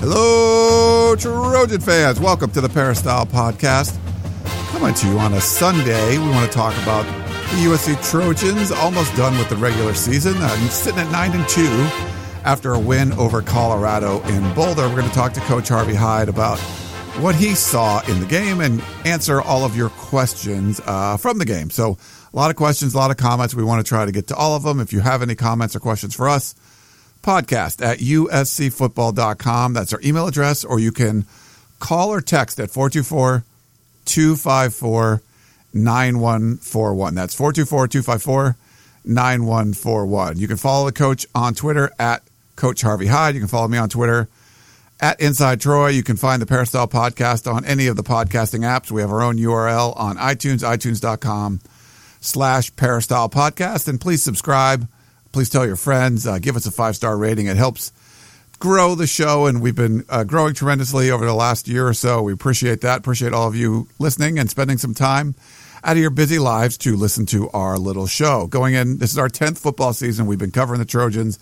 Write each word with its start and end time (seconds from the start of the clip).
Hello, 0.00 1.14
Trojan 1.14 1.78
fans. 1.82 2.18
Welcome 2.18 2.50
to 2.52 2.62
the 2.62 2.70
Peristyle 2.70 3.26
Podcast. 3.26 3.98
Coming 4.70 4.94
to 4.94 5.06
you 5.06 5.18
on 5.18 5.34
a 5.34 5.42
Sunday. 5.42 6.16
We 6.16 6.26
want 6.30 6.50
to 6.50 6.56
talk 6.56 6.72
about 6.82 7.04
the 7.04 7.66
USC 7.66 8.10
Trojans, 8.10 8.72
almost 8.72 9.14
done 9.14 9.36
with 9.36 9.50
the 9.50 9.56
regular 9.56 9.92
season, 9.92 10.38
uh, 10.38 10.48
sitting 10.70 11.00
at 11.00 11.12
9 11.12 11.32
and 11.32 11.46
2 11.50 11.62
after 12.44 12.72
a 12.72 12.78
win 12.78 13.12
over 13.12 13.42
Colorado 13.42 14.22
in 14.22 14.54
Boulder. 14.54 14.88
We're 14.88 14.96
going 14.96 15.08
to 15.08 15.14
talk 15.14 15.34
to 15.34 15.40
Coach 15.40 15.68
Harvey 15.68 15.94
Hyde 15.94 16.30
about 16.30 16.58
what 17.20 17.34
he 17.34 17.54
saw 17.54 18.00
in 18.08 18.20
the 18.20 18.26
game 18.26 18.62
and 18.62 18.82
answer 19.04 19.42
all 19.42 19.66
of 19.66 19.76
your 19.76 19.90
questions 19.90 20.80
uh, 20.86 21.18
from 21.18 21.36
the 21.36 21.44
game. 21.44 21.68
So, 21.68 21.98
a 22.32 22.36
lot 22.36 22.48
of 22.48 22.56
questions, 22.56 22.94
a 22.94 22.96
lot 22.96 23.10
of 23.10 23.18
comments. 23.18 23.54
We 23.54 23.64
want 23.64 23.84
to 23.84 23.88
try 23.88 24.06
to 24.06 24.12
get 24.12 24.28
to 24.28 24.34
all 24.34 24.56
of 24.56 24.62
them. 24.62 24.80
If 24.80 24.94
you 24.94 25.00
have 25.00 25.20
any 25.20 25.34
comments 25.34 25.76
or 25.76 25.80
questions 25.80 26.14
for 26.14 26.26
us, 26.26 26.54
podcast 27.22 27.84
at 27.84 27.98
uscfootball.com. 27.98 29.72
That's 29.72 29.92
our 29.92 30.00
email 30.02 30.26
address, 30.26 30.64
or 30.64 30.78
you 30.78 30.92
can 30.92 31.26
call 31.78 32.10
or 32.10 32.20
text 32.20 32.60
at 32.60 32.70
424 32.70 33.44
254 34.04 35.22
9141. 35.72 37.14
That's 37.14 37.34
424 37.34 37.88
254 37.88 38.56
9141. 39.04 40.38
You 40.38 40.48
can 40.48 40.56
follow 40.56 40.86
the 40.86 40.92
coach 40.92 41.26
on 41.34 41.54
Twitter 41.54 41.90
at 41.98 42.22
Coach 42.56 42.82
Harvey 42.82 43.06
Hyde. 43.06 43.34
You 43.34 43.40
can 43.40 43.48
follow 43.48 43.68
me 43.68 43.78
on 43.78 43.88
Twitter 43.88 44.28
at 45.00 45.20
Inside 45.20 45.60
Troy. 45.60 45.88
You 45.88 46.02
can 46.02 46.16
find 46.16 46.42
the 46.42 46.46
Peristyle 46.46 46.88
podcast 46.88 47.50
on 47.50 47.64
any 47.64 47.86
of 47.86 47.96
the 47.96 48.02
podcasting 48.02 48.60
apps. 48.60 48.90
We 48.90 49.00
have 49.00 49.10
our 49.10 49.22
own 49.22 49.36
URL 49.36 49.98
on 49.98 50.16
iTunes, 50.16 50.62
itunes.com 50.62 51.60
slash 52.20 52.74
Peristyle 52.76 53.30
podcast. 53.30 53.88
And 53.88 54.00
please 54.00 54.22
subscribe 54.22 54.86
Please 55.32 55.48
tell 55.48 55.66
your 55.66 55.76
friends. 55.76 56.26
Uh, 56.26 56.38
give 56.38 56.56
us 56.56 56.66
a 56.66 56.70
five 56.70 56.96
star 56.96 57.16
rating. 57.16 57.46
It 57.46 57.56
helps 57.56 57.92
grow 58.58 58.94
the 58.94 59.06
show, 59.06 59.46
and 59.46 59.62
we've 59.62 59.74
been 59.74 60.04
uh, 60.08 60.24
growing 60.24 60.54
tremendously 60.54 61.10
over 61.10 61.24
the 61.24 61.34
last 61.34 61.66
year 61.68 61.86
or 61.86 61.94
so. 61.94 62.22
We 62.22 62.32
appreciate 62.32 62.82
that. 62.82 62.98
Appreciate 62.98 63.32
all 63.32 63.48
of 63.48 63.56
you 63.56 63.88
listening 63.98 64.38
and 64.38 64.50
spending 64.50 64.76
some 64.76 64.94
time 64.94 65.34
out 65.82 65.92
of 65.92 65.98
your 65.98 66.10
busy 66.10 66.38
lives 66.38 66.76
to 66.78 66.94
listen 66.94 67.24
to 67.26 67.48
our 67.50 67.78
little 67.78 68.06
show. 68.06 68.46
Going 68.46 68.74
in, 68.74 68.98
this 68.98 69.12
is 69.12 69.18
our 69.18 69.28
10th 69.28 69.58
football 69.58 69.92
season. 69.92 70.26
We've 70.26 70.38
been 70.38 70.50
covering 70.50 70.78
the 70.78 70.84
Trojans, 70.84 71.38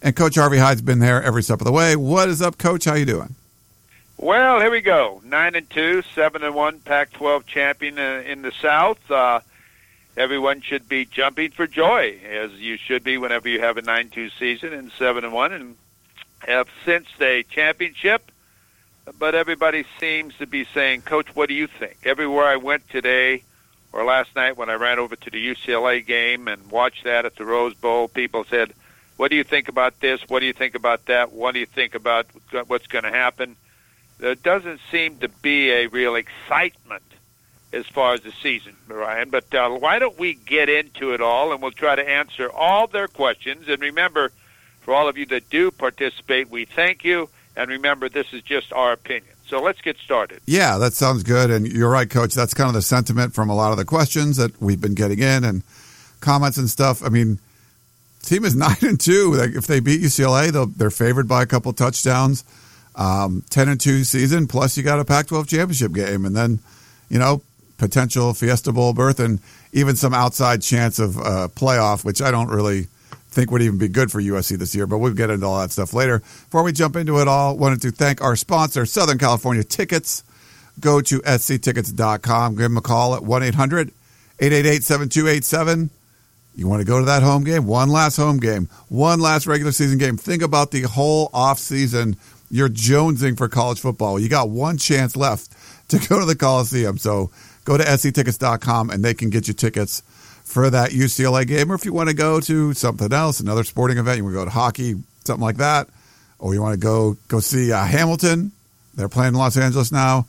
and 0.00 0.16
Coach 0.16 0.36
Harvey 0.36 0.58
Hyde's 0.58 0.82
been 0.82 0.98
there 0.98 1.22
every 1.22 1.42
step 1.42 1.60
of 1.60 1.66
the 1.66 1.72
way. 1.72 1.94
What 1.94 2.28
is 2.28 2.40
up, 2.40 2.58
Coach? 2.58 2.86
How 2.86 2.94
you 2.94 3.04
doing? 3.04 3.34
Well, 4.16 4.60
here 4.60 4.70
we 4.70 4.80
go. 4.80 5.20
Nine 5.24 5.56
and 5.56 5.68
two, 5.68 6.02
seven 6.14 6.42
and 6.42 6.54
one, 6.54 6.78
Pac-12 6.78 7.44
champion 7.44 7.98
uh, 7.98 8.22
in 8.24 8.42
the 8.42 8.52
South. 8.52 9.10
Uh, 9.10 9.40
everyone 10.16 10.60
should 10.60 10.88
be 10.88 11.04
jumping 11.04 11.50
for 11.50 11.66
joy, 11.66 12.18
as 12.28 12.52
you 12.52 12.76
should 12.76 13.02
be 13.04 13.18
whenever 13.18 13.48
you 13.48 13.60
have 13.60 13.76
a 13.76 13.82
9-2 13.82 14.30
season 14.38 14.72
and 14.72 14.92
7 14.98 15.24
and 15.24 15.32
1, 15.32 15.52
and 15.52 15.76
have 16.40 16.68
since 16.84 17.08
a 17.20 17.42
championship. 17.44 18.30
But 19.18 19.34
everybody 19.34 19.84
seems 19.98 20.36
to 20.36 20.46
be 20.46 20.64
saying, 20.64 21.02
"Coach, 21.02 21.34
what 21.34 21.48
do 21.48 21.54
you 21.54 21.66
think?" 21.66 21.96
Everywhere 22.04 22.46
I 22.46 22.56
went 22.56 22.88
today 22.88 23.42
or 23.92 24.04
last 24.04 24.34
night 24.36 24.56
when 24.56 24.70
I 24.70 24.74
ran 24.74 24.98
over 24.98 25.16
to 25.16 25.30
the 25.30 25.40
UCLA 25.40 26.00
game 26.00 26.46
and 26.46 26.70
watched 26.70 27.04
that 27.04 27.26
at 27.26 27.36
the 27.36 27.44
Rose 27.44 27.74
Bowl, 27.74 28.06
people 28.06 28.44
said, 28.44 28.72
"What 29.16 29.30
do 29.30 29.36
you 29.36 29.44
think 29.44 29.68
about 29.68 29.98
this? 30.00 30.20
What 30.28 30.40
do 30.40 30.46
you 30.46 30.52
think 30.52 30.74
about 30.74 31.06
that? 31.06 31.32
What 31.32 31.52
do 31.52 31.60
you 31.60 31.66
think 31.66 31.94
about 31.94 32.26
what's 32.68 32.86
going 32.86 33.04
to 33.04 33.10
happen?" 33.10 33.56
There 34.18 34.36
doesn't 34.36 34.80
seem 34.92 35.18
to 35.18 35.28
be 35.28 35.70
a 35.72 35.88
real 35.88 36.14
excitement 36.14 37.02
as 37.72 37.86
far 37.86 38.14
as 38.14 38.20
the 38.20 38.32
season, 38.42 38.76
Ryan. 38.86 39.30
But 39.30 39.52
uh, 39.54 39.70
why 39.70 39.98
don't 39.98 40.18
we 40.18 40.34
get 40.34 40.68
into 40.68 41.12
it 41.14 41.20
all, 41.20 41.52
and 41.52 41.62
we'll 41.62 41.70
try 41.70 41.94
to 41.94 42.08
answer 42.08 42.50
all 42.50 42.86
their 42.86 43.08
questions. 43.08 43.68
And 43.68 43.80
remember, 43.80 44.30
for 44.80 44.94
all 44.94 45.08
of 45.08 45.16
you 45.16 45.26
that 45.26 45.48
do 45.50 45.70
participate, 45.70 46.50
we 46.50 46.64
thank 46.64 47.04
you. 47.04 47.28
And 47.56 47.70
remember, 47.70 48.08
this 48.08 48.32
is 48.32 48.42
just 48.42 48.72
our 48.72 48.92
opinion. 48.92 49.34
So 49.46 49.60
let's 49.60 49.80
get 49.80 49.98
started. 49.98 50.40
Yeah, 50.46 50.78
that 50.78 50.94
sounds 50.94 51.22
good. 51.22 51.50
And 51.50 51.66
you're 51.66 51.90
right, 51.90 52.08
Coach. 52.08 52.34
That's 52.34 52.54
kind 52.54 52.68
of 52.68 52.74
the 52.74 52.82
sentiment 52.82 53.34
from 53.34 53.50
a 53.50 53.54
lot 53.54 53.70
of 53.70 53.76
the 53.76 53.84
questions 53.84 54.38
that 54.38 54.60
we've 54.62 54.80
been 54.80 54.94
getting 54.94 55.18
in 55.18 55.44
and 55.44 55.62
comments 56.20 56.56
and 56.56 56.70
stuff. 56.70 57.04
I 57.04 57.10
mean, 57.10 57.38
team 58.22 58.44
is 58.44 58.54
nine 58.56 58.76
and 58.80 58.98
two. 58.98 59.34
If 59.38 59.66
they 59.66 59.80
beat 59.80 60.00
UCLA, 60.00 60.74
they're 60.76 60.90
favored 60.90 61.28
by 61.28 61.42
a 61.42 61.46
couple 61.46 61.72
touchdowns. 61.72 62.44
Um, 62.94 63.42
ten 63.48 63.68
and 63.68 63.80
two 63.80 64.04
season. 64.04 64.46
Plus, 64.46 64.76
you 64.76 64.82
got 64.82 65.00
a 65.00 65.04
Pac-12 65.04 65.48
championship 65.48 65.92
game, 65.92 66.26
and 66.26 66.36
then 66.36 66.58
you 67.08 67.18
know 67.18 67.42
potential 67.82 68.32
Fiesta 68.32 68.70
Bowl 68.70 68.92
berth 68.92 69.18
and 69.18 69.40
even 69.72 69.96
some 69.96 70.14
outside 70.14 70.62
chance 70.62 71.00
of 71.00 71.18
uh, 71.18 71.48
playoff, 71.52 72.04
which 72.04 72.22
I 72.22 72.30
don't 72.30 72.46
really 72.46 72.82
think 73.28 73.50
would 73.50 73.60
even 73.60 73.76
be 73.76 73.88
good 73.88 74.12
for 74.12 74.22
USC 74.22 74.56
this 74.56 74.72
year. 74.72 74.86
But 74.86 74.98
we'll 74.98 75.14
get 75.14 75.30
into 75.30 75.46
all 75.46 75.60
that 75.60 75.72
stuff 75.72 75.92
later. 75.92 76.20
Before 76.20 76.62
we 76.62 76.70
jump 76.70 76.94
into 76.94 77.18
it 77.18 77.26
all, 77.26 77.56
wanted 77.56 77.82
to 77.82 77.90
thank 77.90 78.22
our 78.22 78.36
sponsor, 78.36 78.86
Southern 78.86 79.18
California 79.18 79.64
Tickets. 79.64 80.22
Go 80.78 81.00
to 81.00 81.20
sctickets.com. 81.26 82.52
Give 82.54 82.62
them 82.62 82.76
a 82.76 82.80
call 82.80 83.16
at 83.16 83.24
1 83.24 83.42
800 83.42 83.88
888 84.38 84.84
7287. 84.84 85.90
You 86.54 86.68
want 86.68 86.82
to 86.82 86.86
go 86.86 87.00
to 87.00 87.06
that 87.06 87.24
home 87.24 87.42
game? 87.42 87.66
One 87.66 87.88
last 87.88 88.16
home 88.16 88.38
game, 88.38 88.68
one 88.88 89.18
last 89.18 89.48
regular 89.48 89.72
season 89.72 89.98
game. 89.98 90.16
Think 90.16 90.42
about 90.42 90.70
the 90.70 90.82
whole 90.82 91.30
off 91.34 91.58
season. 91.58 92.16
You're 92.48 92.68
jonesing 92.68 93.36
for 93.36 93.48
college 93.48 93.80
football. 93.80 94.20
You 94.20 94.28
got 94.28 94.50
one 94.50 94.78
chance 94.78 95.16
left 95.16 95.50
to 95.88 95.98
go 96.08 96.20
to 96.20 96.26
the 96.26 96.36
Coliseum. 96.36 96.98
So 96.98 97.30
go 97.64 97.76
to 97.76 97.98
sctickets.com 97.98 98.90
and 98.90 99.04
they 99.04 99.14
can 99.14 99.30
get 99.30 99.48
you 99.48 99.54
tickets 99.54 100.02
for 100.44 100.68
that 100.70 100.90
UCLA 100.90 101.46
game. 101.46 101.70
Or 101.70 101.74
if 101.74 101.84
you 101.84 101.92
want 101.92 102.08
to 102.08 102.14
go 102.14 102.40
to 102.40 102.74
something 102.74 103.12
else, 103.12 103.40
another 103.40 103.64
sporting 103.64 103.98
event, 103.98 104.18
you 104.18 104.24
want 104.24 104.34
to 104.34 104.40
go 104.40 104.44
to 104.44 104.50
hockey, 104.50 104.94
something 105.24 105.42
like 105.42 105.56
that, 105.56 105.88
or 106.38 106.54
you 106.54 106.60
want 106.60 106.74
to 106.74 106.80
go 106.80 107.16
go 107.28 107.40
see 107.40 107.72
uh, 107.72 107.84
Hamilton. 107.84 108.52
They're 108.94 109.08
playing 109.08 109.34
in 109.34 109.38
Los 109.38 109.56
Angeles 109.56 109.90
now. 109.92 110.26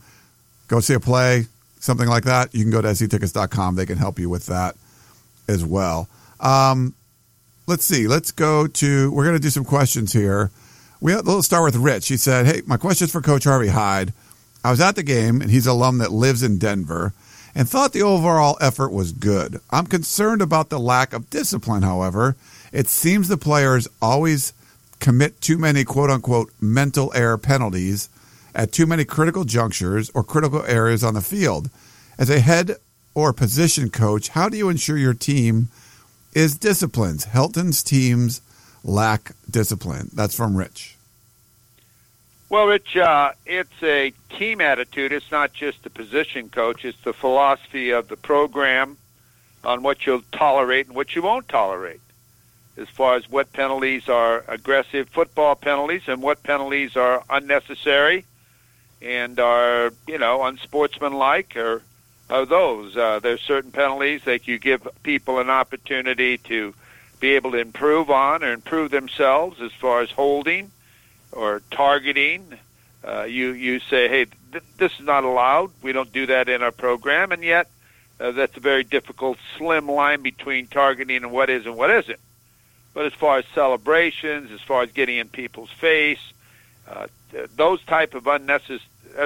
Go 0.67 0.79
see 0.79 0.93
a 0.93 0.99
play, 0.99 1.45
something 1.79 2.07
like 2.07 2.23
that. 2.23 2.53
You 2.55 2.63
can 2.63 2.71
go 2.71 2.81
to 2.81 2.95
sctickets.com. 2.95 3.75
They 3.75 3.85
can 3.85 3.97
help 3.97 4.19
you 4.19 4.29
with 4.29 4.45
that 4.45 4.75
as 5.47 5.65
well. 5.65 6.07
Um, 6.39 6.93
let's 7.67 7.83
see. 7.83 8.07
Let's 8.07 8.31
go 8.31 8.67
to. 8.67 9.11
We're 9.11 9.25
going 9.25 9.35
to 9.35 9.41
do 9.41 9.49
some 9.49 9.65
questions 9.65 10.13
here. 10.13 10.51
We, 11.01 11.15
let's 11.15 11.45
start 11.45 11.63
with 11.65 11.75
Rich. 11.75 12.07
He 12.07 12.17
said, 12.17 12.45
"Hey, 12.45 12.61
my 12.65 12.77
question 12.77 13.05
is 13.05 13.11
for 13.11 13.21
Coach 13.21 13.43
Harvey 13.43 13.67
Hyde. 13.67 14.13
I 14.63 14.71
was 14.71 14.79
at 14.79 14.95
the 14.95 15.03
game, 15.03 15.41
and 15.41 15.51
he's 15.51 15.67
an 15.67 15.73
alum 15.73 15.97
that 15.97 16.13
lives 16.13 16.41
in 16.41 16.57
Denver 16.57 17.13
and 17.55 17.69
thought 17.69 17.93
the 17.93 18.01
overall 18.01 18.57
effort 18.61 18.91
was 18.91 19.11
good. 19.11 19.59
I'm 19.69 19.87
concerned 19.87 20.41
about 20.41 20.69
the 20.69 20.79
lack 20.79 21.13
of 21.13 21.29
discipline, 21.29 21.83
however. 21.83 22.35
It 22.71 22.87
seems 22.87 23.27
the 23.27 23.37
players 23.37 23.87
always 24.01 24.53
commit 24.99 25.41
too 25.41 25.57
many 25.57 25.83
quote 25.83 26.09
unquote 26.09 26.51
mental 26.59 27.11
error 27.13 27.37
penalties 27.37 28.09
at 28.55 28.71
too 28.71 28.85
many 28.85 29.05
critical 29.05 29.43
junctures 29.43 30.09
or 30.13 30.23
critical 30.23 30.63
areas 30.63 31.03
on 31.03 31.13
the 31.13 31.21
field. 31.21 31.69
As 32.17 32.29
a 32.29 32.39
head 32.39 32.77
or 33.13 33.33
position 33.33 33.89
coach, 33.89 34.29
how 34.29 34.49
do 34.49 34.57
you 34.57 34.69
ensure 34.69 34.97
your 34.97 35.13
team 35.13 35.69
is 36.33 36.57
disciplined? 36.57 37.21
Helton's 37.23 37.83
teams 37.83 38.41
lack 38.83 39.33
discipline. 39.49 40.09
That's 40.13 40.35
from 40.35 40.55
Rich. 40.55 40.92
Well, 42.53 42.67
Rich, 42.67 42.97
uh, 42.97 43.31
it's 43.47 43.81
a 43.81 44.13
team 44.29 44.61
attitude. 44.61 45.11
It's 45.11 45.31
not 45.31 45.53
just 45.53 45.81
the 45.81 45.89
position 45.89 46.49
coach. 46.49 46.85
It's 46.85 47.01
the 47.03 47.11
philosophy 47.11 47.89
of 47.89 48.09
the 48.09 48.15
program 48.15 48.97
on 49.63 49.81
what 49.81 50.05
you'll 50.05 50.21
tolerate 50.31 50.85
and 50.85 50.95
what 50.95 51.15
you 51.15 51.23
won't 51.23 51.49
tolerate, 51.49 51.99
as 52.77 52.87
far 52.89 53.15
as 53.15 53.27
what 53.27 53.51
penalties 53.53 54.07
are 54.07 54.45
aggressive 54.47 55.09
football 55.09 55.55
penalties 55.55 56.03
and 56.05 56.21
what 56.21 56.43
penalties 56.43 56.95
are 56.95 57.23
unnecessary 57.27 58.23
and 59.01 59.39
are 59.39 59.91
you 60.05 60.19
know 60.19 60.43
unsportsmanlike 60.43 61.55
or 61.57 61.81
are 62.29 62.45
those. 62.45 62.95
Uh, 62.95 63.17
there's 63.17 63.41
certain 63.41 63.71
penalties 63.71 64.25
that 64.25 64.47
you 64.47 64.59
give 64.59 64.87
people 65.01 65.39
an 65.39 65.49
opportunity 65.49 66.37
to 66.37 66.75
be 67.19 67.31
able 67.31 67.53
to 67.53 67.57
improve 67.57 68.11
on 68.11 68.43
or 68.43 68.53
improve 68.53 68.91
themselves 68.91 69.59
as 69.59 69.71
far 69.71 70.01
as 70.01 70.11
holding 70.11 70.69
or 71.33 71.61
targeting. 71.71 72.57
Uh, 73.03 73.23
you 73.23 73.51
you 73.51 73.79
say, 73.79 74.07
hey, 74.07 74.25
th- 74.51 74.63
this 74.77 74.93
is 74.99 75.05
not 75.05 75.23
allowed. 75.23 75.71
We 75.81 75.91
don't 75.91 76.11
do 76.11 76.25
that 76.27 76.47
in 76.47 76.63
our 76.63 76.71
program, 76.71 77.31
and 77.31 77.43
yet 77.43 77.67
uh, 78.19 78.31
that's 78.31 78.55
a 78.55 78.61
very 78.61 78.83
difficult, 78.83 79.37
slim 79.57 79.89
line 79.89 80.21
between 80.21 80.67
targeting 80.67 81.17
and 81.17 81.31
what 81.31 81.49
is 81.49 81.65
and 81.65 81.75
what 81.75 81.89
isn't. 81.89 82.19
But 82.93 83.05
as 83.05 83.13
far 83.13 83.39
as 83.39 83.45
celebrations, 83.53 84.51
as 84.51 84.61
far 84.61 84.83
as 84.83 84.91
getting 84.91 85.17
in 85.17 85.27
people's 85.27 85.71
face, 85.71 86.19
uh, 86.87 87.07
those 87.55 87.83
type 87.83 88.13
of 88.13 88.27
unnecessary 88.27 88.79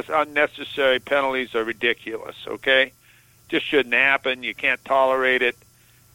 unnecessary 0.10 1.00
penalties 1.00 1.56
are 1.56 1.64
ridiculous. 1.64 2.36
Okay, 2.48 2.92
just 3.50 3.66
shouldn't 3.66 3.94
happen. 3.94 4.44
You 4.44 4.54
can't 4.54 4.84
tolerate 4.84 5.42
it, 5.42 5.56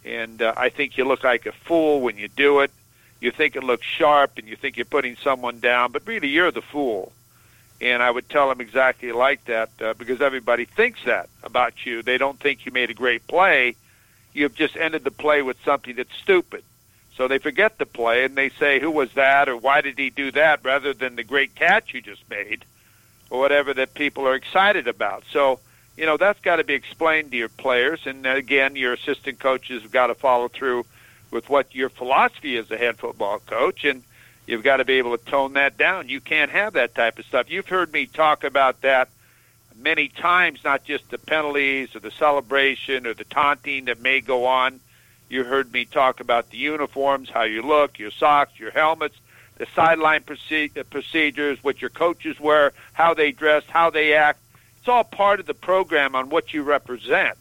and 0.05 0.43
uh, 0.43 0.55
I 0.57 0.69
think 0.69 0.97
you 0.97 1.05
look 1.05 1.25
like 1.25 1.47
a 1.47 1.53
fool 1.53 2.01
when 2.01 2.17
you 2.19 2.29
do 2.29 2.61
it. 2.61 2.71
You 3.23 3.31
think 3.31 3.55
it 3.55 3.63
looks 3.63 3.87
sharp, 3.87 4.33
and 4.37 4.49
you 4.49 4.57
think 4.57 4.77
you're 4.77 4.85
putting 4.85 5.15
someone 5.15 5.61
down, 5.61 5.93
but 5.93 6.03
really 6.07 6.27
you're 6.27 6.51
the 6.51 6.61
fool. 6.61 7.13
And 7.81 8.03
I 8.03 8.11
would 8.11 8.29
tell 8.29 8.49
them 8.49 8.61
exactly 8.61 9.13
like 9.13 9.45
that 9.45 9.71
uh, 9.81 9.95
because 9.95 10.21
everybody 10.21 10.65
thinks 10.65 11.05
that 11.05 11.29
about 11.45 11.87
you. 11.87 12.03
They 12.03 12.19
don't 12.19 12.39
think 12.41 12.67
you 12.67 12.73
made 12.73 12.91
a 12.91 12.95
great 12.95 13.25
play. 13.29 13.77
You've 14.33 14.57
just 14.57 14.77
ended 14.77 15.05
the 15.05 15.13
play 15.13 15.41
with 15.41 15.57
something 15.65 15.95
that's 15.95 16.15
stupid. 16.17 16.65
So 17.17 17.29
they 17.29 17.39
forget 17.39 17.79
the 17.79 17.87
play 17.87 18.25
and 18.25 18.35
they 18.35 18.49
say, 18.49 18.81
who 18.81 18.91
was 18.91 19.13
that 19.13 19.49
or 19.49 19.57
why 19.57 19.83
did 19.83 19.99
he 19.99 20.11
do 20.11 20.33
that 20.33 20.65
rather 20.65 20.93
than 20.93 21.15
the 21.15 21.23
great 21.23 21.55
catch 21.55 21.95
you 21.95 22.01
just 22.01 22.29
made 22.29 22.65
or 23.31 23.39
whatever 23.39 23.73
that 23.75 23.95
people 23.95 24.27
are 24.27 24.35
excited 24.35 24.89
about. 24.89 25.23
So, 25.31 25.61
you 25.97 26.07
know, 26.07 26.17
that's 26.17 26.41
got 26.41 26.57
to 26.57 26.65
be 26.65 26.75
explained 26.75 27.31
to 27.31 27.37
your 27.37 27.51
players. 27.51 28.01
And 28.05 28.27
again, 28.27 28.75
your 28.75 28.95
assistant 28.95 29.39
coaches 29.39 29.83
have 29.83 29.93
got 29.93 30.09
to 30.09 30.15
follow 30.17 30.49
through 30.49 30.87
with 31.33 31.49
what 31.49 31.75
your 31.75 31.89
philosophy 31.89 32.57
is 32.57 32.67
as 32.67 32.71
a 32.71 32.77
head 32.79 32.99
football 32.99 33.41
coach. 33.41 33.85
And 33.85 34.05
you've 34.47 34.63
got 34.63 34.77
to 34.77 34.85
be 34.85 34.95
able 34.95 35.19
to 35.19 35.25
tone 35.25 35.55
that 35.55 35.77
down. 35.77 36.09
You 36.09 36.21
can't 36.21 36.53
have 36.53 36.75
that 36.75 36.95
type 36.95 37.19
of 37.19 37.25
stuff. 37.25 37.51
You've 37.51 37.69
heard 37.69 37.93
me 37.93 38.07
talk 38.07 38.45
about 38.45 38.83
that 38.83 39.09
many 39.75 40.07
times, 40.07 40.61
not 40.63 40.85
just 40.85 41.11
the 41.11 41.19
penalties 41.19 41.97
or 41.97 41.99
the 41.99 42.13
celebration 42.13 43.09
or 43.09 43.15
the 43.15 43.25
taunting 43.25 43.87
that 43.87 44.01
may 44.01 44.21
go 44.21 44.45
on 44.45 44.79
you 45.33 45.45
heard 45.45 45.73
me 45.73 45.87
talk 45.87 46.21
about 46.21 46.51
the 46.51 46.59
uniforms, 46.59 47.31
how 47.31 47.45
you 47.45 47.63
look, 47.63 47.99
your 47.99 48.11
socks, 48.11 48.61
your 48.61 48.71
helmets, 48.71 49.17
the 49.57 49.67
sideline 49.75 50.23
uh, 50.29 50.83
procedures, 50.91 51.65
what 51.65 51.81
your 51.81 51.89
coaches 51.89 52.39
wear, 52.39 52.75
how 52.93 53.15
they 53.15 53.33
dress, 53.33 53.65
how 53.67 53.89
they 53.89 54.13
act. 54.13 54.41
It's 54.79 54.89
all 54.89 55.05
part 55.05 55.41
of 55.41 55.47
the 55.47 55.55
program 55.55 56.15
on 56.15 56.29
what 56.29 56.53
you 56.53 56.63
represent. 56.63 57.39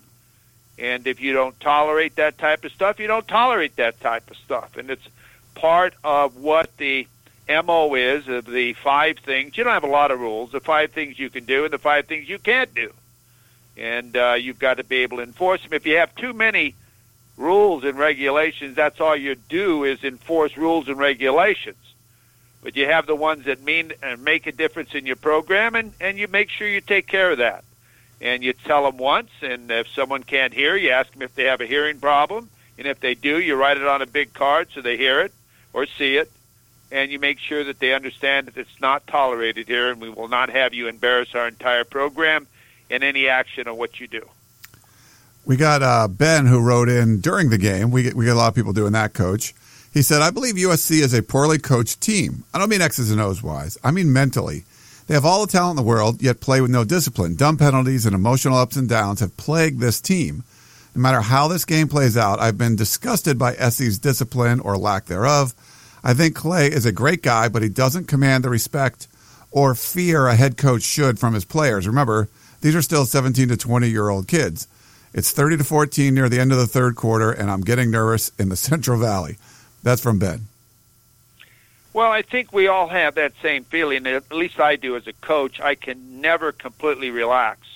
And 0.81 1.05
if 1.05 1.21
you 1.21 1.31
don't 1.31 1.57
tolerate 1.59 2.15
that 2.15 2.39
type 2.39 2.65
of 2.65 2.71
stuff, 2.71 2.99
you 2.99 3.05
don't 3.05 3.27
tolerate 3.27 3.75
that 3.75 4.01
type 4.01 4.31
of 4.31 4.37
stuff. 4.37 4.77
And 4.77 4.89
it's 4.89 5.07
part 5.53 5.93
of 6.03 6.37
what 6.37 6.75
the 6.77 7.07
MO 7.47 7.93
is 7.93 8.27
of 8.27 8.45
the 8.45 8.73
five 8.73 9.19
things. 9.19 9.55
You 9.55 9.63
don't 9.63 9.73
have 9.73 9.83
a 9.83 9.87
lot 9.87 10.09
of 10.09 10.19
rules. 10.19 10.51
The 10.51 10.59
five 10.59 10.91
things 10.91 11.19
you 11.19 11.29
can 11.29 11.45
do 11.45 11.65
and 11.65 11.71
the 11.71 11.77
five 11.77 12.07
things 12.07 12.27
you 12.27 12.39
can't 12.39 12.73
do. 12.73 12.91
And 13.77 14.17
uh, 14.17 14.33
you've 14.39 14.57
got 14.57 14.77
to 14.77 14.83
be 14.83 14.97
able 14.97 15.17
to 15.17 15.23
enforce 15.23 15.61
them. 15.61 15.71
If 15.73 15.85
you 15.85 15.97
have 15.97 16.15
too 16.15 16.33
many 16.33 16.73
rules 17.37 17.83
and 17.83 17.95
regulations, 17.95 18.75
that's 18.75 18.99
all 18.99 19.15
you 19.15 19.35
do 19.35 19.83
is 19.83 20.03
enforce 20.03 20.57
rules 20.57 20.87
and 20.87 20.97
regulations. 20.97 21.77
But 22.63 22.75
you 22.75 22.87
have 22.87 23.05
the 23.05 23.15
ones 23.15 23.45
that 23.45 23.61
mean 23.61 23.93
and 24.01 24.23
make 24.23 24.47
a 24.47 24.51
difference 24.51 24.95
in 24.95 25.05
your 25.05 25.15
program, 25.15 25.75
and, 25.75 25.93
and 26.01 26.17
you 26.17 26.27
make 26.27 26.49
sure 26.49 26.67
you 26.67 26.81
take 26.81 27.05
care 27.05 27.31
of 27.31 27.37
that. 27.37 27.63
And 28.21 28.43
you 28.43 28.53
tell 28.53 28.83
them 28.83 28.97
once, 28.97 29.31
and 29.41 29.69
if 29.71 29.89
someone 29.89 30.21
can't 30.21 30.53
hear, 30.53 30.75
you 30.75 30.91
ask 30.91 31.11
them 31.11 31.23
if 31.23 31.33
they 31.33 31.45
have 31.45 31.59
a 31.59 31.65
hearing 31.65 31.99
problem. 31.99 32.49
And 32.77 32.87
if 32.87 32.99
they 32.99 33.15
do, 33.15 33.39
you 33.39 33.55
write 33.55 33.77
it 33.77 33.87
on 33.87 34.01
a 34.01 34.05
big 34.05 34.33
card 34.33 34.69
so 34.73 34.81
they 34.81 34.95
hear 34.95 35.21
it 35.21 35.33
or 35.73 35.87
see 35.87 36.17
it. 36.17 36.31
And 36.91 37.11
you 37.11 37.19
make 37.19 37.39
sure 37.39 37.63
that 37.63 37.79
they 37.79 37.93
understand 37.93 38.47
that 38.47 38.57
it's 38.57 38.79
not 38.79 39.07
tolerated 39.07 39.67
here, 39.67 39.91
and 39.91 39.99
we 39.99 40.09
will 40.09 40.27
not 40.27 40.49
have 40.49 40.73
you 40.73 40.87
embarrass 40.87 41.33
our 41.33 41.47
entire 41.47 41.83
program 41.83 42.47
in 42.89 43.01
any 43.01 43.27
action 43.27 43.67
on 43.67 43.77
what 43.77 43.99
you 43.99 44.07
do. 44.07 44.27
We 45.45 45.55
got 45.57 45.81
uh, 45.81 46.07
Ben 46.07 46.45
who 46.45 46.59
wrote 46.59 46.89
in 46.89 47.21
during 47.21 47.49
the 47.49 47.57
game. 47.57 47.89
We 47.89 48.03
get, 48.03 48.13
we 48.13 48.25
get 48.25 48.35
a 48.35 48.37
lot 48.37 48.49
of 48.49 48.55
people 48.55 48.73
doing 48.73 48.91
that, 48.91 49.13
coach. 49.13 49.55
He 49.93 50.01
said, 50.01 50.21
I 50.21 50.29
believe 50.29 50.55
USC 50.55 51.01
is 51.01 51.13
a 51.13 51.23
poorly 51.23 51.57
coached 51.57 52.01
team. 52.01 52.43
I 52.53 52.59
don't 52.59 52.69
mean 52.69 52.81
X's 52.81 53.11
and 53.11 53.19
O's 53.19 53.41
wise, 53.41 53.77
I 53.83 53.91
mean 53.91 54.13
mentally. 54.13 54.63
They 55.11 55.15
have 55.15 55.25
all 55.25 55.45
the 55.45 55.51
talent 55.51 55.77
in 55.77 55.83
the 55.83 55.89
world, 55.89 56.21
yet 56.21 56.39
play 56.39 56.61
with 56.61 56.71
no 56.71 56.85
discipline. 56.85 57.35
Dumb 57.35 57.57
penalties 57.57 58.05
and 58.05 58.15
emotional 58.15 58.57
ups 58.57 58.77
and 58.77 58.87
downs 58.87 59.19
have 59.19 59.35
plagued 59.35 59.81
this 59.81 59.99
team. 59.99 60.45
No 60.95 61.01
matter 61.01 61.19
how 61.19 61.49
this 61.49 61.65
game 61.65 61.89
plays 61.89 62.15
out, 62.15 62.39
I've 62.39 62.57
been 62.57 62.77
disgusted 62.77 63.37
by 63.37 63.55
SC's 63.55 63.99
discipline 63.99 64.61
or 64.61 64.77
lack 64.77 65.07
thereof. 65.07 65.53
I 66.01 66.13
think 66.13 66.37
Clay 66.37 66.67
is 66.67 66.85
a 66.85 66.93
great 66.93 67.21
guy, 67.21 67.49
but 67.49 67.61
he 67.61 67.67
doesn't 67.67 68.07
command 68.07 68.45
the 68.45 68.49
respect 68.49 69.09
or 69.51 69.75
fear 69.75 70.27
a 70.27 70.35
head 70.37 70.55
coach 70.55 70.83
should 70.83 71.19
from 71.19 71.33
his 71.33 71.43
players. 71.43 71.87
Remember, 71.87 72.29
these 72.61 72.73
are 72.73 72.81
still 72.81 73.03
17 73.03 73.49
to 73.49 73.57
20 73.57 73.89
year 73.89 74.07
old 74.07 74.29
kids. 74.29 74.69
It's 75.13 75.31
30 75.31 75.57
to 75.57 75.65
14 75.65 76.13
near 76.13 76.29
the 76.29 76.39
end 76.39 76.53
of 76.53 76.57
the 76.57 76.67
third 76.67 76.95
quarter, 76.95 77.33
and 77.33 77.51
I'm 77.51 77.65
getting 77.65 77.91
nervous 77.91 78.31
in 78.39 78.47
the 78.47 78.55
Central 78.69 78.97
Valley. 78.97 79.35
That's 79.83 80.01
from 80.01 80.19
Ben. 80.19 80.47
Well, 81.93 82.11
I 82.11 82.21
think 82.21 82.53
we 82.53 82.67
all 82.67 82.87
have 82.87 83.15
that 83.15 83.33
same 83.41 83.65
feeling. 83.65 84.07
At 84.07 84.31
least 84.31 84.59
I 84.59 84.77
do 84.77 84.95
as 84.95 85.07
a 85.07 85.13
coach. 85.13 85.59
I 85.59 85.75
can 85.75 86.21
never 86.21 86.53
completely 86.53 87.09
relax 87.11 87.67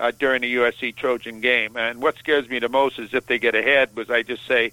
uh, 0.00 0.12
during 0.18 0.44
a 0.44 0.46
USC 0.46 0.96
Trojan 0.96 1.40
game. 1.40 1.76
And 1.76 2.00
what 2.00 2.16
scares 2.16 2.48
me 2.48 2.58
the 2.58 2.70
most 2.70 2.98
is 2.98 3.12
if 3.12 3.26
they 3.26 3.38
get 3.38 3.54
ahead, 3.54 3.94
was 3.94 4.08
I 4.08 4.22
just 4.22 4.46
say, 4.46 4.72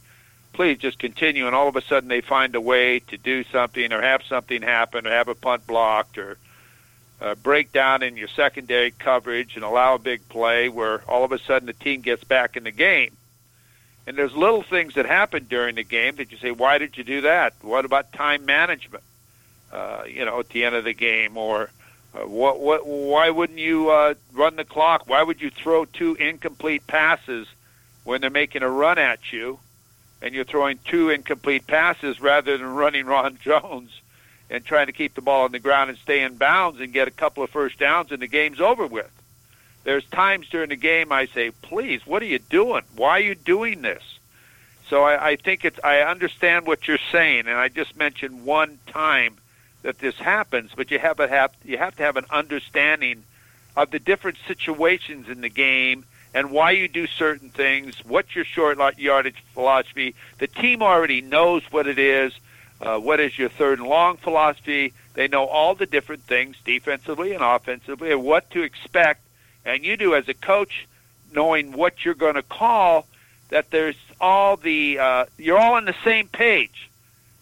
please 0.53 0.77
just 0.77 0.99
continue, 0.99 1.47
and 1.47 1.55
all 1.55 1.67
of 1.67 1.75
a 1.75 1.81
sudden 1.81 2.07
they 2.07 2.21
find 2.21 2.55
a 2.55 2.61
way 2.61 2.99
to 2.99 3.17
do 3.17 3.43
something 3.43 3.91
or 3.91 4.01
have 4.01 4.23
something 4.23 4.61
happen 4.61 5.05
or 5.05 5.11
have 5.11 5.27
a 5.27 5.35
punt 5.35 5.67
blocked 5.67 6.17
or 6.17 6.37
uh, 7.19 7.35
break 7.35 7.73
down 7.73 8.03
in 8.03 8.15
your 8.15 8.29
secondary 8.29 8.91
coverage 8.91 9.55
and 9.55 9.65
allow 9.65 9.95
a 9.95 9.99
big 9.99 10.27
play 10.29 10.69
where 10.69 11.01
all 11.09 11.25
of 11.25 11.33
a 11.33 11.39
sudden 11.39 11.65
the 11.65 11.73
team 11.73 11.99
gets 11.99 12.23
back 12.23 12.55
in 12.55 12.63
the 12.63 12.71
game. 12.71 13.11
And 14.07 14.17
there's 14.17 14.35
little 14.35 14.61
things 14.61 14.93
that 14.95 15.05
happen 15.05 15.47
during 15.49 15.75
the 15.75 15.83
game 15.83 16.17
that 16.17 16.31
you 16.31 16.37
say, 16.37 16.51
why 16.51 16.77
did 16.77 16.97
you 16.97 17.03
do 17.03 17.21
that? 17.21 17.53
What 17.61 17.85
about 17.85 18.13
time 18.13 18.45
management? 18.45 19.03
Uh, 19.71 20.03
you 20.07 20.25
know, 20.25 20.39
at 20.39 20.49
the 20.49 20.63
end 20.63 20.75
of 20.75 20.83
the 20.83 20.93
game, 20.93 21.37
or 21.37 21.69
uh, 22.13 22.19
what? 22.19 22.59
What? 22.59 22.85
Why 22.85 23.29
wouldn't 23.29 23.59
you 23.59 23.89
uh, 23.89 24.13
run 24.31 24.55
the 24.55 24.63
clock? 24.63 25.03
Why 25.07 25.21
would 25.21 25.41
you 25.41 25.49
throw 25.49 25.85
two 25.85 26.13
incomplete 26.15 26.85
passes 26.85 27.47
when 28.03 28.21
they're 28.21 28.29
making 28.29 28.61
a 28.61 28.69
run 28.69 28.99
at 28.99 29.33
you, 29.33 29.59
and 30.21 30.33
you're 30.33 30.45
throwing 30.45 30.79
two 30.85 31.09
incomplete 31.09 31.65
passes 31.65 32.21
rather 32.21 32.57
than 32.57 32.67
running 32.67 33.05
Ron 33.05 33.37
Jones? 33.43 34.01
and 34.49 34.63
trying 34.63 34.87
to 34.87 34.91
keep 34.91 35.15
the 35.15 35.21
ball 35.21 35.43
on 35.43 35.51
the 35.51 35.59
ground 35.59 35.89
and 35.89 35.97
stay 35.99 36.21
in 36.21 36.35
bounds 36.35 36.79
and 36.79 36.93
get 36.93 37.07
a 37.07 37.11
couple 37.11 37.43
of 37.43 37.49
first 37.49 37.79
downs 37.79 38.11
and 38.11 38.21
the 38.21 38.27
game's 38.27 38.61
over 38.61 38.85
with. 38.85 39.09
There's 39.85 40.03
times 40.05 40.49
during 40.49 40.69
the 40.69 40.75
game 40.75 41.11
I 41.11 41.27
say, 41.27 41.51
please, 41.51 42.05
what 42.05 42.21
are 42.21 42.25
you 42.25 42.39
doing? 42.39 42.83
Why 42.95 43.11
are 43.11 43.19
you 43.21 43.35
doing 43.35 43.81
this? 43.81 44.03
So 44.89 45.03
I, 45.03 45.29
I 45.29 45.35
think 45.37 45.63
it's 45.63 45.79
I 45.83 46.01
understand 46.01 46.67
what 46.67 46.87
you're 46.87 46.99
saying, 47.11 47.47
and 47.47 47.57
I 47.57 47.69
just 47.69 47.95
mentioned 47.95 48.45
one 48.45 48.79
time 48.87 49.37
that 49.83 49.99
this 49.99 50.17
happens, 50.17 50.71
but 50.75 50.91
you 50.91 50.99
have 50.99 51.17
to 51.17 51.27
have 51.27 51.51
you 51.63 51.77
have 51.77 51.95
to 51.95 52.03
have 52.03 52.17
an 52.17 52.25
understanding 52.29 53.23
of 53.77 53.91
the 53.91 53.99
different 53.99 54.37
situations 54.47 55.29
in 55.29 55.41
the 55.41 55.49
game 55.49 56.05
and 56.33 56.51
why 56.51 56.71
you 56.71 56.87
do 56.87 57.07
certain 57.07 57.49
things. 57.49 57.95
What's 58.05 58.35
your 58.35 58.45
short 58.45 58.77
yardage 58.97 59.43
philosophy? 59.53 60.15
The 60.39 60.47
team 60.47 60.83
already 60.83 61.21
knows 61.21 61.63
what 61.71 61.87
it 61.87 61.97
is 61.97 62.33
uh, 62.81 62.99
what 62.99 63.19
is 63.19 63.37
your 63.37 63.49
third 63.49 63.79
and 63.79 63.87
long 63.87 64.17
philosophy. 64.17 64.93
They 65.13 65.27
know 65.27 65.45
all 65.45 65.75
the 65.75 65.85
different 65.85 66.23
things 66.23 66.57
defensively 66.65 67.33
and 67.33 67.43
offensively 67.43 68.11
and 68.11 68.23
what 68.23 68.49
to 68.51 68.63
expect. 68.63 69.21
And 69.65 69.83
you 69.83 69.97
do 69.97 70.15
as 70.15 70.27
a 70.29 70.33
coach, 70.33 70.87
knowing 71.33 71.71
what 71.71 72.05
you're 72.05 72.13
going 72.13 72.35
to 72.35 72.43
call, 72.43 73.05
that 73.49 73.71
there's 73.71 73.97
all 74.21 74.57
the 74.57 74.99
uh, 74.99 75.25
you're 75.37 75.57
all 75.57 75.73
on 75.73 75.85
the 75.85 75.95
same 76.03 76.27
page. 76.27 76.89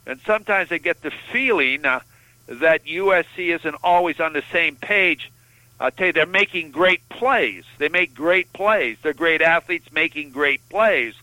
And 0.06 0.20
sometimes 0.26 0.72
I 0.72 0.78
get 0.78 1.02
the 1.02 1.12
feeling 1.32 1.86
uh, 1.86 2.02
that 2.48 2.86
USC 2.86 3.56
isn't 3.56 3.76
always 3.84 4.20
on 4.20 4.34
the 4.34 4.44
same 4.52 4.76
page. 4.76 5.32
I 5.80 5.90
tell 5.90 6.08
you, 6.08 6.14
they're 6.14 6.26
making 6.26 6.72
great 6.72 7.08
plays. 7.10 7.64
They 7.78 7.90
make 7.90 8.14
great 8.14 8.52
plays. 8.54 8.98
They're 9.02 9.14
great 9.14 9.42
athletes 9.42 9.92
making 9.92 10.32
great 10.32 10.62
plays. 10.70 11.14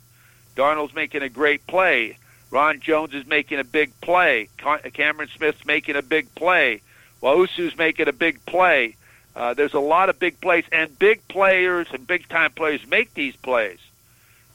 Darnold's 0.57 0.95
making 0.95 1.23
a 1.23 1.29
great 1.29 1.67
play. 1.67 2.19
Ron 2.51 2.81
Jones 2.81 3.15
is 3.15 3.27
making 3.27 3.61
a 3.61 3.65
big 3.65 3.99
play. 4.01 4.49
Cameron 4.93 5.29
Smith's 5.37 5.65
making 5.65 5.97
a 5.97 6.03
big 6.03 6.35
play. 6.35 6.83
Nwosu's 7.23 7.77
making 7.79 8.09
a 8.09 8.13
big 8.13 8.45
play. 8.45 8.97
Uh, 9.35 9.55
there's 9.55 9.75
a 9.75 9.81
lot 9.81 10.09
of 10.09 10.19
big 10.19 10.41
plays, 10.41 10.65
and 10.73 10.99
big 10.99 11.27
players 11.29 11.87
and 11.93 12.07
big 12.07 12.29
time 12.29 12.53
players 12.53 12.85
make 12.87 13.15
these 13.15 13.37
plays, 13.37 13.79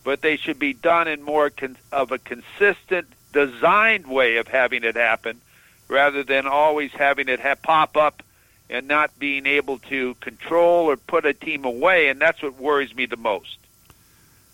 but 0.03 0.22
they 0.22 0.38
should 0.38 0.60
be 0.60 0.74
done 0.74 1.08
in 1.08 1.22
more 1.22 1.50
con- 1.50 1.77
of 1.91 2.12
a 2.12 2.17
consistent, 2.17 3.08
designed 3.34 4.08
way 4.08 4.38
of 4.38 4.48
having 4.48 4.84
it 4.84 4.96
happen, 4.96 5.39
rather 5.88 6.24
than 6.24 6.46
always 6.46 6.91
having 6.91 7.29
it 7.29 7.39
ha- 7.39 7.55
pop 7.55 7.96
up 7.96 8.22
and 8.70 8.88
not 8.88 9.17
being 9.20 9.46
able 9.46 9.77
to 9.77 10.15
control 10.15 10.89
or 10.89 10.98
put 10.98 11.25
a 11.25 11.34
team 11.34 11.65
away. 11.65 12.10
And 12.10 12.20
that's 12.20 12.41
what 12.41 12.60
worries 12.60 12.96
me 12.96 13.05
the 13.05 13.17
most. 13.17 13.58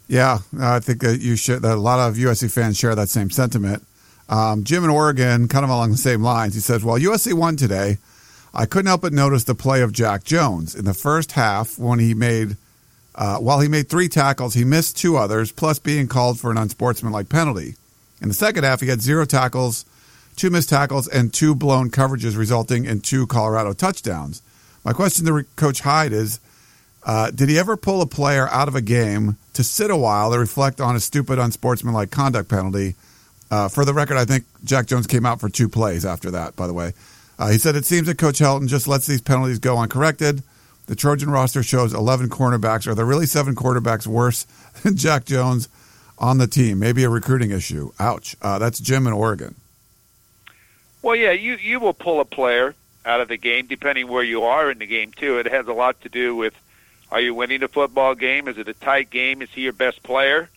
Yeah, 0.08 0.40
I 0.60 0.82
think 0.82 1.02
that 1.02 1.22
you 1.22 1.38
should. 1.38 1.62
That 1.62 1.78
a 1.78 1.80
lot 1.80 2.00
of 2.10 2.18
USC 2.18 2.52
fans 2.52 2.78
share 2.78 2.94
that 2.96 3.08
same 3.08 3.30
sentiment. 3.30 3.88
Um, 4.28 4.66
Jim 4.66 4.84
in 4.84 4.90
Oregon, 4.90 5.48
kind 5.48 5.64
of 5.64 5.70
along 5.70 5.92
the 5.92 5.98
same 5.98 6.22
lines, 6.22 6.54
he 6.54 6.60
says, 6.60 6.84
"Well, 6.84 6.98
USC 6.98 7.34
won 7.34 7.56
today, 7.56 7.98
I 8.54 8.66
couldn't 8.66 8.88
help 8.88 9.02
but 9.02 9.14
notice 9.14 9.44
the 9.44 9.56
play 9.56 9.82
of 9.82 9.94
Jack 9.94 10.24
Jones 10.24 10.76
in 10.76 10.86
the 10.86 10.94
first 10.94 11.34
half 11.34 11.78
when 11.78 12.00
he 12.00 12.14
made." 12.14 12.58
Uh, 13.14 13.38
while 13.40 13.60
he 13.60 13.68
made 13.68 13.90
three 13.90 14.08
tackles, 14.08 14.54
he 14.54 14.64
missed 14.64 14.98
two 14.98 15.18
others, 15.18 15.52
plus 15.52 15.80
being 15.80 16.08
called 16.08 16.40
for 16.40 16.50
an 16.50 16.58
unsportsmanlike 16.58 17.28
penalty. 17.28 17.76
In 18.22 18.28
the 18.28 18.34
second 18.34 18.64
half, 18.64 18.82
he 18.82 18.88
had 18.88 19.02
zero 19.02 19.26
tackles, 19.26 19.86
two 20.36 20.50
missed 20.50 20.70
tackles, 20.70 21.08
and 21.08 21.34
two 21.34 21.56
blown 21.56 21.90
coverages, 21.90 22.38
resulting 22.38 22.86
in 22.86 23.02
two 23.02 23.28
Colorado 23.28 23.74
touchdowns. 23.74 24.42
My 24.86 24.94
question 24.94 25.26
to 25.26 25.44
Coach 25.56 25.82
Hyde 25.82 26.14
is 26.14 26.40
uh, 27.04 27.32
Did 27.32 27.50
he 27.50 27.60
ever 27.60 27.76
pull 27.76 28.02
a 28.02 28.06
player 28.06 28.48
out 28.50 28.68
of 28.68 28.76
a 28.76 28.82
game 28.82 29.38
to 29.54 29.64
sit 29.64 29.92
a 29.92 29.98
while 29.98 30.32
to 30.32 30.40
reflect 30.40 30.80
on 30.80 30.96
a 30.96 31.00
stupid, 31.00 31.40
unsportsmanlike 31.40 32.12
conduct 32.12 32.50
penalty? 32.50 32.96
Uh, 33.50 33.68
for 33.68 33.84
the 33.84 33.94
record, 33.94 34.18
I 34.18 34.26
think 34.26 34.46
Jack 34.64 34.86
Jones 34.86 35.08
came 35.08 35.26
out 35.26 35.42
for 35.42 35.50
two 35.50 35.68
plays 35.68 36.06
after 36.06 36.32
that, 36.32 36.56
by 36.56 36.68
the 36.68 36.74
way. 36.74 36.94
Uh, 37.42 37.50
he 37.50 37.58
said 37.58 37.76
it 37.76 37.86
seems 37.86 38.06
that 38.06 38.20
Coach 38.20 38.38
Helton 38.38 38.68
just 38.68 38.88
lets 38.88 39.08
these 39.08 39.20
penalties 39.20 39.58
go 39.58 39.80
uncorrected. 39.80 40.44
The 40.86 40.96
Trojan 40.96 41.32
roster 41.32 41.64
shows 41.64 41.92
11 41.92 42.30
cornerbacks. 42.30 42.86
Are 42.86 42.94
there 42.94 43.04
really 43.04 43.26
seven 43.26 43.56
quarterbacks 43.56 44.06
worse 44.06 44.44
than 44.84 44.96
Jack 44.96 45.26
Jones 45.26 45.68
on 46.20 46.38
the 46.38 46.46
team? 46.46 46.78
Maybe 46.78 47.04
a 47.04 47.10
recruiting 47.10 47.50
issue. 47.50 47.94
Ouch. 48.00 48.36
Uh, 48.44 48.60
that's 48.60 48.80
Jim 48.80 49.08
in 49.08 49.14
Oregon. 49.14 49.56
Well, 51.02 51.16
yeah, 51.16 51.32
you 51.32 51.56
you 51.56 51.80
will 51.80 51.96
pull 51.96 52.20
a 52.20 52.26
player 52.26 52.76
out 53.08 53.22
of 53.22 53.28
the 53.28 53.38
game 53.38 53.66
depending 53.66 54.08
where 54.08 54.24
you 54.24 54.44
are 54.44 54.70
in 54.70 54.78
the 54.78 54.86
game 54.86 55.12
too. 55.12 55.40
It 55.40 55.48
has 55.48 55.66
a 55.66 55.74
lot 55.74 56.00
to 56.02 56.10
do 56.10 56.36
with 56.36 56.54
are 57.12 57.22
you 57.22 57.34
winning 57.34 57.64
a 57.64 57.68
football 57.68 58.14
game? 58.14 58.48
Is 58.50 58.60
it 58.60 58.68
a 58.68 58.76
tight 58.76 59.10
game? 59.10 59.42
Is 59.42 59.50
he 59.50 59.62
your 59.62 59.74
best 59.74 60.04
player? 60.04 60.48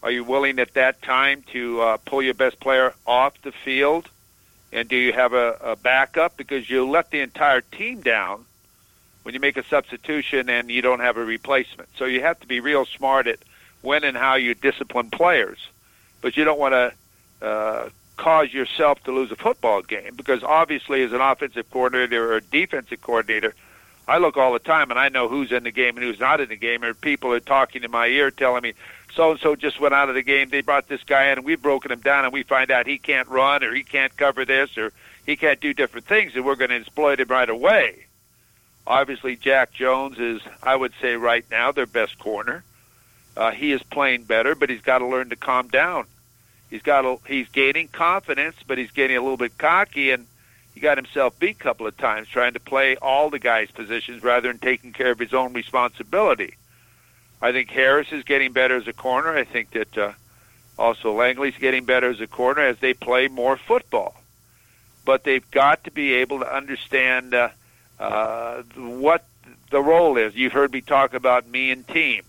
Are 0.00 0.12
you 0.12 0.22
willing 0.22 0.60
at 0.60 0.74
that 0.74 1.02
time 1.02 1.42
to 1.50 1.80
uh, 1.80 1.96
pull 1.96 2.22
your 2.22 2.34
best 2.34 2.60
player 2.60 2.94
off 3.04 3.34
the 3.42 3.50
field? 3.50 4.08
And 4.72 4.88
do 4.88 4.96
you 4.96 5.12
have 5.12 5.32
a, 5.32 5.56
a 5.60 5.76
backup 5.76 6.36
because 6.36 6.68
you 6.68 6.88
let 6.88 7.10
the 7.10 7.20
entire 7.20 7.60
team 7.60 8.00
down 8.00 8.44
when 9.22 9.34
you 9.34 9.40
make 9.40 9.56
a 9.56 9.64
substitution 9.64 10.48
and 10.48 10.70
you 10.70 10.82
don't 10.82 11.00
have 11.00 11.16
a 11.16 11.24
replacement? 11.24 11.88
So 11.96 12.04
you 12.04 12.22
have 12.22 12.38
to 12.40 12.46
be 12.46 12.60
real 12.60 12.84
smart 12.84 13.26
at 13.26 13.38
when 13.82 14.04
and 14.04 14.16
how 14.16 14.34
you 14.34 14.54
discipline 14.54 15.10
players, 15.10 15.58
but 16.20 16.36
you 16.36 16.44
don't 16.44 16.58
want 16.58 16.74
to 16.74 17.46
uh, 17.46 17.88
cause 18.16 18.52
yourself 18.52 19.02
to 19.04 19.12
lose 19.12 19.32
a 19.32 19.36
football 19.36 19.82
game 19.82 20.14
because 20.14 20.44
obviously, 20.44 21.02
as 21.02 21.12
an 21.12 21.20
offensive 21.20 21.68
coordinator 21.70 22.32
or 22.32 22.36
a 22.36 22.42
defensive 22.42 23.00
coordinator, 23.00 23.54
I 24.06 24.18
look 24.18 24.36
all 24.36 24.52
the 24.52 24.58
time 24.58 24.90
and 24.90 25.00
I 25.00 25.08
know 25.08 25.28
who's 25.28 25.52
in 25.52 25.62
the 25.64 25.70
game 25.70 25.96
and 25.96 26.04
who's 26.04 26.20
not 26.20 26.40
in 26.40 26.48
the 26.48 26.56
game. 26.56 26.84
Or 26.84 26.94
people 26.94 27.32
are 27.32 27.40
talking 27.40 27.82
in 27.82 27.90
my 27.90 28.06
ear 28.06 28.30
telling 28.30 28.62
me 28.62 28.74
so 29.14 29.32
and 29.32 29.40
so 29.40 29.56
just 29.56 29.80
went 29.80 29.94
out 29.94 30.08
of 30.08 30.14
the 30.14 30.22
game. 30.22 30.48
They 30.48 30.60
brought 30.60 30.88
this 30.88 31.02
guy 31.04 31.26
in 31.26 31.38
and 31.38 31.44
we've 31.44 31.60
broken 31.60 31.90
him 31.90 32.00
down 32.00 32.24
and 32.24 32.32
we 32.32 32.42
find 32.42 32.70
out 32.70 32.86
he 32.86 32.98
can't 32.98 33.28
run 33.28 33.64
or 33.64 33.74
he 33.74 33.82
can't 33.82 34.16
cover 34.16 34.44
this 34.44 34.76
or 34.76 34.92
he 35.26 35.36
can't 35.36 35.60
do 35.60 35.72
different 35.72 36.06
things 36.06 36.32
and 36.34 36.44
we're 36.44 36.56
going 36.56 36.70
to 36.70 36.76
exploit 36.76 37.20
him 37.20 37.28
right 37.28 37.48
away. 37.50 38.06
Obviously, 38.86 39.36
Jack 39.36 39.72
Jones 39.72 40.18
is, 40.18 40.40
I 40.62 40.74
would 40.74 40.92
say, 41.00 41.14
right 41.14 41.44
now 41.50 41.72
their 41.72 41.86
best 41.86 42.18
corner. 42.18 42.64
Uh, 43.36 43.52
he 43.52 43.72
is 43.72 43.82
playing 43.84 44.24
better, 44.24 44.54
but 44.54 44.68
he's 44.70 44.80
got 44.80 44.98
to 44.98 45.06
learn 45.06 45.30
to 45.30 45.36
calm 45.36 45.68
down. 45.68 46.06
He's 46.68 46.82
got 46.82 47.04
a, 47.04 47.18
he's 47.26 47.48
gaining 47.48 47.88
confidence, 47.88 48.56
but 48.66 48.78
he's 48.78 48.90
getting 48.90 49.16
a 49.16 49.20
little 49.20 49.36
bit 49.36 49.58
cocky, 49.58 50.10
and 50.10 50.26
he 50.74 50.80
got 50.80 50.98
himself 50.98 51.38
beat 51.38 51.56
a 51.56 51.58
couple 51.58 51.86
of 51.86 51.96
times 51.96 52.28
trying 52.28 52.54
to 52.54 52.60
play 52.60 52.96
all 52.96 53.30
the 53.30 53.38
guys' 53.38 53.70
positions 53.70 54.22
rather 54.22 54.48
than 54.48 54.58
taking 54.58 54.92
care 54.92 55.10
of 55.10 55.18
his 55.18 55.34
own 55.34 55.52
responsibility. 55.52 56.54
I 57.42 57.52
think 57.52 57.70
Harris 57.70 58.12
is 58.12 58.24
getting 58.24 58.52
better 58.52 58.76
as 58.76 58.86
a 58.86 58.92
corner. 58.92 59.36
I 59.36 59.44
think 59.44 59.70
that 59.70 59.96
uh, 59.96 60.12
also 60.78 61.12
Langley's 61.12 61.56
getting 61.56 61.84
better 61.84 62.10
as 62.10 62.20
a 62.20 62.26
corner 62.26 62.62
as 62.62 62.78
they 62.78 62.94
play 62.94 63.28
more 63.28 63.56
football. 63.56 64.14
But 65.04 65.24
they've 65.24 65.50
got 65.50 65.84
to 65.84 65.90
be 65.90 66.14
able 66.14 66.40
to 66.40 66.54
understand 66.54 67.34
uh, 67.34 67.48
uh, 67.98 68.62
what 68.74 69.24
the 69.70 69.80
role 69.80 70.16
is. 70.16 70.34
You've 70.34 70.52
heard 70.52 70.72
me 70.72 70.80
talk 70.80 71.14
about 71.14 71.48
me 71.48 71.70
and 71.70 71.86
team, 71.88 72.24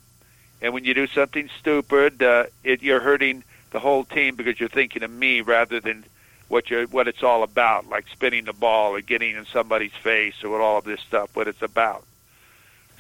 and 0.62 0.74
when 0.74 0.86
you 0.86 0.94
do 0.94 1.08
something 1.08 1.50
stupid, 1.60 2.24
uh, 2.24 2.46
it, 2.64 2.82
you're 2.82 3.02
hurting 3.02 3.44
the 3.72 3.80
whole 3.80 4.04
team 4.04 4.36
because 4.36 4.60
you're 4.60 4.70
thinking 4.70 5.04
of 5.04 5.12
me 5.12 5.42
rather 5.42 5.80
than 5.80 6.06
what 6.48 6.70
you 6.70 6.88
what 6.92 7.08
it's 7.08 7.24
all 7.24 7.44
about, 7.44 7.90
like 7.90 8.08
spinning 8.10 8.46
the 8.46 8.54
ball 8.54 8.96
or 8.96 9.02
getting 9.02 9.36
in 9.36 9.46
somebody's 9.46 9.94
face 9.94 10.36
or 10.44 10.50
what 10.50 10.62
all 10.62 10.78
of 10.78 10.86
this 10.86 11.02
stuff. 11.02 11.36
What 11.36 11.48
it's 11.48 11.62
about. 11.62 12.06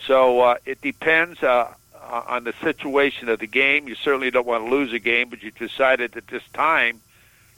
So 0.05 0.39
uh, 0.41 0.55
it 0.65 0.81
depends 0.81 1.43
uh, 1.43 1.73
on 2.11 2.43
the 2.43 2.53
situation 2.61 3.29
of 3.29 3.39
the 3.39 3.47
game. 3.47 3.87
You 3.87 3.95
certainly 3.95 4.31
don't 4.31 4.45
want 4.45 4.65
to 4.65 4.69
lose 4.69 4.93
a 4.93 4.99
game, 4.99 5.29
but 5.29 5.41
you 5.41 5.51
decided 5.51 6.17
at 6.17 6.27
this 6.27 6.43
time 6.53 7.01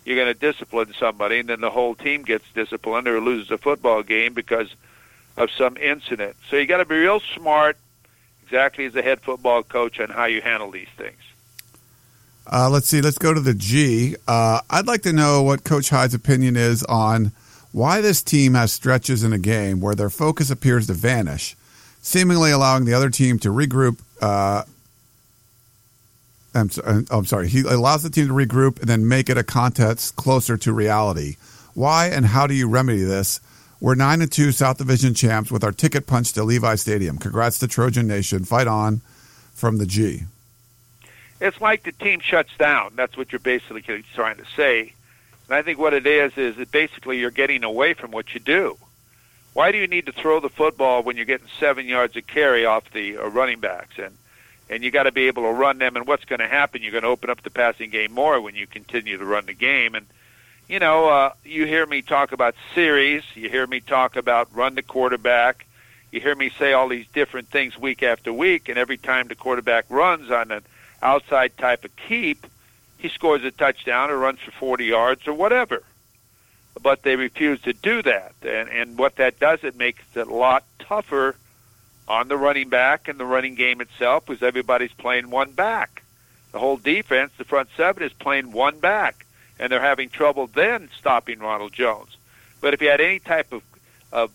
you're 0.06 0.16
going 0.16 0.34
to 0.34 0.40
discipline 0.40 0.94
somebody, 1.00 1.40
and 1.40 1.50
then 1.50 1.62
the 1.62 1.70
whole 1.70 1.96
team 1.96 2.24
gets 2.24 2.46
disciplined 2.54 3.08
or 3.08 3.20
loses 3.20 3.52
a 3.52 3.58
football 3.58 4.04
game 4.04 4.34
because 4.34 4.76
of 5.38 5.50
some 5.52 5.78
incident. 5.78 6.36
So 6.50 6.58
you 6.58 6.66
got 6.66 6.78
to 6.78 6.86
be 6.86 6.96
real 6.96 7.20
smart, 7.20 7.78
exactly 8.44 8.86
as 8.86 8.96
a 8.96 9.02
head 9.02 9.22
football 9.22 9.64
coach, 9.64 10.00
on 10.00 10.10
how 10.10 10.26
you 10.26 10.42
handle 10.42 10.72
these 10.72 10.90
things. 10.98 11.18
Uh, 12.46 12.70
let's 12.70 12.88
see. 12.88 13.02
Let's 13.02 13.18
go 13.18 13.34
to 13.34 13.40
the 13.40 13.54
G. 13.54 14.18
Uh, 14.28 14.60
I'd 14.70 14.86
like 14.86 15.04
to 15.04 15.14
know 15.14 15.42
what 15.42 15.64
Coach 15.64 15.90
Hyde's 15.90 16.14
opinion 16.14 16.58
is 16.58 16.84
on 16.84 17.32
why 17.72 18.02
this 18.02 18.22
team 18.22 18.54
has 18.54 18.72
stretches 18.72 19.24
in 19.24 19.34
a 19.34 19.40
game 19.40 19.80
where 19.80 19.96
their 19.96 20.10
focus 20.10 20.52
appears 20.52 20.88
to 20.88 20.94
vanish, 20.94 21.56
seemingly 22.04 22.52
allowing 22.52 22.86
the 22.86 22.94
other 22.94 23.10
team 23.10 23.40
to 23.40 23.50
regroup. 23.50 24.00
Uh, 24.22 24.64
I'm, 26.54 26.70
uh, 26.86 27.02
I'm 27.10 27.26
sorry. 27.26 27.48
He 27.48 27.62
allows 27.62 28.04
the 28.04 28.12
team 28.12 28.28
to 28.28 28.34
regroup 28.34 28.80
and 28.80 28.88
then 28.88 29.08
make 29.08 29.28
it 29.28 29.38
a 29.40 29.44
contest 29.44 30.16
closer 30.16 30.56
to 30.58 30.72
reality. 30.72 31.38
Why 31.74 32.10
and 32.10 32.28
how 32.28 32.46
do 32.46 32.54
you 32.54 32.70
remedy 32.70 33.02
this? 33.02 33.42
We're 33.82 33.96
nine 33.96 34.22
and 34.22 34.32
two 34.32 34.52
South 34.52 34.78
Division 34.78 35.16
champs 35.16 35.52
with 35.52 35.64
our 35.64 35.72
ticket 35.72 36.06
punched 36.06 36.36
to 36.36 36.44
Levi 36.44 36.76
Stadium. 36.76 37.18
Congrats 37.18 37.58
to 37.58 37.68
Trojan 37.68 38.08
Nation. 38.08 38.46
Fight 38.46 38.68
on 38.68 39.02
from 39.56 39.80
the 39.80 39.88
G 39.88 40.26
it's 41.44 41.60
like 41.60 41.84
the 41.84 41.92
team 41.92 42.22
shuts 42.22 42.56
down. 42.58 42.94
That's 42.96 43.18
what 43.18 43.32
you're 43.34 43.40
basically 43.40 43.82
trying 44.16 44.38
to 44.38 44.46
say. 44.56 44.94
And 45.48 45.56
I 45.56 45.62
think 45.62 45.78
what 45.78 45.94
it 45.94 46.08
is 46.08 46.38
is 46.38 46.56
that 46.56 46.72
basically 46.72 47.20
you're 47.20 47.32
getting 47.32 47.66
away 47.66 47.94
from 47.94 48.12
what 48.12 48.34
you 48.34 48.40
do. 48.40 48.78
Why 49.54 49.72
do 49.72 49.78
you 49.78 49.88
need 49.88 50.08
to 50.08 50.12
throw 50.12 50.40
the 50.40 50.50
football 50.50 51.04
when 51.04 51.16
you're 51.16 51.26
getting 51.26 51.48
seven 51.60 51.86
yards 51.88 52.16
of 52.18 52.26
carry 52.26 52.66
off 52.66 52.92
the 52.92 53.18
uh, 53.18 53.28
running 53.28 53.60
backs 53.60 53.98
and 53.98 54.18
and 54.70 54.84
you 54.84 54.92
got 54.92 55.04
to 55.04 55.12
be 55.12 55.28
able 55.28 55.44
to 55.44 55.52
run 55.52 55.78
them? 55.78 55.96
And 55.96 56.08
what's 56.08 56.26
going 56.26 56.40
to 56.40 56.48
happen? 56.48 56.82
You're 56.82 56.92
going 56.92 57.04
to 57.04 57.10
open 57.10 57.30
up 57.30 57.44
the 57.44 57.52
passing 57.52 57.92
game 57.92 58.12
more 58.12 58.42
when 58.42 58.56
you 58.56 58.66
continue 58.66 59.18
to 59.18 59.26
run 59.26 59.46
the 59.46 59.54
game. 59.54 59.94
And 59.94 60.08
you 60.68 60.80
know, 60.80 61.08
uh, 61.10 61.34
you 61.44 61.66
hear 61.66 61.86
me 61.86 62.02
talk 62.02 62.32
about 62.32 62.56
series. 62.74 63.24
You 63.36 63.50
hear 63.50 63.68
me 63.68 63.80
talk 63.80 64.16
about 64.16 64.56
run 64.56 64.76
the 64.76 64.82
quarterback. 64.82 65.68
You 66.12 66.20
hear 66.20 66.36
me 66.36 66.50
say 66.50 66.74
all 66.74 66.88
these 66.88 67.08
different 67.14 67.50
things 67.50 67.78
week 67.78 68.02
after 68.02 68.34
week. 68.34 68.70
And 68.70 68.78
every 68.78 68.98
time 68.98 69.28
the 69.28 69.36
quarterback 69.36 69.86
runs 69.90 70.32
on 70.32 70.52
an 70.52 70.64
outside 71.02 71.58
type 71.58 71.86
of 71.86 71.96
keep, 71.96 72.48
he 72.98 73.10
scores 73.10 73.44
a 73.44 73.52
touchdown 73.52 74.10
or 74.10 74.18
runs 74.18 74.40
for 74.40 74.52
40 74.52 74.86
yards 74.86 75.28
or 75.28 75.34
whatever. 75.34 75.84
But 76.82 77.04
they 77.04 77.16
refuse 77.16 77.62
to 77.62 77.74
do 77.74 78.02
that. 78.02 78.34
And, 78.42 78.70
and 78.70 78.98
what 78.98 79.18
that 79.18 79.40
does, 79.40 79.64
it 79.64 79.76
makes 79.76 80.04
it 80.16 80.28
a 80.28 80.34
lot 80.34 80.64
tougher 80.80 81.36
on 82.08 82.28
the 82.28 82.38
running 82.38 82.70
back 82.70 83.08
and 83.08 83.20
the 83.20 83.26
running 83.26 83.56
game 83.56 83.80
itself 83.80 84.26
because 84.26 84.44
everybody's 84.44 84.94
playing 84.94 85.30
one 85.30 85.52
back. 85.52 86.04
The 86.52 86.60
whole 86.60 86.78
defense, 86.78 87.32
the 87.38 87.44
front 87.44 87.70
seven, 87.78 88.04
is 88.04 88.14
playing 88.14 88.52
one 88.52 88.80
back. 88.80 89.26
And 89.60 89.72
they're 89.72 89.82
having 89.82 90.10
trouble 90.10 90.48
then 90.48 90.90
stopping 90.98 91.40
Ronald 91.40 91.74
Jones. 91.74 92.18
But 92.60 92.74
if 92.74 92.82
you 92.82 92.90
had 92.90 93.02
any 93.02 93.20
type 93.20 93.54
of, 93.54 93.62
of 94.12 94.32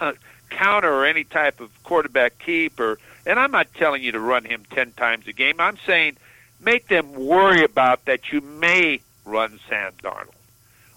counter 0.50 0.92
or 0.92 1.04
any 1.04 1.24
type 1.24 1.60
of 1.60 1.70
quarterback 1.82 2.38
keep 2.38 2.78
or 2.80 2.98
and 3.26 3.38
I'm 3.38 3.50
not 3.50 3.72
telling 3.74 4.02
you 4.02 4.12
to 4.12 4.20
run 4.20 4.44
him 4.44 4.64
10 4.70 4.92
times 4.92 5.26
a 5.26 5.32
game. 5.32 5.56
I'm 5.58 5.78
saying 5.86 6.16
make 6.60 6.88
them 6.88 7.12
worry 7.12 7.64
about 7.64 8.04
that 8.04 8.32
you 8.32 8.40
may 8.40 9.00
run 9.24 9.58
Sam 9.68 9.92
Darnold 10.02 10.34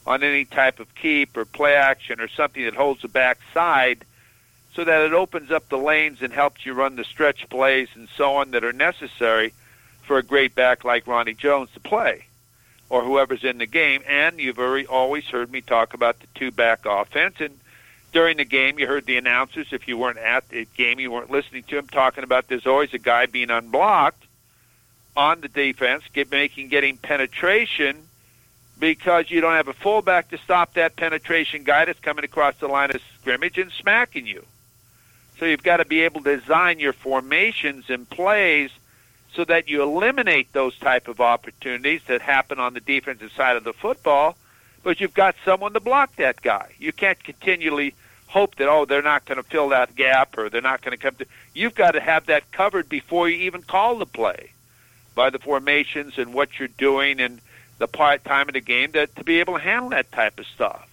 on 0.07 0.23
any 0.23 0.45
type 0.45 0.79
of 0.79 0.95
keep 0.95 1.35
or 1.35 1.45
play 1.45 1.75
action 1.75 2.21
or 2.21 2.29
something 2.29 2.63
that 2.63 2.75
holds 2.75 3.01
the 3.01 3.09
back 3.09 3.37
side 3.53 4.05
so 4.73 4.83
that 4.83 5.01
it 5.01 5.13
opens 5.13 5.51
up 5.51 5.67
the 5.67 5.77
lanes 5.77 6.21
and 6.21 6.31
helps 6.31 6.65
you 6.65 6.73
run 6.73 6.95
the 6.95 7.03
stretch 7.03 7.47
plays 7.49 7.89
and 7.93 8.07
so 8.15 8.37
on 8.37 8.51
that 8.51 8.63
are 8.63 8.73
necessary 8.73 9.53
for 10.03 10.17
a 10.17 10.23
great 10.23 10.55
back 10.55 10.85
like 10.85 11.05
Ronnie 11.05 11.33
Jones 11.33 11.69
to 11.73 11.81
play 11.81 12.25
or 12.89 13.03
whoever's 13.03 13.43
in 13.43 13.57
the 13.57 13.65
game. 13.65 14.01
And 14.07 14.39
you've 14.39 14.59
already 14.59 14.87
always 14.87 15.25
heard 15.25 15.51
me 15.51 15.59
talk 15.59 15.93
about 15.93 16.19
the 16.21 16.27
two 16.35 16.51
back 16.51 16.85
offense 16.85 17.35
and 17.39 17.59
during 18.13 18.37
the 18.37 18.45
game, 18.45 18.79
you 18.79 18.87
heard 18.87 19.05
the 19.05 19.17
announcers. 19.17 19.67
If 19.71 19.87
you 19.87 19.97
weren't 19.97 20.17
at 20.17 20.47
the 20.49 20.65
game, 20.77 20.99
you 20.99 21.11
weren't 21.11 21.29
listening 21.29 21.63
to 21.63 21.75
them 21.75 21.87
talking 21.87 22.23
about 22.23 22.47
there's 22.47 22.65
always 22.65 22.93
a 22.93 22.97
guy 22.97 23.25
being 23.25 23.51
unblocked 23.51 24.23
on 25.15 25.41
the 25.41 25.49
defense, 25.49 26.03
get, 26.13 26.31
making 26.31 26.69
getting 26.69 26.97
penetration 26.97 28.07
because 28.79 29.29
you 29.31 29.41
don't 29.41 29.53
have 29.53 29.67
a 29.67 29.73
fullback 29.73 30.29
to 30.29 30.37
stop 30.37 30.73
that 30.73 30.95
penetration 30.95 31.63
guy 31.63 31.85
that's 31.85 31.99
coming 31.99 32.25
across 32.25 32.55
the 32.57 32.67
line 32.67 32.91
of 32.91 33.01
scrimmage 33.19 33.57
and 33.57 33.71
smacking 33.71 34.27
you. 34.27 34.45
So 35.39 35.45
you've 35.45 35.63
got 35.63 35.77
to 35.77 35.85
be 35.85 36.01
able 36.01 36.21
to 36.21 36.37
design 36.37 36.79
your 36.79 36.93
formations 36.93 37.89
and 37.89 38.09
plays 38.09 38.71
so 39.33 39.45
that 39.45 39.67
you 39.69 39.83
eliminate 39.83 40.53
those 40.53 40.77
type 40.77 41.07
of 41.07 41.19
opportunities 41.21 42.01
that 42.07 42.21
happen 42.21 42.59
on 42.59 42.73
the 42.73 42.79
defensive 42.79 43.31
side 43.31 43.55
of 43.55 43.63
the 43.63 43.73
football 43.73 44.35
but 44.87 45.01
you've 45.01 45.13
got 45.13 45.35
someone 45.43 45.73
to 45.73 45.81
block 45.81 46.15
that 46.15 46.41
guy. 46.41 46.71
You 46.79 46.93
can't 46.93 47.21
continually 47.21 47.93
hope 48.27 48.55
that 48.55 48.69
oh 48.69 48.85
they're 48.85 49.01
not 49.01 49.25
going 49.25 49.35
to 49.35 49.43
fill 49.43 49.67
that 49.69 49.95
gap 49.95 50.37
or 50.37 50.49
they're 50.49 50.61
not 50.61 50.81
going 50.81 50.97
to 50.97 51.03
come 51.03 51.15
to. 51.15 51.25
You've 51.53 51.75
got 51.75 51.91
to 51.91 51.99
have 51.99 52.27
that 52.27 52.53
covered 52.53 52.87
before 52.87 53.27
you 53.27 53.37
even 53.41 53.63
call 53.63 53.97
the 53.97 54.05
play, 54.05 54.51
by 55.13 55.29
the 55.29 55.39
formations 55.39 56.17
and 56.17 56.33
what 56.33 56.57
you're 56.57 56.69
doing 56.69 57.19
and 57.19 57.41
the 57.77 57.87
part 57.87 58.23
time 58.23 58.47
of 58.47 58.53
the 58.53 58.61
game 58.61 58.91
that 58.91 59.15
to 59.15 59.23
be 59.23 59.39
able 59.39 59.55
to 59.55 59.59
handle 59.59 59.89
that 59.89 60.11
type 60.11 60.39
of 60.39 60.45
stuff. 60.47 60.87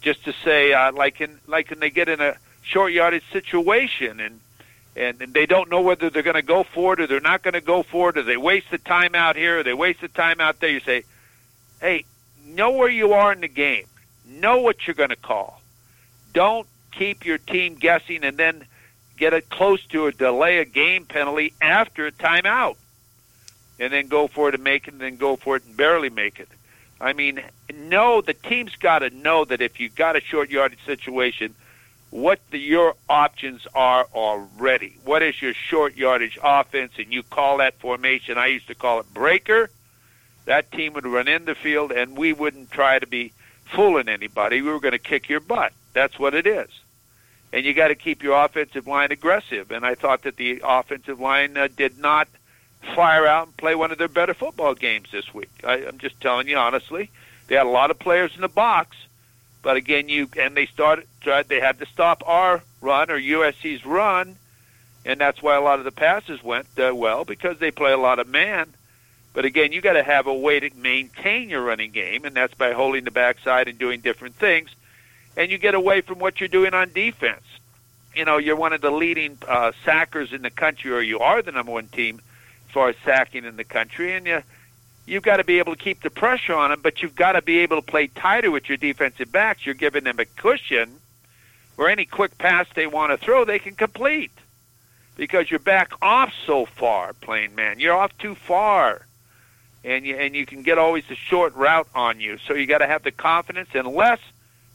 Just 0.00 0.24
to 0.24 0.34
say, 0.44 0.72
uh, 0.72 0.92
like 0.92 1.20
in 1.20 1.38
like 1.46 1.70
when 1.70 1.78
they 1.78 1.90
get 1.90 2.08
in 2.08 2.20
a 2.20 2.36
short 2.62 2.92
yardage 2.92 3.24
situation, 3.32 4.20
and 4.20 4.40
and, 4.94 5.22
and 5.22 5.32
they 5.32 5.46
don't 5.46 5.70
know 5.70 5.80
whether 5.80 6.10
they're 6.10 6.22
going 6.22 6.34
to 6.34 6.42
go 6.42 6.64
for 6.64 6.94
it 6.94 7.00
or 7.00 7.06
they're 7.06 7.20
not 7.20 7.42
going 7.42 7.54
to 7.54 7.60
go 7.60 7.82
for 7.82 8.10
it, 8.10 8.18
or 8.18 8.22
they 8.22 8.36
waste 8.36 8.70
the 8.70 8.78
time 8.78 9.14
out 9.14 9.36
here 9.36 9.60
or 9.60 9.62
they 9.62 9.74
waste 9.74 10.00
the 10.00 10.08
time 10.08 10.40
out 10.40 10.60
there. 10.60 10.70
You 10.70 10.80
say, 10.80 11.04
hey, 11.80 12.04
know 12.44 12.72
where 12.72 12.90
you 12.90 13.12
are 13.14 13.32
in 13.32 13.40
the 13.40 13.48
game. 13.48 13.86
Know 14.26 14.60
what 14.60 14.86
you're 14.86 14.94
going 14.94 15.10
to 15.10 15.16
call. 15.16 15.60
Don't 16.34 16.66
keep 16.90 17.24
your 17.24 17.38
team 17.38 17.76
guessing 17.76 18.22
and 18.22 18.36
then 18.36 18.64
get 19.16 19.32
it 19.32 19.48
close 19.48 19.84
to 19.86 20.06
a 20.06 20.12
delay 20.12 20.58
a 20.58 20.64
game 20.64 21.06
penalty 21.06 21.54
after 21.60 22.06
a 22.06 22.12
timeout. 22.12 22.76
And 23.82 23.92
then 23.92 24.06
go 24.06 24.28
for 24.28 24.48
it 24.48 24.54
and 24.54 24.62
make 24.62 24.86
it, 24.86 24.92
and 24.92 25.00
then 25.00 25.16
go 25.16 25.34
for 25.34 25.56
it 25.56 25.64
and 25.66 25.76
barely 25.76 26.08
make 26.08 26.38
it. 26.38 26.48
I 27.00 27.14
mean, 27.14 27.42
no, 27.74 28.20
the 28.20 28.32
team's 28.32 28.76
got 28.76 29.00
to 29.00 29.10
know 29.10 29.44
that 29.44 29.60
if 29.60 29.80
you've 29.80 29.96
got 29.96 30.14
a 30.14 30.20
short 30.20 30.50
yardage 30.50 30.84
situation, 30.86 31.56
what 32.10 32.38
the, 32.52 32.58
your 32.58 32.94
options 33.08 33.66
are 33.74 34.06
already. 34.14 34.98
What 35.04 35.22
is 35.22 35.42
your 35.42 35.52
short 35.52 35.96
yardage 35.96 36.38
offense? 36.40 36.92
And 36.98 37.12
you 37.12 37.24
call 37.24 37.56
that 37.56 37.80
formation. 37.80 38.38
I 38.38 38.46
used 38.46 38.68
to 38.68 38.76
call 38.76 39.00
it 39.00 39.12
breaker. 39.12 39.68
That 40.44 40.70
team 40.70 40.92
would 40.92 41.06
run 41.06 41.26
in 41.26 41.44
the 41.44 41.56
field, 41.56 41.90
and 41.90 42.16
we 42.16 42.32
wouldn't 42.32 42.70
try 42.70 43.00
to 43.00 43.06
be 43.06 43.32
fooling 43.64 44.08
anybody. 44.08 44.62
We 44.62 44.70
were 44.70 44.80
going 44.80 44.92
to 44.92 44.98
kick 44.98 45.28
your 45.28 45.40
butt. 45.40 45.72
That's 45.94 46.20
what 46.20 46.34
it 46.34 46.46
is. 46.46 46.68
And 47.52 47.64
you 47.64 47.74
got 47.74 47.88
to 47.88 47.96
keep 47.96 48.22
your 48.22 48.44
offensive 48.44 48.86
line 48.86 49.10
aggressive. 49.10 49.72
And 49.72 49.84
I 49.84 49.96
thought 49.96 50.22
that 50.22 50.36
the 50.36 50.62
offensive 50.64 51.18
line 51.18 51.56
uh, 51.56 51.68
did 51.76 51.98
not 51.98 52.28
fire 52.94 53.26
out 53.26 53.46
and 53.46 53.56
play 53.56 53.74
one 53.74 53.92
of 53.92 53.98
their 53.98 54.08
better 54.08 54.34
football 54.34 54.74
games 54.74 55.08
this 55.12 55.32
week. 55.32 55.50
I, 55.64 55.86
I'm 55.86 55.98
just 55.98 56.20
telling 56.20 56.48
you 56.48 56.56
honestly. 56.56 57.10
They 57.48 57.56
had 57.56 57.66
a 57.66 57.70
lot 57.70 57.90
of 57.90 57.98
players 57.98 58.34
in 58.34 58.40
the 58.40 58.48
box, 58.48 58.96
but 59.62 59.76
again, 59.76 60.08
you 60.08 60.28
and 60.38 60.56
they 60.56 60.66
started 60.66 61.06
tried. 61.20 61.48
They 61.48 61.60
had 61.60 61.78
to 61.80 61.86
stop 61.86 62.22
our 62.26 62.62
run 62.80 63.10
or 63.10 63.18
USC's 63.18 63.84
run, 63.84 64.36
and 65.04 65.20
that's 65.20 65.42
why 65.42 65.56
a 65.56 65.60
lot 65.60 65.78
of 65.78 65.84
the 65.84 65.92
passes 65.92 66.42
went 66.42 66.66
uh, 66.78 66.94
well 66.94 67.24
because 67.24 67.58
they 67.58 67.70
play 67.70 67.92
a 67.92 67.98
lot 67.98 68.18
of 68.18 68.28
man. 68.28 68.72
But 69.34 69.44
again, 69.44 69.72
you 69.72 69.80
got 69.80 69.94
to 69.94 70.02
have 70.02 70.26
a 70.26 70.34
way 70.34 70.60
to 70.60 70.70
maintain 70.76 71.48
your 71.48 71.62
running 71.62 71.90
game, 71.90 72.24
and 72.24 72.34
that's 72.34 72.54
by 72.54 72.72
holding 72.72 73.04
the 73.04 73.10
backside 73.10 73.68
and 73.68 73.78
doing 73.78 74.00
different 74.00 74.36
things. 74.36 74.70
And 75.36 75.50
you 75.50 75.58
get 75.58 75.74
away 75.74 76.02
from 76.02 76.18
what 76.18 76.40
you're 76.40 76.48
doing 76.48 76.74
on 76.74 76.92
defense. 76.92 77.44
You 78.14 78.26
know, 78.26 78.36
you're 78.36 78.56
one 78.56 78.74
of 78.74 78.82
the 78.82 78.90
leading 78.90 79.38
uh, 79.48 79.72
sackers 79.84 80.32
in 80.32 80.42
the 80.42 80.50
country, 80.50 80.92
or 80.92 81.00
you 81.00 81.20
are 81.20 81.40
the 81.40 81.52
number 81.52 81.72
one 81.72 81.88
team 81.88 82.20
far 82.72 82.88
as 82.88 82.96
sacking 83.04 83.44
in 83.44 83.56
the 83.56 83.64
country, 83.64 84.14
and 84.14 84.26
you 84.26 84.42
you've 85.06 85.22
got 85.22 85.38
to 85.38 85.44
be 85.44 85.58
able 85.58 85.74
to 85.74 85.82
keep 85.82 86.02
the 86.02 86.10
pressure 86.10 86.54
on 86.54 86.70
them, 86.70 86.80
but 86.82 87.02
you've 87.02 87.14
got 87.14 87.32
to 87.32 87.42
be 87.42 87.58
able 87.58 87.76
to 87.76 87.82
play 87.82 88.06
tighter 88.06 88.50
with 88.50 88.68
your 88.68 88.78
defensive 88.78 89.30
backs. 89.32 89.66
You're 89.66 89.74
giving 89.74 90.04
them 90.04 90.18
a 90.18 90.24
cushion 90.24 91.00
where 91.76 91.88
any 91.88 92.04
quick 92.04 92.38
pass 92.38 92.66
they 92.74 92.86
want 92.86 93.12
to 93.12 93.16
throw, 93.16 93.44
they 93.44 93.58
can 93.58 93.74
complete 93.74 94.32
because 95.16 95.50
you're 95.50 95.60
back 95.60 95.92
off 96.00 96.32
so 96.46 96.66
far 96.66 97.12
playing 97.14 97.54
man. 97.54 97.80
You're 97.80 97.96
off 97.96 98.16
too 98.18 98.34
far. 98.34 99.06
And 99.84 100.06
you, 100.06 100.16
and 100.16 100.36
you 100.36 100.46
can 100.46 100.62
get 100.62 100.78
always 100.78 101.04
the 101.08 101.16
short 101.16 101.56
route 101.56 101.88
on 101.92 102.20
you. 102.20 102.38
So 102.46 102.54
you 102.54 102.66
got 102.66 102.78
to 102.78 102.86
have 102.86 103.02
the 103.02 103.10
confidence 103.10 103.70
unless 103.74 104.20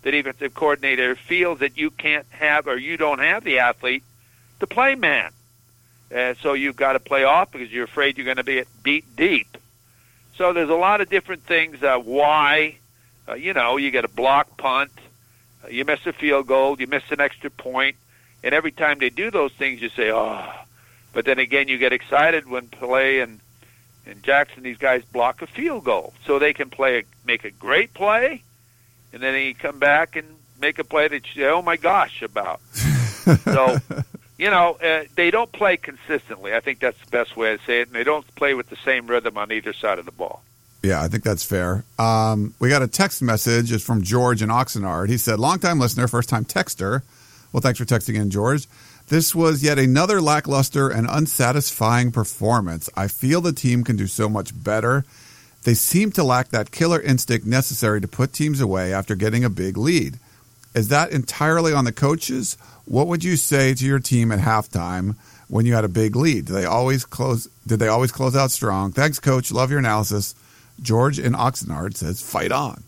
the 0.01 0.11
defensive 0.11 0.53
coordinator 0.53 1.15
feels 1.15 1.59
that 1.59 1.77
you 1.77 1.91
can't 1.91 2.25
have 2.29 2.67
or 2.67 2.77
you 2.77 2.97
don't 2.97 3.19
have 3.19 3.45
the 3.45 3.59
athlete 3.59 4.03
to 4.59 4.67
play 4.67 4.95
man. 4.95 5.31
And 6.09 6.37
so 6.37 6.53
you've 6.53 6.75
got 6.75 6.93
to 6.93 6.99
play 6.99 7.23
off 7.23 7.51
because 7.51 7.71
you're 7.71 7.83
afraid 7.83 8.17
you're 8.17 8.25
going 8.25 8.37
to 8.37 8.43
be 8.43 8.63
beat 8.83 9.15
deep. 9.15 9.57
So 10.37 10.53
there's 10.53 10.69
a 10.69 10.75
lot 10.75 11.01
of 11.01 11.09
different 11.09 11.43
things. 11.43 11.83
Uh, 11.83 11.99
why? 11.99 12.77
Uh, 13.27 13.33
you 13.33 13.53
know, 13.53 13.77
you 13.77 13.91
get 13.91 14.05
a 14.05 14.09
block 14.09 14.55
punt, 14.57 14.91
uh, 15.63 15.67
you 15.67 15.83
miss 15.83 16.05
a 16.05 16.13
field 16.13 16.47
goal, 16.47 16.79
you 16.79 16.87
miss 16.87 17.03
an 17.09 17.19
extra 17.19 17.49
point, 17.49 17.97
and 18.43 18.53
every 18.53 18.71
time 18.71 18.99
they 18.99 19.09
do 19.09 19.31
those 19.31 19.51
things, 19.51 19.81
you 19.81 19.89
say, 19.89 20.11
"Oh." 20.11 20.49
But 21.11 21.25
then 21.25 21.39
again, 21.39 21.67
you 21.67 21.77
get 21.77 21.91
excited 21.91 22.47
when 22.47 22.67
play 22.67 23.19
and 23.19 23.39
and 24.05 24.23
Jackson, 24.23 24.63
these 24.63 24.77
guys 24.77 25.03
block 25.03 25.41
a 25.41 25.47
field 25.47 25.83
goal, 25.83 26.13
so 26.25 26.39
they 26.39 26.53
can 26.53 26.69
play, 26.69 26.99
a, 26.99 27.03
make 27.25 27.43
a 27.43 27.51
great 27.51 27.93
play, 27.93 28.41
and 29.11 29.21
then 29.21 29.35
you 29.41 29.53
come 29.53 29.79
back 29.79 30.15
and 30.15 30.25
make 30.61 30.79
a 30.79 30.83
play 30.85 31.07
that 31.09 31.35
you 31.35 31.41
say, 31.41 31.49
"Oh 31.49 31.61
my 31.61 31.75
gosh!" 31.75 32.21
about. 32.21 32.61
so 33.43 33.79
you 34.37 34.49
know, 34.49 34.77
uh, 34.83 35.03
they 35.15 35.31
don't 35.31 35.51
play 35.51 35.77
consistently. 35.77 36.53
I 36.53 36.59
think 36.59 36.79
that's 36.79 36.99
the 36.99 37.11
best 37.11 37.35
way 37.35 37.57
to 37.57 37.63
say 37.65 37.81
it. 37.81 37.87
And 37.87 37.95
they 37.95 38.03
don't 38.03 38.25
play 38.35 38.53
with 38.53 38.69
the 38.69 38.77
same 38.85 39.07
rhythm 39.07 39.37
on 39.37 39.51
either 39.51 39.73
side 39.73 39.99
of 39.99 40.05
the 40.05 40.11
ball. 40.11 40.43
Yeah, 40.83 41.01
I 41.01 41.07
think 41.07 41.23
that's 41.23 41.43
fair. 41.43 41.83
Um, 41.97 42.53
we 42.59 42.69
got 42.69 42.83
a 42.83 42.87
text 42.87 43.21
message. 43.21 43.71
It's 43.71 43.83
from 43.83 44.03
George 44.03 44.41
in 44.41 44.49
Oxnard. 44.49 45.09
He 45.09 45.17
said, 45.17 45.39
"Long-time 45.39 45.79
listener, 45.79 46.07
first-time 46.07 46.45
texter." 46.45 47.01
Well, 47.51 47.61
thanks 47.61 47.79
for 47.79 47.85
texting 47.85 48.15
in, 48.15 48.29
George. 48.29 48.67
This 49.07 49.33
was 49.33 49.63
yet 49.63 49.79
another 49.79 50.21
lackluster 50.21 50.89
and 50.89 51.07
unsatisfying 51.09 52.11
performance. 52.11 52.89
I 52.95 53.07
feel 53.07 53.41
the 53.41 53.53
team 53.53 53.83
can 53.83 53.95
do 53.95 54.05
so 54.05 54.29
much 54.29 54.51
better. 54.63 55.05
They 55.63 55.73
seem 55.73 56.11
to 56.11 56.23
lack 56.23 56.49
that 56.49 56.71
killer 56.71 57.01
instinct 57.01 57.45
necessary 57.45 57.99
to 58.01 58.07
put 58.07 58.33
teams 58.33 58.61
away 58.61 58.93
after 58.93 59.15
getting 59.15 59.43
a 59.43 59.49
big 59.49 59.77
lead. 59.77 60.19
Is 60.75 60.89
that 60.89 61.11
entirely 61.11 61.73
on 61.73 61.85
the 61.85 61.91
coaches, 61.91 62.57
what 62.87 63.07
would 63.07 63.23
you 63.23 63.35
say 63.35 63.73
to 63.73 63.85
your 63.85 63.99
team 63.99 64.31
at 64.31 64.39
halftime 64.39 65.15
when 65.49 65.65
you 65.65 65.73
had 65.73 65.83
a 65.83 65.89
big 65.89 66.15
lead? 66.15 66.45
Did 66.45 66.53
they 66.53 66.65
always 66.65 67.05
close? 67.05 67.47
Did 67.65 67.79
they 67.79 67.87
always 67.87 68.11
close 68.11 68.35
out 68.35 68.51
strong? 68.51 68.91
Thanks, 68.91 69.19
coach. 69.19 69.51
Love 69.51 69.69
your 69.69 69.79
analysis. 69.79 70.35
George 70.81 71.19
in 71.19 71.33
Oxnard 71.33 71.95
says, 71.95 72.21
"Fight 72.21 72.51
on." 72.51 72.83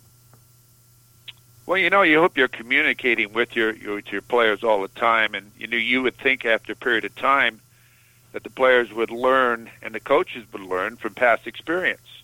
Well, 1.66 1.78
you 1.78 1.90
know, 1.90 2.02
you 2.02 2.20
hope 2.20 2.38
you're 2.38 2.48
communicating 2.48 3.34
with 3.34 3.56
your, 3.56 3.76
your 3.76 3.96
with 3.96 4.12
your 4.12 4.22
players 4.22 4.64
all 4.64 4.82
the 4.82 4.88
time, 4.88 5.36
and 5.36 5.52
you 5.58 5.68
know, 5.68 5.78
you 5.78 6.02
would 6.02 6.18
think 6.18 6.46
after 6.46 6.74
a 6.74 6.76
period 6.76 7.06
of 7.06 7.16
time 7.16 7.60
that 8.32 8.44
the 8.44 8.50
players 8.50 8.94
would 8.94 9.12
learn 9.12 9.70
and 9.82 9.94
the 9.94 10.00
coaches 10.00 10.46
would 10.54 10.62
learn 10.62 10.96
from 10.96 11.14
past 11.14 11.46
experience. 11.46 12.24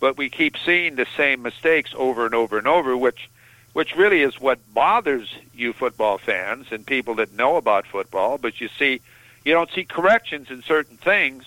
But 0.00 0.16
we 0.16 0.30
keep 0.30 0.56
seeing 0.64 0.94
the 0.94 1.06
same 1.16 1.42
mistakes 1.42 1.92
over 1.96 2.26
and 2.26 2.34
over 2.34 2.58
and 2.58 2.66
over, 2.66 2.96
which 2.96 3.28
which 3.76 3.94
really 3.94 4.22
is 4.22 4.40
what 4.40 4.58
bothers 4.72 5.34
you 5.54 5.70
football 5.70 6.16
fans 6.16 6.68
and 6.70 6.86
people 6.86 7.16
that 7.16 7.30
know 7.34 7.56
about 7.56 7.86
football. 7.86 8.38
But 8.38 8.58
you 8.58 8.68
see, 8.68 9.02
you 9.44 9.52
don't 9.52 9.70
see 9.70 9.84
corrections 9.84 10.50
in 10.50 10.62
certain 10.62 10.96
things 10.96 11.44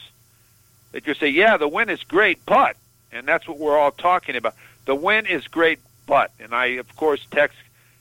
that 0.91 1.07
you 1.07 1.15
say, 1.15 1.29
yeah, 1.29 1.57
the 1.57 1.67
win 1.67 1.89
is 1.89 2.03
great, 2.03 2.45
but, 2.45 2.77
and 3.11 3.27
that's 3.27 3.47
what 3.47 3.57
we're 3.57 3.79
all 3.79 3.89
talking 3.89 4.35
about. 4.35 4.53
The 4.85 4.93
win 4.93 5.25
is 5.25 5.47
great, 5.47 5.79
but, 6.05 6.31
and 6.39 6.53
I, 6.53 6.77
of 6.77 6.95
course, 6.95 7.25
text 7.31 7.57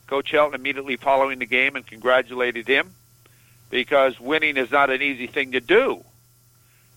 Coach 0.08 0.30
Helton 0.30 0.54
immediately 0.54 0.96
following 0.96 1.38
the 1.38 1.46
game 1.46 1.74
and 1.74 1.86
congratulated 1.86 2.68
him 2.68 2.90
because 3.70 4.20
winning 4.20 4.58
is 4.58 4.70
not 4.70 4.90
an 4.90 5.00
easy 5.00 5.26
thing 5.26 5.52
to 5.52 5.60
do. 5.60 6.04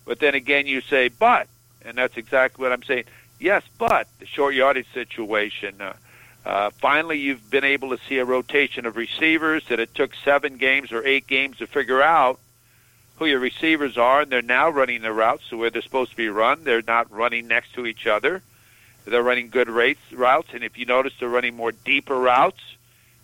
But 0.04 0.18
then 0.18 0.34
again, 0.34 0.66
you 0.66 0.82
say, 0.82 1.08
but, 1.08 1.48
and 1.82 1.96
that's 1.96 2.18
exactly 2.18 2.62
what 2.62 2.72
I'm 2.72 2.82
saying. 2.82 3.04
Yes, 3.40 3.62
but 3.78 4.06
the 4.18 4.26
short 4.26 4.54
yardage 4.54 4.92
situation, 4.92 5.80
uh, 5.80 5.94
uh, 6.44 6.70
finally, 6.70 7.18
you've 7.18 7.50
been 7.50 7.64
able 7.64 7.90
to 7.90 7.98
see 8.08 8.18
a 8.18 8.24
rotation 8.24 8.84
of 8.86 8.96
receivers 8.96 9.64
that 9.68 9.78
it 9.78 9.94
took 9.94 10.12
seven 10.24 10.56
games 10.56 10.90
or 10.90 11.06
eight 11.06 11.26
games 11.26 11.58
to 11.58 11.66
figure 11.66 12.02
out 12.02 12.40
who 13.16 13.26
your 13.26 13.38
receivers 13.38 13.96
are, 13.96 14.22
and 14.22 14.32
they're 14.32 14.42
now 14.42 14.68
running 14.68 15.02
the 15.02 15.12
routes. 15.12 15.44
So 15.48 15.56
where 15.56 15.70
they're 15.70 15.82
supposed 15.82 16.10
to 16.10 16.16
be 16.16 16.28
run, 16.28 16.64
they're 16.64 16.82
not 16.82 17.12
running 17.12 17.46
next 17.46 17.74
to 17.74 17.86
each 17.86 18.06
other. 18.06 18.42
They're 19.04 19.22
running 19.22 19.50
good 19.50 19.68
rates 19.68 20.00
routes, 20.12 20.48
and 20.52 20.64
if 20.64 20.78
you 20.78 20.86
notice, 20.86 21.12
they're 21.18 21.28
running 21.28 21.56
more 21.56 21.72
deeper 21.72 22.18
routes. 22.18 22.60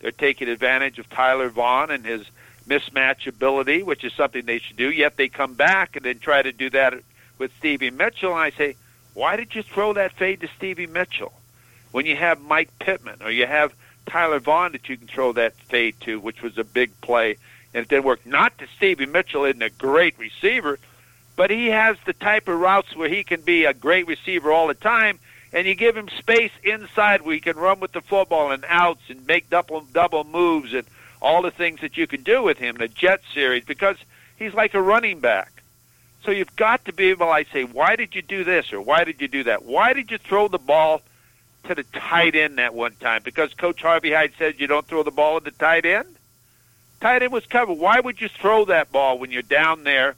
They're 0.01 0.11
taking 0.13 0.49
advantage 0.49 0.99
of 0.99 1.09
Tyler 1.11 1.49
Vaughn 1.49 1.91
and 1.91 2.05
his 2.05 2.25
mismatch 2.69 3.27
ability, 3.27 3.83
which 3.83 4.05
is 4.05 4.13
something 4.13 4.45
they 4.45 4.59
should 4.59 4.77
do. 4.77 4.91
Yet 4.91 5.17
they 5.17 5.29
come 5.29 5.55
back 5.55 5.97
and 5.97 6.05
then 6.05 6.19
try 6.19 6.43
to 6.43 6.53
do 6.53 6.71
that 6.71 6.95
with 7.39 7.51
Stevie 7.59 7.91
Mitchell, 7.91 8.33
and 8.33 8.41
I 8.41 8.51
say, 8.51 8.77
why 9.15 9.37
did 9.37 9.55
you 9.55 9.63
throw 9.63 9.93
that 9.95 10.13
fade 10.13 10.41
to 10.43 10.49
Stevie 10.57 10.87
Mitchell? 10.87 11.33
When 11.99 12.07
you 12.07 12.15
have 12.15 12.41
Mike 12.41 12.71
Pittman 12.79 13.17
or 13.25 13.31
you 13.33 13.45
have 13.45 13.75
Tyler 14.07 14.39
Vaughn 14.39 14.71
that 14.71 14.89
you 14.89 14.97
can 14.97 15.09
throw 15.09 15.33
that 15.33 15.57
fade 15.69 15.97
to, 16.03 16.21
which 16.21 16.43
was 16.43 16.57
a 16.57 16.63
big 16.63 16.93
play, 17.01 17.37
and 17.75 17.83
it 17.83 17.89
didn't 17.89 18.05
work. 18.05 18.25
Not 18.25 18.57
that 18.59 18.69
Stevie 18.77 19.07
Mitchell 19.07 19.45
isn't 19.45 19.61
a 19.61 19.71
great 19.71 20.17
receiver, 20.17 20.79
but 21.35 21.51
he 21.51 21.67
has 21.67 21.97
the 22.07 22.13
type 22.13 22.47
of 22.47 22.61
routes 22.61 22.95
where 22.95 23.09
he 23.09 23.25
can 23.25 23.41
be 23.41 23.65
a 23.65 23.75
great 23.75 24.07
receiver 24.07 24.53
all 24.53 24.69
the 24.69 24.75
time, 24.75 25.19
and 25.53 25.67
you 25.67 25.75
give 25.75 25.97
him 25.97 26.09
space 26.09 26.53
inside 26.63 27.23
where 27.23 27.35
he 27.35 27.41
can 27.41 27.57
run 27.57 27.81
with 27.81 27.91
the 27.91 28.01
football 28.01 28.53
and 28.53 28.65
outs 28.69 29.03
and 29.09 29.27
make 29.27 29.51
double 29.51 29.81
double 29.81 30.23
moves 30.23 30.73
and 30.75 30.87
all 31.21 31.43
the 31.43 31.51
things 31.51 31.81
that 31.81 31.97
you 31.97 32.07
can 32.07 32.23
do 32.23 32.45
with 32.45 32.59
him, 32.59 32.77
in 32.77 32.83
the 32.83 32.87
jet 32.87 33.23
series, 33.35 33.65
because 33.65 33.97
he's 34.37 34.55
like 34.55 34.75
a 34.75 34.81
running 34.81 35.19
back. 35.19 35.51
So 36.23 36.31
you've 36.31 36.55
got 36.55 36.85
to 36.85 36.93
be 36.93 37.11
able, 37.11 37.29
I 37.29 37.43
say, 37.43 37.65
why 37.65 37.97
did 37.97 38.15
you 38.15 38.23
do 38.23 38.45
this 38.45 38.73
or 38.73 38.81
why 38.81 39.03
did 39.03 39.21
you 39.21 39.27
do 39.27 39.43
that? 39.43 39.65
Why 39.65 39.95
did 39.95 40.13
you 40.13 40.19
throw 40.19 40.47
the 40.47 40.61
ball– 40.61 41.03
to 41.65 41.75
the 41.75 41.83
tight 41.83 42.35
end 42.35 42.59
that 42.59 42.75
one 42.75 42.95
time 43.01 43.23
because 43.25 43.53
Coach 43.55 43.83
Harvey 43.83 44.13
Hyde 44.13 44.33
said 44.39 44.59
you 44.59 44.67
don't 44.67 44.87
throw 44.87 45.03
the 45.03 45.11
ball 45.11 45.37
at 45.37 45.45
the 45.45 45.51
tight 45.51 45.85
end. 45.85 46.17
Tight 47.01 47.23
end 47.23 47.33
was 47.33 47.47
covered. 47.47 47.75
Why 47.75 48.01
would 48.01 48.21
you 48.21 48.29
throw 48.29 48.65
that 48.67 48.91
ball 48.91 49.19
when 49.19 49.31
you're 49.31 49.43
down 49.43 49.85
there? 49.85 50.17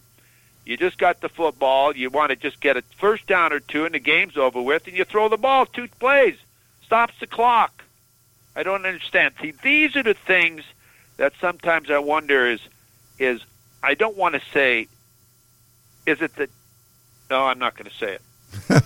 You 0.64 0.76
just 0.76 0.98
got 0.98 1.20
the 1.20 1.28
football. 1.28 1.96
You 1.96 2.10
want 2.10 2.30
to 2.30 2.36
just 2.36 2.60
get 2.60 2.76
a 2.76 2.82
first 2.98 3.26
down 3.26 3.52
or 3.52 3.60
two, 3.60 3.84
and 3.84 3.94
the 3.94 3.98
game's 3.98 4.36
over 4.36 4.60
with, 4.60 4.86
and 4.86 4.96
you 4.96 5.04
throw 5.04 5.28
the 5.28 5.36
ball 5.36 5.66
two 5.66 5.88
plays, 5.98 6.36
stops 6.84 7.14
the 7.18 7.26
clock. 7.26 7.84
I 8.54 8.62
don't 8.62 8.84
understand. 8.86 9.34
See, 9.40 9.52
these 9.62 9.96
are 9.96 10.02
the 10.02 10.14
things 10.14 10.62
that 11.16 11.34
sometimes 11.40 11.90
I 11.90 11.98
wonder 11.98 12.46
is 12.46 12.60
is 13.18 13.42
I 13.82 13.94
don't 13.94 14.16
want 14.16 14.34
to 14.34 14.40
say 14.52 14.88
is 16.06 16.22
it 16.22 16.34
that 16.36 16.48
no 17.28 17.44
I'm 17.44 17.58
not 17.58 17.76
going 17.76 17.90
to 17.90 17.96
say 17.96 18.14
it 18.14 18.22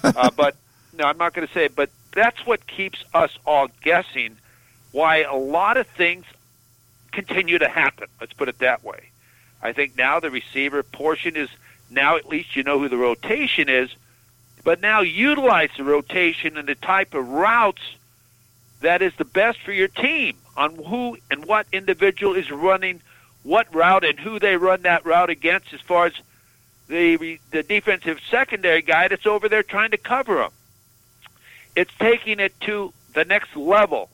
uh, 0.17 0.31
but 0.37 0.57
no 0.99 1.05
I'm 1.05 1.17
not 1.17 1.33
going 1.33 1.47
to 1.47 1.55
say 1.55 1.67
it 1.67 1.77
but 1.77 1.91
that's 2.15 2.47
what 2.47 2.67
keeps 2.67 3.05
us 3.13 3.37
all 3.47 3.69
guessing 3.83 4.37
why 4.93 5.23
a 5.23 5.35
lot 5.35 5.77
of 5.77 5.87
things 5.89 6.25
continue 7.13 7.59
to 7.59 7.69
happen 7.69 8.09
let's 8.21 8.33
put 8.33 8.49
it 8.49 8.59
that 8.59 8.83
way 8.85 9.11
I 9.63 9.73
think 9.73 9.97
now 9.97 10.21
the 10.21 10.31
receiver 10.31 10.83
portion 10.83 11.37
is 11.37 11.49
now 11.91 12.17
at 12.17 12.29
least 12.29 12.57
you 12.57 12.63
know 12.63 12.79
who 12.79 12.89
the 12.89 12.97
rotation 12.97 13.69
is 13.69 13.91
but 14.65 14.81
now 14.81 15.01
utilize 15.01 15.71
the 15.77 15.85
rotation 15.85 16.57
and 16.57 16.69
the 16.69 16.75
type 16.75 17.15
of 17.15 17.29
routes 17.29 17.83
that 18.81 19.03
is 19.03 19.15
the 19.17 19.25
best 19.25 19.61
for 19.61 19.73
your 19.73 19.89
team 19.89 20.37
on 20.57 20.75
who 20.75 21.17
and 21.31 21.45
what 21.47 21.67
individual 21.73 22.35
is 22.35 22.51
running 22.51 23.01
what 23.45 23.73
route 23.75 24.05
and 24.05 24.19
who 24.19 24.39
they 24.39 24.57
run 24.57 24.83
that 24.83 25.05
route 25.07 25.31
against 25.31 25.73
as 25.73 25.81
far 25.81 26.07
as 26.07 26.15
the 26.89 27.39
the 27.51 27.63
defensive 27.63 28.19
secondary 28.31 28.83
guy 28.83 29.09
that's 29.09 29.27
over 29.27 29.49
there 29.49 29.63
trying 29.63 29.91
to 29.91 29.97
cover 29.97 30.37
them. 30.37 30.51
It's 31.77 31.93
taking 31.99 32.41
it 32.41 32.59
to 32.63 32.93
the 33.15 33.25
next 33.25 33.57
level. 33.57 34.11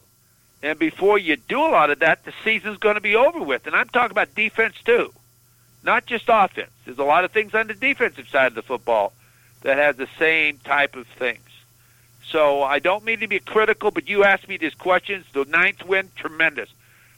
And 0.63 0.79
before 0.79 1.19
you 1.19 1.37
do 1.37 1.61
a 1.61 1.69
lot 1.69 1.91
of 1.91 2.01
that, 2.01 2.25
the 2.25 2.33
season's 2.45 2.79
going 2.79 2.97
to 2.97 3.01
be 3.01 3.17
over 3.17 3.43
with. 3.43 3.67
And 3.67 3.75
I'm 3.75 3.89
talking 3.89 4.11
about 4.11 4.35
defense 4.35 4.75
too, 4.85 5.13
not 5.83 6.07
just 6.07 6.25
offense. 6.29 6.71
There's 6.85 6.99
a 6.99 7.05
lot 7.05 7.25
of 7.25 7.33
things 7.33 7.55
on 7.55 7.67
the 7.67 7.75
defensive 7.75 8.29
side 8.29 8.49
of 8.49 8.55
the 8.55 8.63
football 8.63 9.13
that 9.63 9.79
has 9.79 9.97
the 9.97 10.09
same 10.19 10.59
type 10.59 10.97
of 10.97 11.07
things. 11.07 11.41
So 12.31 12.63
I 12.63 12.79
don't 12.79 13.05
mean 13.05 13.21
to 13.21 13.29
be 13.29 13.41
critical, 13.41 13.91
but 13.91 14.09
you 14.09 14.25
asked 14.25 14.49
me 14.49 14.57
these 14.57 14.75
questions. 14.75 15.27
The 15.33 15.45
ninth 15.47 15.85
win, 15.85 16.11
tremendous. 16.15 16.69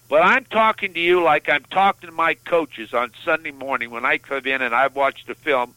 But 0.09 0.23
I'm 0.23 0.45
talking 0.45 0.95
to 0.95 1.01
you 1.01 1.23
like 1.23 1.49
I'm 1.49 1.65
talking 1.65 2.09
to 2.09 2.15
my 2.15 2.35
coaches 2.35 2.95
on 2.95 3.13
Sunday 3.25 3.51
morning 3.51 3.91
when 3.91 4.05
I 4.05 4.19
come 4.19 4.47
in 4.47 4.63
and 4.63 4.75
I've 4.75 4.95
watched 4.95 5.27
the 5.27 5.35
film 5.35 5.75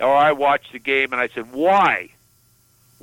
or 0.00 0.14
I 0.14 0.32
watched 0.32 0.72
the 0.72 0.78
game 0.78 1.12
and 1.12 1.20
I 1.20 1.28
said, 1.28 1.52
why? 1.52 2.10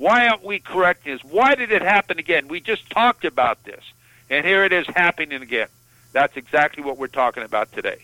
Why 0.00 0.28
aren't 0.28 0.42
we 0.42 0.60
correcting 0.60 1.12
this? 1.12 1.22
Why 1.22 1.54
did 1.54 1.70
it 1.70 1.82
happen 1.82 2.18
again? 2.18 2.48
We 2.48 2.60
just 2.60 2.88
talked 2.88 3.26
about 3.26 3.64
this. 3.64 3.84
And 4.30 4.46
here 4.46 4.64
it 4.64 4.72
is 4.72 4.86
happening 4.86 5.42
again. 5.42 5.68
That's 6.12 6.38
exactly 6.38 6.82
what 6.82 6.96
we're 6.96 7.08
talking 7.08 7.42
about 7.42 7.70
today. 7.72 7.98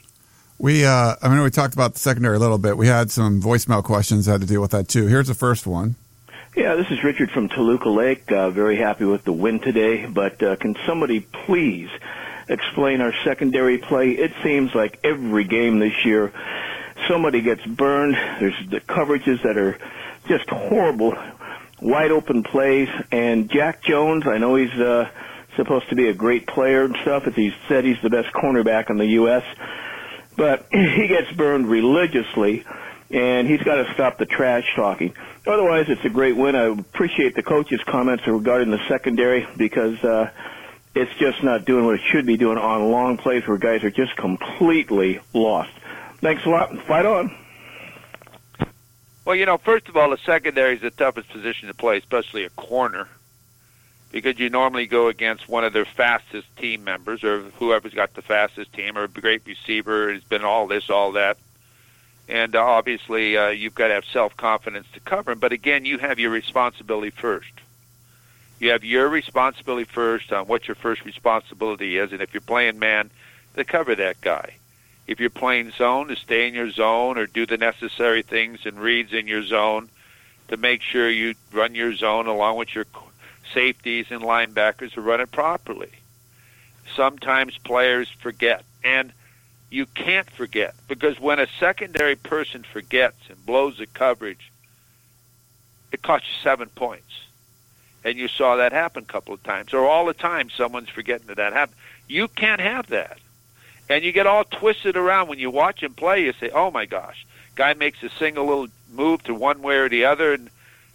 We, 0.58 0.84
uh, 0.84 1.14
I 1.22 1.28
mean, 1.30 1.40
we 1.40 1.48
talked 1.48 1.72
about 1.72 1.94
the 1.94 1.98
secondary 1.98 2.36
a 2.36 2.38
little 2.38 2.58
bit. 2.58 2.76
We 2.76 2.86
had 2.86 3.10
some 3.10 3.40
voicemail 3.40 3.82
questions 3.82 4.26
that 4.26 4.32
had 4.32 4.40
to 4.42 4.46
deal 4.46 4.60
with 4.60 4.72
that 4.72 4.88
too. 4.88 5.06
Here's 5.06 5.28
the 5.28 5.34
first 5.34 5.66
one. 5.66 5.94
Yeah, 6.54 6.74
this 6.74 6.90
is 6.90 7.02
Richard 7.02 7.30
from 7.30 7.48
Toluca 7.48 7.88
Lake. 7.88 8.30
Uh, 8.30 8.50
very 8.50 8.76
happy 8.76 9.06
with 9.06 9.24
the 9.24 9.32
win 9.32 9.58
today, 9.58 10.04
but 10.04 10.42
uh, 10.42 10.56
can 10.56 10.76
somebody 10.84 11.20
please 11.20 11.88
explain 12.46 13.00
our 13.00 13.14
secondary 13.24 13.78
play? 13.78 14.10
It 14.10 14.32
seems 14.42 14.74
like 14.74 15.00
every 15.02 15.44
game 15.44 15.78
this 15.78 16.04
year, 16.04 16.30
somebody 17.08 17.40
gets 17.40 17.64
burned. 17.64 18.16
There's 18.38 18.68
the 18.68 18.80
coverages 18.80 19.42
that 19.44 19.56
are 19.56 19.78
just 20.28 20.50
horrible, 20.50 21.16
wide 21.80 22.10
open 22.10 22.42
plays, 22.42 22.88
and 23.10 23.50
Jack 23.50 23.82
Jones. 23.82 24.26
I 24.26 24.38
know 24.38 24.56
he's 24.56 24.72
uh, 24.72 25.10
supposed 25.56 25.88
to 25.90 25.96
be 25.96 26.08
a 26.08 26.14
great 26.14 26.46
player 26.46 26.84
and 26.84 26.96
stuff. 27.02 27.26
As 27.26 27.34
he 27.34 27.52
said, 27.68 27.84
he's 27.84 28.00
the 28.02 28.10
best 28.10 28.32
cornerback 28.32 28.90
in 28.90 28.96
the 28.98 29.06
U.S., 29.06 29.44
but 30.36 30.66
he 30.72 31.08
gets 31.08 31.32
burned 31.32 31.68
religiously 31.68 32.64
and 33.10 33.46
he's 33.46 33.62
got 33.62 33.76
to 33.76 33.92
stop 33.94 34.18
the 34.18 34.26
trash 34.26 34.64
talking. 34.74 35.14
Otherwise, 35.46 35.86
it's 35.88 36.04
a 36.04 36.08
great 36.08 36.36
win. 36.36 36.56
I 36.56 36.64
appreciate 36.64 37.34
the 37.34 37.42
coach's 37.42 37.82
comments 37.84 38.26
regarding 38.26 38.70
the 38.70 38.80
secondary 38.88 39.46
because 39.56 40.02
uh, 40.02 40.30
it's 40.94 41.14
just 41.18 41.42
not 41.42 41.64
doing 41.64 41.84
what 41.84 41.94
it 41.94 42.00
should 42.10 42.26
be 42.26 42.36
doing 42.36 42.58
on 42.58 42.90
long 42.90 43.16
plays 43.16 43.46
where 43.46 43.58
guys 43.58 43.84
are 43.84 43.90
just 43.90 44.16
completely 44.16 45.20
lost. 45.32 45.70
Thanks 46.20 46.44
a 46.46 46.48
lot. 46.48 46.76
Fight 46.86 47.06
on. 47.06 47.34
Well, 49.26 49.36
you 49.36 49.44
know, 49.44 49.58
first 49.58 49.88
of 49.88 49.96
all, 49.96 50.08
the 50.08 50.18
secondary 50.18 50.76
is 50.76 50.80
the 50.80 50.90
toughest 50.90 51.28
position 51.28 51.68
to 51.68 51.74
play, 51.74 51.98
especially 51.98 52.44
a 52.44 52.50
corner, 52.50 53.08
because 54.10 54.38
you 54.38 54.48
normally 54.48 54.86
go 54.86 55.08
against 55.08 55.48
one 55.48 55.64
of 55.64 55.74
their 55.74 55.84
fastest 55.84 56.46
team 56.56 56.84
members 56.84 57.22
or 57.22 57.42
whoever's 57.58 57.92
got 57.92 58.14
the 58.14 58.22
fastest 58.22 58.72
team 58.72 58.96
or 58.96 59.04
a 59.04 59.08
great 59.08 59.42
receiver 59.44 60.10
has 60.10 60.24
been 60.24 60.44
all 60.44 60.66
this, 60.66 60.88
all 60.88 61.12
that 61.12 61.36
and 62.28 62.56
uh, 62.56 62.64
obviously 62.64 63.36
uh, 63.36 63.48
you've 63.48 63.74
got 63.74 63.88
to 63.88 63.94
have 63.94 64.04
self 64.04 64.36
confidence 64.36 64.86
to 64.94 65.00
cover 65.00 65.32
him. 65.32 65.38
But 65.38 65.52
again, 65.52 65.84
you 65.84 65.98
have 65.98 66.18
your 66.18 66.30
responsibility 66.30 67.10
first. 67.10 67.52
You 68.58 68.70
have 68.70 68.84
your 68.84 69.08
responsibility 69.08 69.84
first 69.84 70.32
on 70.32 70.46
what 70.46 70.66
your 70.66 70.74
first 70.74 71.04
responsibility 71.04 71.98
is, 71.98 72.12
and 72.12 72.22
if 72.22 72.32
you're 72.32 72.40
playing 72.40 72.78
man, 72.78 73.10
to 73.54 73.64
cover 73.64 73.94
that 73.94 74.20
guy. 74.20 74.56
If 75.06 75.20
you're 75.20 75.30
playing 75.30 75.70
zone, 75.72 76.08
to 76.08 76.16
stay 76.16 76.48
in 76.48 76.54
your 76.54 76.70
zone 76.70 77.16
or 77.16 77.26
do 77.26 77.46
the 77.46 77.56
necessary 77.56 78.22
things 78.22 78.60
and 78.64 78.78
reads 78.78 79.12
in 79.12 79.26
your 79.26 79.44
zone 79.44 79.88
to 80.48 80.56
make 80.56 80.82
sure 80.82 81.08
you 81.08 81.34
run 81.52 81.74
your 81.74 81.94
zone 81.94 82.26
along 82.26 82.56
with 82.56 82.74
your 82.74 82.86
safeties 83.52 84.06
and 84.10 84.22
linebackers 84.22 84.92
to 84.92 85.00
run 85.00 85.20
it 85.20 85.30
properly. 85.30 85.90
Sometimes 86.94 87.58
players 87.58 88.08
forget, 88.08 88.64
and 88.84 89.12
you 89.70 89.86
can't 89.86 90.30
forget 90.30 90.74
because 90.88 91.20
when 91.20 91.38
a 91.38 91.46
secondary 91.58 92.16
person 92.16 92.64
forgets 92.64 93.18
and 93.28 93.44
blows 93.44 93.78
the 93.78 93.86
coverage, 93.86 94.50
it 95.92 96.02
costs 96.02 96.28
you 96.28 96.34
seven 96.42 96.68
points. 96.68 97.02
And 98.04 98.16
you 98.16 98.28
saw 98.28 98.56
that 98.56 98.72
happen 98.72 99.02
a 99.02 99.12
couple 99.12 99.34
of 99.34 99.42
times, 99.42 99.74
or 99.74 99.88
all 99.88 100.06
the 100.06 100.14
time 100.14 100.48
someone's 100.48 100.88
forgetting 100.88 101.26
that 101.26 101.38
that 101.38 101.52
happened. 101.52 101.76
You 102.06 102.28
can't 102.28 102.60
have 102.60 102.86
that. 102.88 103.18
And 103.88 104.04
you 104.04 104.12
get 104.12 104.26
all 104.26 104.44
twisted 104.44 104.96
around 104.96 105.28
when 105.28 105.38
you 105.38 105.50
watch 105.50 105.82
him 105.82 105.94
play. 105.94 106.24
You 106.24 106.32
say, 106.32 106.50
"Oh 106.50 106.70
my 106.70 106.86
gosh!" 106.86 107.26
Guy 107.54 107.74
makes 107.74 108.02
a 108.02 108.10
single 108.10 108.46
little 108.46 108.68
move 108.92 109.22
to 109.24 109.34
one 109.34 109.62
way 109.62 109.76
or 109.76 109.88
the 109.88 110.04
other, 110.04 110.32
and 110.32 110.50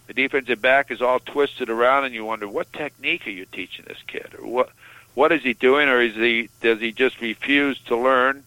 the 0.06 0.14
defensive 0.14 0.60
back 0.60 0.90
is 0.90 1.00
all 1.00 1.20
twisted 1.20 1.70
around, 1.70 2.04
and 2.04 2.14
you 2.14 2.24
wonder 2.24 2.48
what 2.48 2.72
technique 2.72 3.26
are 3.26 3.30
you 3.30 3.46
teaching 3.46 3.84
this 3.88 4.02
kid, 4.06 4.34
or 4.38 4.46
what 4.46 4.70
what 5.14 5.32
is 5.32 5.42
he 5.42 5.54
doing, 5.54 5.88
or 5.88 6.00
is 6.00 6.14
he 6.14 6.48
does 6.60 6.80
he 6.80 6.92
just 6.92 7.20
refuse 7.20 7.78
to 7.86 7.96
learn? 7.96 8.44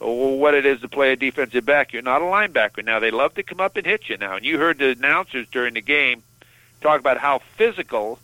what 0.00 0.54
it 0.54 0.64
is 0.64 0.80
to 0.80 0.88
play 0.88 1.12
a 1.12 1.16
defensive 1.16 1.64
back. 1.66 1.92
You're 1.92 2.02
not 2.02 2.22
a 2.22 2.24
linebacker 2.24 2.84
now. 2.84 3.00
They 3.00 3.10
love 3.10 3.34
to 3.34 3.42
come 3.42 3.60
up 3.60 3.76
and 3.76 3.84
hit 3.84 4.08
you 4.08 4.16
now. 4.16 4.36
And 4.36 4.44
you 4.44 4.58
heard 4.58 4.78
the 4.78 4.90
announcers 4.90 5.48
during 5.50 5.74
the 5.74 5.80
game 5.80 6.22
talk 6.80 7.00
about 7.00 7.18
how 7.18 7.40
physical 7.56 8.18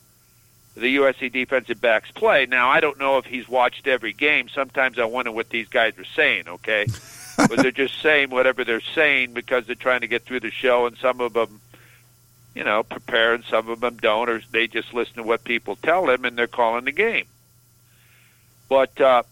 the 0.77 0.97
USC 0.97 1.33
defensive 1.33 1.81
backs 1.81 2.11
play. 2.11 2.47
Now 2.47 2.69
I 2.69 2.81
don't 2.81 2.99
know 2.99 3.19
if 3.19 3.25
he's 3.25 3.49
watched 3.49 3.87
every 3.87 4.13
game. 4.13 4.49
Sometimes 4.49 4.99
I 4.99 5.05
wonder 5.05 5.31
what 5.31 5.51
these 5.51 5.69
guys 5.69 5.97
are 5.99 6.05
saying. 6.05 6.49
Okay, 6.49 6.87
but 7.37 7.59
they're 7.59 7.71
just 7.71 8.01
saying 8.01 8.31
whatever 8.31 8.65
they're 8.65 8.81
saying 8.81 9.35
because 9.35 9.67
they're 9.67 9.75
trying 9.75 10.01
to 10.01 10.09
get 10.09 10.25
through 10.25 10.41
the 10.41 10.51
show, 10.51 10.87
and 10.87 10.97
some 10.97 11.21
of 11.21 11.33
them. 11.33 11.61
You 12.55 12.63
know, 12.63 12.85
prepare, 12.85 13.35
and 13.35 13.43
some 13.43 13.69
of 13.69 13.81
them 13.81 13.97
don't, 13.97 14.29
or 14.29 14.41
they 14.53 14.69
just 14.69 14.95
listen 14.95 15.17
to 15.17 15.25
what 15.25 15.43
people 15.43 15.75
tell 15.75 16.07
them, 16.07 16.25
and 16.25 16.39
they're 16.39 16.47
calling 16.47 16.85
the 16.85 16.93
game. 16.93 17.27
But 18.69 19.01
uh, 19.01 19.25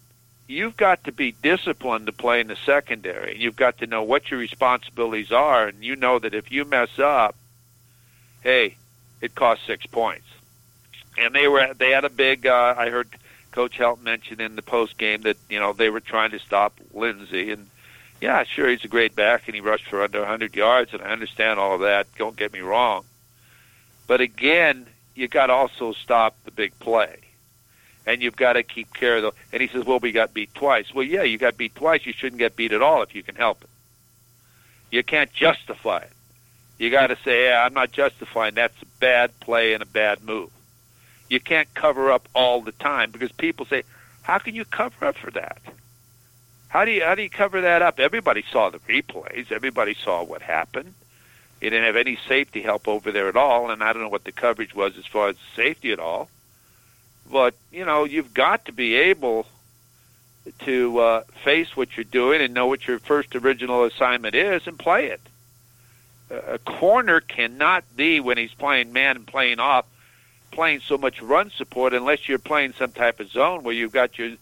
you've 0.48 0.76
got 0.76 1.05
to 1.05 1.12
be 1.12 1.33
disciplined 1.42 2.07
to 2.07 2.12
play 2.12 2.40
in 2.40 2.48
the 2.48 2.57
secondary. 2.57 3.33
And 3.33 3.40
you've 3.40 3.57
got 3.57 3.78
to 3.78 3.87
know 3.87 4.02
what 4.02 4.31
your 4.31 4.40
responsibilities 4.40 5.33
are, 5.33 5.68
and 5.68 5.83
you 5.83 5.96
know 5.96 6.18
that 6.18 6.35
if 6.35 6.50
you 6.50 6.64
mess 6.64 6.98
up, 6.98 7.35
hey, 8.42 8.76
it 9.20 9.35
costs 9.35 9.66
six 9.66 9.87
points. 9.87 10.26
And 11.18 11.35
they 11.35 11.48
were 11.48 11.75
they 11.75 11.90
had 11.90 12.05
a 12.05 12.11
big. 12.11 12.46
Uh, 12.46 12.75
I 12.77 12.90
heard 12.90 13.09
Coach 13.51 13.79
Helton 13.79 14.03
mention 14.03 14.40
in 14.40 14.57
the 14.57 14.62
post 14.62 14.96
game 14.98 15.22
that 15.22 15.37
you 15.51 15.61
know 15.61 15.72
they 15.72 15.90
were 15.90 16.01
trying 16.01 16.31
to 16.31 16.38
stop 16.38 16.75
Lindsay, 16.94 17.51
and 17.51 17.68
yeah, 18.20 18.44
sure 18.44 18.68
he's 18.68 18.85
a 18.85 18.88
great 18.88 19.14
back 19.14 19.42
and 19.46 19.55
he 19.55 19.61
rushed 19.61 19.87
for 19.87 20.03
under 20.03 20.20
100 20.20 20.55
yards, 20.55 20.92
and 20.92 21.03
I 21.03 21.11
understand 21.11 21.61
all 21.61 21.75
of 21.75 21.81
that. 21.83 22.07
Don't 22.16 22.37
get 22.37 22.53
me 22.53 22.61
wrong, 22.61 23.05
but 24.07 24.20
again, 24.20 24.87
you 25.14 25.29
got 25.29 25.46
to 25.46 25.53
also 25.53 25.92
stop 25.92 26.35
the 26.44 26.51
big 26.51 26.79
play 26.79 27.18
and 28.07 28.22
you've 28.22 28.37
got 28.37 28.55
to 28.55 28.62
keep 28.62 28.92
care 28.92 29.16
of 29.16 29.22
the. 29.22 29.33
And 29.53 29.62
he 29.62 29.68
says, 29.68 29.85
"Well, 29.85 29.98
we 29.98 30.12
got 30.12 30.35
beat 30.35 30.55
twice." 30.55 30.92
Well, 30.94 31.05
yeah, 31.05 31.22
you 31.22 31.38
got 31.38 31.57
beat 31.57 31.75
twice. 31.75 32.05
You 32.07 32.12
shouldn't 32.12 32.38
get 32.38 32.57
beat 32.57 32.72
at 32.72 32.83
all 32.83 33.03
if 33.03 33.14
you 33.14 33.22
can 33.22 33.37
help 33.37 33.62
it. 33.62 33.70
You 34.90 35.03
can't 35.03 35.33
justify 35.33 35.98
it. 35.98 36.12
You 36.79 36.90
got 36.90 37.09
to 37.09 37.16
say, 37.25 37.48
yeah, 37.48 37.64
"I'm 37.64 37.75
not 37.75 37.92
justifying 37.92 38.55
that's 38.55 38.81
a 38.83 38.87
bad 38.98 39.38
play 39.40 39.75
and 39.75 39.83
a 39.83 39.87
bad 39.87 40.22
move." 40.22 40.51
You 41.33 41.40
can't 41.40 41.73
cover 41.73 42.12
up 42.12 42.29
all 42.35 42.61
the 42.61 42.73
time 42.73 43.11
because 43.11 43.33
people 43.33 43.64
say, 43.64 43.85
"How 44.21 44.38
can 44.38 44.55
you 44.55 44.66
cover 44.66 45.07
up 45.07 45.16
for 45.16 45.31
that?" 45.31 45.62
How 46.68 46.85
do 46.85 46.90
you 46.90 47.03
how 47.03 47.14
do 47.14 47.23
you 47.23 47.31
cover 47.31 47.62
that 47.62 47.81
up? 47.81 47.99
Everybody 47.99 48.45
saw 48.53 48.68
the 48.68 48.79
replays. 48.81 49.51
Everybody 49.51 49.95
saw 49.95 50.23
what 50.23 50.42
happened. 50.42 50.92
You 51.62 51.71
didn't 51.71 51.87
have 51.87 51.97
any 51.97 52.18
safety 52.29 52.61
help 52.61 52.87
over 52.87 53.11
there 53.12 53.29
at 53.29 53.37
all, 53.37 53.71
and 53.71 53.83
I 53.83 53.92
don't 53.92 54.03
know 54.03 54.11
what 54.11 54.25
the 54.25 54.33
coverage 54.33 54.75
was 54.75 54.99
as 54.99 55.07
far 55.07 55.29
as 55.29 55.37
safety 55.57 55.90
at 55.92 55.99
all. 55.99 56.29
But 57.31 57.55
you 57.71 57.87
know, 57.87 58.05
you've 58.05 58.35
got 58.35 58.66
to 58.66 58.73
be 58.73 58.95
able 58.95 59.47
to 60.66 60.99
uh, 60.99 61.23
face 61.45 61.75
what 61.75 61.97
you're 61.97 62.05
doing 62.05 62.42
and 62.42 62.53
know 62.53 62.66
what 62.66 62.87
your 62.87 62.99
first 62.99 63.35
original 63.35 63.85
assignment 63.85 64.35
is 64.35 64.66
and 64.66 64.79
play 64.79 65.07
it. 65.07 65.21
A 66.31 66.59
corner 66.59 67.21
cannot 67.21 67.85
be 67.97 68.21
when 68.21 68.37
he's 68.37 68.53
playing 68.53 68.92
man 68.92 69.16
and 69.16 69.27
playing 69.27 69.61
off, 69.61 69.87
playing 70.53 70.81
so 70.81 70.97
much 70.97 71.21
run 71.21 71.51
support 71.51 71.93
unless 71.93 72.29
you're 72.29 72.38
playing 72.38 72.75
some 72.75 72.93
type 72.93 73.19
of 73.19 73.29
zone 73.31 73.65
where 73.65 73.75
you've 73.75 73.93
got 73.93 74.19
your 74.19 74.33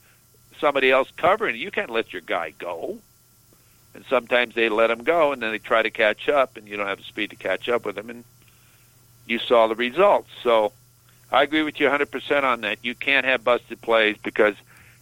somebody 0.59 0.91
else 0.91 1.11
covering. 1.17 1.57
You 1.57 1.71
can't 1.71 1.91
let 1.91 2.13
your 2.13 2.23
guy 2.23 2.51
go. 2.59 2.99
And 3.95 4.05
sometimes 4.09 4.55
they 4.55 4.69
let 4.69 4.91
him 4.91 5.03
go, 5.03 5.33
and 5.33 5.43
then 5.43 5.51
they 5.51 5.59
try 5.59 5.83
to 5.83 5.91
catch 5.91 6.29
up, 6.29 6.57
and 6.57 6.69
you 6.69 6.77
don't 6.77 6.87
have 6.87 6.99
the 6.99 7.05
speed 7.05 7.31
to 7.31 7.37
catch 7.37 7.69
up 7.69 7.85
with 7.85 7.99
him. 7.99 8.09
And 8.11 8.25
you 9.27 9.39
saw 9.39 9.67
the 9.67 9.75
results. 9.75 10.31
So 10.45 10.73
I 11.33 11.43
agree 11.43 11.63
with 11.63 11.81
you 11.81 11.89
100% 11.89 12.45
on 12.45 12.61
that. 12.61 12.79
You 12.85 12.95
can't 12.95 13.27
have 13.27 13.43
busted 13.43 13.81
plays 13.81 14.17
because 14.23 14.55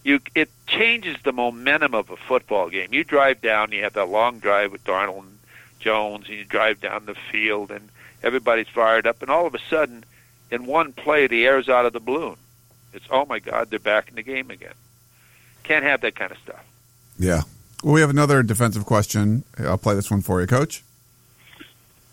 you 0.05 0.21
it 0.35 0.49
changes 0.66 1.16
the 1.23 1.33
momentum 1.33 1.94
of 1.94 2.09
a 2.11 2.16
football 2.16 2.71
game. 2.71 2.92
You 2.92 3.05
drive 3.05 3.42
down, 3.42 3.73
you 3.73 3.83
have 3.83 3.94
that 3.94 4.09
long 4.09 4.38
drive 4.38 4.73
with 4.73 4.85
Darnold 4.85 5.21
and 5.21 5.38
Jones, 5.81 6.29
and 6.29 6.38
you 6.38 6.44
drive 6.44 6.81
down 6.81 7.07
the 7.07 7.14
field, 7.14 7.71
and 7.71 7.88
everybody's 8.23 8.68
fired 8.68 9.07
up, 9.07 9.21
and 9.23 9.31
all 9.31 9.47
of 9.47 9.55
a 9.55 9.61
sudden, 9.68 10.05
in 10.50 10.66
one 10.66 10.92
play, 10.92 11.26
the 11.26 11.46
air's 11.46 11.68
out 11.68 11.87
of 11.87 11.92
the 11.92 12.00
balloon. 12.00 12.37
It's 12.92 13.06
oh 13.11 13.26
my 13.26 13.38
God, 13.38 13.70
they're 13.70 13.78
back 13.78 14.08
in 14.08 14.16
the 14.16 14.22
game 14.22 14.50
again. 14.50 14.74
Can't 15.62 15.84
have 15.84 16.00
that 16.00 16.14
kind 16.14 16.32
of 16.32 16.38
stuff. 16.38 16.64
Yeah. 17.18 17.42
Well, 17.82 17.94
we 17.94 18.00
have 18.00 18.11
another 18.11 18.42
defensive 18.42 18.87
question. 18.87 19.44
I'll 19.58 19.78
play 19.78 19.94
this 19.94 20.11
one 20.11 20.22
for 20.22 20.40
you, 20.40 20.46
Coach. 20.46 20.82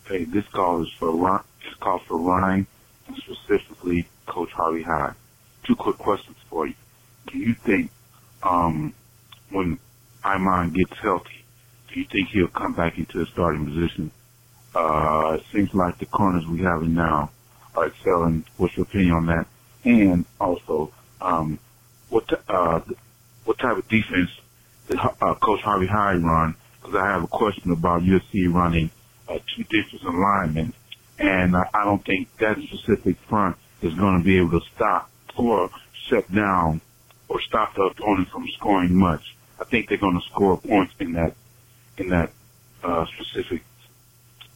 Hey, 0.06 0.24
this 0.24 0.46
call 0.48 0.82
is 0.82 0.92
for 0.92 1.10
Ron. 1.10 1.42
This 1.64 1.74
call 1.74 1.98
for 2.00 2.18
Ryan, 2.18 2.66
specifically 3.16 4.06
Coach 4.26 4.52
Harvey 4.52 4.82
Hyde. 4.82 5.14
Two 5.64 5.74
quick 5.74 5.98
questions 5.98 6.36
for 6.48 6.66
you. 6.66 6.74
Do 7.26 7.38
you 7.38 7.54
think 7.54 7.90
um, 8.44 8.94
when 9.50 9.80
Iman 10.22 10.70
gets 10.70 10.96
healthy, 10.98 11.44
do 11.88 11.98
you 11.98 12.06
think 12.06 12.28
he'll 12.28 12.46
come 12.46 12.74
back 12.74 12.98
into 12.98 13.18
the 13.18 13.26
starting 13.26 13.66
position? 13.66 14.12
Uh, 14.74 15.38
it 15.40 15.44
seems 15.52 15.74
like 15.74 15.98
the 15.98 16.06
corners 16.06 16.46
we 16.46 16.60
have 16.60 16.82
now 16.82 17.30
are 17.76 17.86
excelling. 17.86 18.44
What's 18.56 18.76
your 18.76 18.84
opinion 18.84 19.12
on 19.12 19.26
that? 19.26 19.46
And 19.84 20.24
also, 20.40 20.92
um, 21.20 21.58
what 22.08 22.24
uh, 22.48 22.80
what 23.44 23.58
type 23.58 23.76
of 23.76 23.88
defense 23.88 24.30
did 24.88 24.98
uh, 24.98 25.34
Coach 25.34 25.60
Harvey 25.60 25.86
Hyde 25.86 26.22
run? 26.22 26.54
Because 26.80 26.96
I 26.96 27.06
have 27.06 27.24
a 27.24 27.28
question 27.28 27.72
about 27.72 28.02
USC 28.02 28.52
running 28.52 28.90
uh, 29.28 29.38
two 29.54 29.64
defensive 29.64 30.14
linemen, 30.14 30.72
and 31.18 31.56
I, 31.56 31.68
I 31.74 31.84
don't 31.84 32.04
think 32.04 32.28
that 32.38 32.58
specific 32.58 33.16
front 33.28 33.56
is 33.82 33.94
going 33.94 34.18
to 34.18 34.24
be 34.24 34.38
able 34.38 34.60
to 34.60 34.66
stop 34.74 35.10
or 35.36 35.70
shut 36.08 36.32
down 36.32 36.80
or 37.28 37.40
stop 37.40 37.74
the 37.74 37.82
opponent 37.82 38.28
from 38.28 38.46
scoring 38.56 38.94
much. 38.94 39.34
I 39.60 39.64
think 39.64 39.88
they're 39.88 39.98
going 39.98 40.18
to 40.20 40.26
score 40.26 40.58
points 40.58 40.94
in 41.00 41.12
that 41.12 41.34
in 41.98 42.10
that 42.10 42.30
uh, 42.84 43.06
specific 43.18 43.62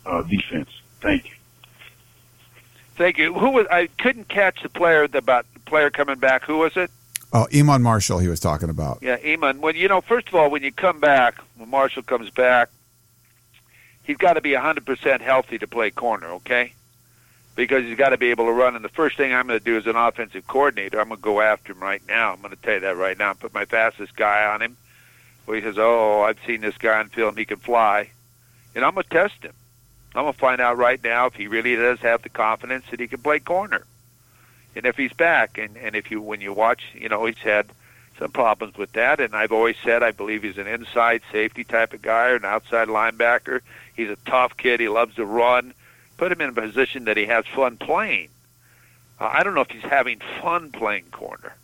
uh, 0.06 0.22
defense. 0.22 0.68
Thank 1.00 1.24
you. 1.24 1.39
Thank 3.00 3.16
you. 3.16 3.32
Who 3.32 3.48
was? 3.52 3.66
I 3.70 3.86
couldn't 3.86 4.28
catch 4.28 4.62
the 4.62 4.68
player 4.68 5.04
about 5.04 5.46
the 5.54 5.60
player 5.60 5.88
coming 5.88 6.18
back. 6.18 6.44
Who 6.44 6.58
was 6.58 6.76
it? 6.76 6.90
Oh, 7.32 7.46
Iman 7.50 7.80
Marshall. 7.80 8.18
He 8.18 8.28
was 8.28 8.40
talking 8.40 8.68
about. 8.68 8.98
Yeah, 9.00 9.16
Iman. 9.24 9.62
Well, 9.62 9.74
you 9.74 9.88
know, 9.88 10.02
first 10.02 10.28
of 10.28 10.34
all, 10.34 10.50
when 10.50 10.62
you 10.62 10.70
come 10.70 11.00
back, 11.00 11.38
when 11.56 11.70
Marshall 11.70 12.02
comes 12.02 12.28
back, 12.28 12.68
he's 14.02 14.18
got 14.18 14.34
to 14.34 14.42
be 14.42 14.50
100% 14.50 15.22
healthy 15.22 15.56
to 15.56 15.66
play 15.66 15.90
corner. 15.90 16.26
Okay 16.32 16.74
because 17.56 17.84
he's 17.84 17.96
got 17.96 18.10
to 18.10 18.18
be 18.18 18.30
able 18.30 18.44
to 18.44 18.52
run. 18.52 18.76
And 18.76 18.84
the 18.84 18.90
first 18.90 19.16
thing 19.16 19.34
I'm 19.34 19.46
going 19.46 19.58
to 19.58 19.64
do 19.64 19.76
as 19.76 19.86
an 19.86 19.96
offensive 19.96 20.46
coordinator, 20.46 21.00
I'm 21.00 21.08
going 21.08 21.18
to 21.18 21.22
go 21.22 21.40
after 21.40 21.72
him 21.72 21.80
right 21.80 22.02
now. 22.06 22.32
I'm 22.32 22.40
going 22.40 22.54
to 22.54 22.62
tell 22.62 22.74
you 22.74 22.80
that 22.80 22.96
right 22.96 23.18
now. 23.18 23.32
Put 23.32 23.54
my 23.54 23.64
fastest 23.64 24.14
guy 24.14 24.44
on 24.44 24.62
him. 24.62 24.76
Well, 25.46 25.56
he 25.56 25.62
says, 25.62 25.76
"Oh, 25.78 26.20
I've 26.20 26.38
seen 26.46 26.60
this 26.60 26.76
guy 26.76 26.98
on 26.98 27.08
film. 27.08 27.36
He 27.36 27.46
can 27.46 27.58
fly," 27.58 28.10
and 28.74 28.84
I'm 28.84 28.94
going 28.94 29.04
to 29.04 29.10
test 29.10 29.42
him. 29.42 29.52
I'm 30.14 30.24
going 30.24 30.32
to 30.32 30.38
find 30.38 30.60
out 30.60 30.76
right 30.76 31.02
now 31.02 31.26
if 31.26 31.34
he 31.34 31.46
really 31.46 31.76
does 31.76 32.00
have 32.00 32.22
the 32.22 32.28
confidence 32.28 32.84
that 32.90 33.00
he 33.00 33.06
can 33.06 33.20
play 33.20 33.38
corner, 33.38 33.84
and 34.74 34.86
if 34.86 34.96
he's 34.96 35.12
back. 35.12 35.58
And 35.58 35.76
and 35.76 35.94
if 35.94 36.10
you 36.10 36.20
when 36.20 36.40
you 36.40 36.52
watch, 36.52 36.82
you 36.94 37.08
know, 37.08 37.26
he's 37.26 37.38
had 37.38 37.66
some 38.18 38.32
problems 38.32 38.76
with 38.76 38.92
that. 38.92 39.20
And 39.20 39.34
I've 39.34 39.52
always 39.52 39.76
said 39.84 40.02
I 40.02 40.10
believe 40.10 40.42
he's 40.42 40.58
an 40.58 40.66
inside 40.66 41.22
safety 41.30 41.64
type 41.64 41.92
of 41.92 42.02
guy 42.02 42.28
or 42.30 42.36
an 42.36 42.44
outside 42.44 42.88
linebacker. 42.88 43.60
He's 43.94 44.10
a 44.10 44.16
tough 44.26 44.56
kid. 44.56 44.80
He 44.80 44.88
loves 44.88 45.14
to 45.16 45.24
run 45.24 45.74
put 46.20 46.30
him 46.30 46.42
in 46.42 46.50
a 46.50 46.52
position 46.52 47.06
that 47.06 47.16
he 47.16 47.24
has 47.24 47.46
fun 47.46 47.78
playing. 47.78 48.28
Uh, 49.18 49.30
I 49.32 49.42
don't 49.42 49.54
know 49.54 49.62
if 49.62 49.70
he's 49.70 49.82
having 49.82 50.20
fun 50.42 50.70
playing 50.70 51.06
corner. 51.10 51.54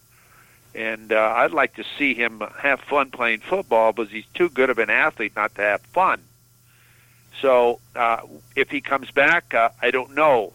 And 0.74 1.12
uh, 1.12 1.34
I'd 1.36 1.52
like 1.52 1.74
to 1.74 1.84
see 1.98 2.14
him 2.14 2.42
have 2.58 2.80
fun 2.80 3.10
playing 3.10 3.40
football 3.40 3.92
because 3.92 4.10
he's 4.10 4.24
too 4.32 4.48
good 4.48 4.70
of 4.70 4.78
an 4.78 4.88
athlete 4.88 5.36
not 5.36 5.54
to 5.56 5.60
have 5.60 5.82
fun. 5.82 6.22
So 7.40 7.80
uh, 7.94 8.22
if 8.54 8.70
he 8.70 8.80
comes 8.80 9.10
back, 9.10 9.54
uh, 9.54 9.70
I 9.80 9.90
don't 9.90 10.14
know 10.14 10.52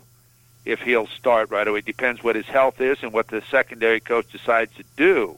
if 0.65 0.81
he'll 0.81 1.07
start 1.07 1.49
right 1.49 1.67
away. 1.67 1.79
It 1.79 1.85
depends 1.85 2.23
what 2.23 2.35
his 2.35 2.45
health 2.45 2.81
is 2.81 2.99
and 3.01 3.13
what 3.13 3.27
the 3.27 3.41
secondary 3.49 3.99
coach 3.99 4.31
decides 4.31 4.73
to 4.75 4.83
do. 4.95 5.37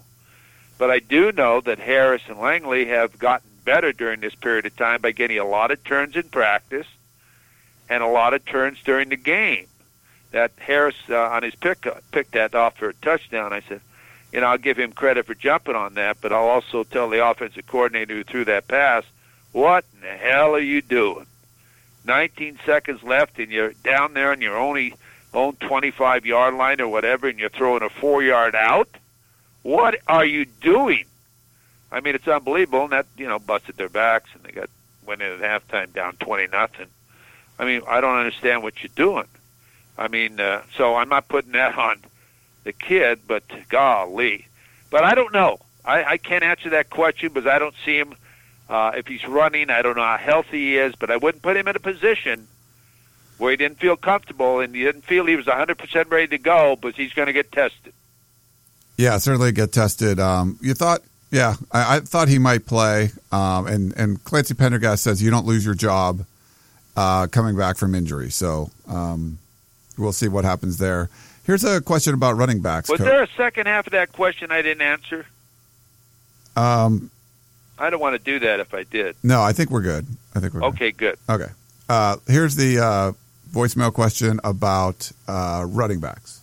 But 0.78 0.92
I 0.92 1.00
do 1.00 1.32
know 1.32 1.62
that 1.62 1.80
Harris 1.80 2.24
and 2.28 2.40
Langley 2.40 2.86
have 2.86 3.20
gotten 3.20 3.50
better 3.64 3.94
during 3.94 4.20
this 4.20 4.36
period 4.36 4.66
of 4.66 4.76
time 4.76 5.02
by 5.02 5.12
getting 5.12 5.40
a 5.40 5.46
lot 5.46 5.72
of 5.72 5.84
turns 5.84 6.16
in 6.16 6.24
practice– 6.24 6.88
and 7.90 8.04
a 8.04 8.08
lot 8.08 8.34
of 8.34 8.46
turns 8.46 8.82
during 8.84 9.10
the 9.10 9.16
game. 9.16 9.68
That 10.32 10.52
Harris 10.58 10.96
uh, 11.10 11.30
on 11.30 11.44
his 11.44 11.54
pick 11.56 11.86
uh, 11.86 11.96
picked 12.12 12.32
that 12.32 12.56
off 12.56 12.78
for 12.78 12.90
a 12.90 12.94
touchdown. 12.96 13.54
I 13.54 13.62
said, 13.62 13.82
you 14.32 14.42
know, 14.42 14.48
I'll 14.48 14.58
give 14.58 14.78
him 14.78 14.92
credit 14.92 15.28
for 15.28 15.36
jumping 15.36 15.76
on 15.76 15.94
that, 15.94 16.18
but 16.22 16.34
I'll 16.34 16.48
also 16.48 16.84
tell 16.84 17.10
the 17.10 17.26
offensive 17.26 17.68
coordinator 17.68 18.16
who 18.16 18.24
threw 18.24 18.46
that 18.46 18.68
pass, 18.68 19.04
what 19.52 19.86
in 19.94 20.02
the 20.02 20.16
hell 20.16 20.56
are 20.56 20.60
you 20.60 20.82
doing? 20.82 21.28
19 22.06 22.60
seconds 22.66 23.04
left, 23.04 23.40
and 23.40 23.52
you're 23.52 23.74
down 23.84 24.14
there 24.14 24.32
on 24.32 24.42
your 24.42 24.58
only 24.58 24.96
own 25.34 25.56
25 25.56 26.26
yard 26.26 26.54
line 26.54 26.82
or 26.82 26.88
whatever, 26.88 27.28
and 27.28 27.40
you're 27.40 27.50
throwing 27.50 27.84
a 27.84 27.90
four 27.90 28.22
yard 28.24 28.56
out. 28.56 28.90
What 29.64 30.00
are 30.08 30.26
you 30.26 30.46
doing? 30.46 31.06
I 31.92 32.02
mean, 32.02 32.16
it's 32.16 32.28
unbelievable, 32.28 32.84
and 32.84 32.92
that 32.92 33.06
you 33.18 33.28
know 33.28 33.40
busted 33.40 33.78
their 33.78 33.90
backs, 33.90 34.30
and 34.34 34.44
they 34.44 34.52
got 34.52 34.70
went 35.06 35.22
in 35.22 35.44
at 35.44 35.68
halftime 35.68 35.94
down 35.94 36.16
20 36.18 36.48
nothing. 36.48 36.88
I 37.60 37.66
mean, 37.66 37.82
I 37.88 38.02
don't 38.02 38.18
understand 38.18 38.64
what 38.64 38.82
you're 38.82 38.92
doing. 38.96 39.28
I 39.98 40.08
mean, 40.08 40.40
uh, 40.40 40.64
so 40.76 40.96
I'm 40.96 41.10
not 41.10 41.28
putting 41.28 41.52
that 41.52 41.78
on 41.78 42.00
the 42.64 42.74
kid, 42.74 43.20
but 43.28 43.44
golly. 43.70 44.48
But 44.90 45.04
I 45.04 45.14
don't 45.14 45.34
know. 45.34 45.60
I, 45.86 46.04
I 46.04 46.18
can't 46.18 46.44
answer 46.44 46.70
that 46.72 46.90
question 46.90 47.32
because 47.34 47.48
I 47.48 47.60
don't 47.60 47.76
see 47.86 47.98
him. 47.98 48.16
Uh, 48.70 48.92
if 48.96 49.08
he's 49.08 49.26
running, 49.28 49.70
I 49.70 49.82
don't 49.82 49.96
know 49.96 50.04
how 50.04 50.18
healthy 50.18 50.60
he 50.60 50.78
is, 50.78 50.96
but 50.96 51.12
I 51.12 51.18
wouldn't 51.18 51.44
put 51.44 51.58
him 51.58 51.68
in 51.68 51.76
a 51.76 51.80
position 51.80 52.48
where 53.38 53.52
he 53.52 53.58
didn't 53.58 53.80
feel 53.80 53.98
comfortable 53.98 54.60
and 54.60 54.74
he 54.74 54.84
didn't 54.84 55.04
feel 55.04 55.26
he 55.26 55.36
was 55.36 55.46
100% 55.46 56.10
ready 56.10 56.28
to 56.28 56.38
go, 56.38 56.78
but 56.80 56.96
he's 56.96 57.14
going 57.14 57.26
to 57.26 57.34
get 57.34 57.52
tested. 57.52 57.94
Yeah, 58.98 59.18
certainly 59.18 59.52
get 59.52 59.72
tested. 59.74 60.20
Um, 60.20 60.58
you 60.62 60.74
thought, 60.74 61.02
yeah, 61.32 61.56
I, 61.72 61.98
I 61.98 62.00
thought 62.00 62.30
he 62.30 62.40
might 62.40 62.66
play. 62.66 63.12
Um, 63.32 63.68
and, 63.68 63.94
and 63.98 64.24
Clancy 64.24 64.54
Pendergast 64.54 65.04
says 65.04 65.22
you 65.22 65.32
don't 65.32 65.46
lose 65.46 65.66
your 65.66 65.74
job 65.74 66.26
uh, 66.96 67.28
coming 67.28 67.58
back 67.58 67.78
from 67.78 67.96
injury. 67.96 68.30
So 68.30 68.70
um, 68.88 69.40
we'll 69.98 70.14
see 70.14 70.28
what 70.28 70.46
happens 70.46 70.78
there. 70.78 71.10
Here's 71.44 71.64
a 71.64 71.82
question 71.82 72.14
about 72.14 72.38
running 72.38 72.62
backs. 72.62 72.90
Was 72.90 73.00
there 73.00 73.24
a 73.24 73.28
second 73.36 73.66
half 73.66 73.88
of 73.88 73.92
that 73.92 74.14
question 74.14 74.52
I 74.52 74.62
didn't 74.62 74.84
answer? 74.84 75.26
Um, 76.56 77.10
I 77.78 77.90
don't 77.90 78.00
want 78.00 78.16
to 78.16 78.24
do 78.24 78.40
that 78.40 78.60
if 78.60 78.74
I 78.74 78.84
did. 78.84 79.16
No, 79.24 79.42
I 79.42 79.54
think 79.54 79.70
we're 79.72 79.82
good. 79.82 80.08
I 80.36 80.40
think 80.40 80.54
we're 80.54 80.64
okay. 80.66 80.92
Good. 80.92 81.18
good. 81.28 81.42
Okay. 81.42 81.52
Uh, 81.90 82.18
here's 82.28 82.56
the 82.56 82.80
uh, 82.80 83.12
voicemail 83.52 83.94
question 83.94 84.40
about 84.44 85.12
uh, 85.28 85.66
running 85.68 86.00
backs. 86.00 86.42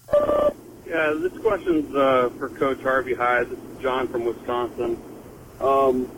Yeah, 0.91 1.15
this 1.17 1.37
question's 1.39 1.95
uh, 1.95 2.31
for 2.37 2.49
Coach 2.49 2.81
Harvey 2.83 3.15
Hyde. 3.15 3.49
This 3.49 3.59
is 3.61 3.81
John 3.81 4.09
from 4.09 4.25
Wisconsin. 4.25 5.01
Um, 5.61 6.11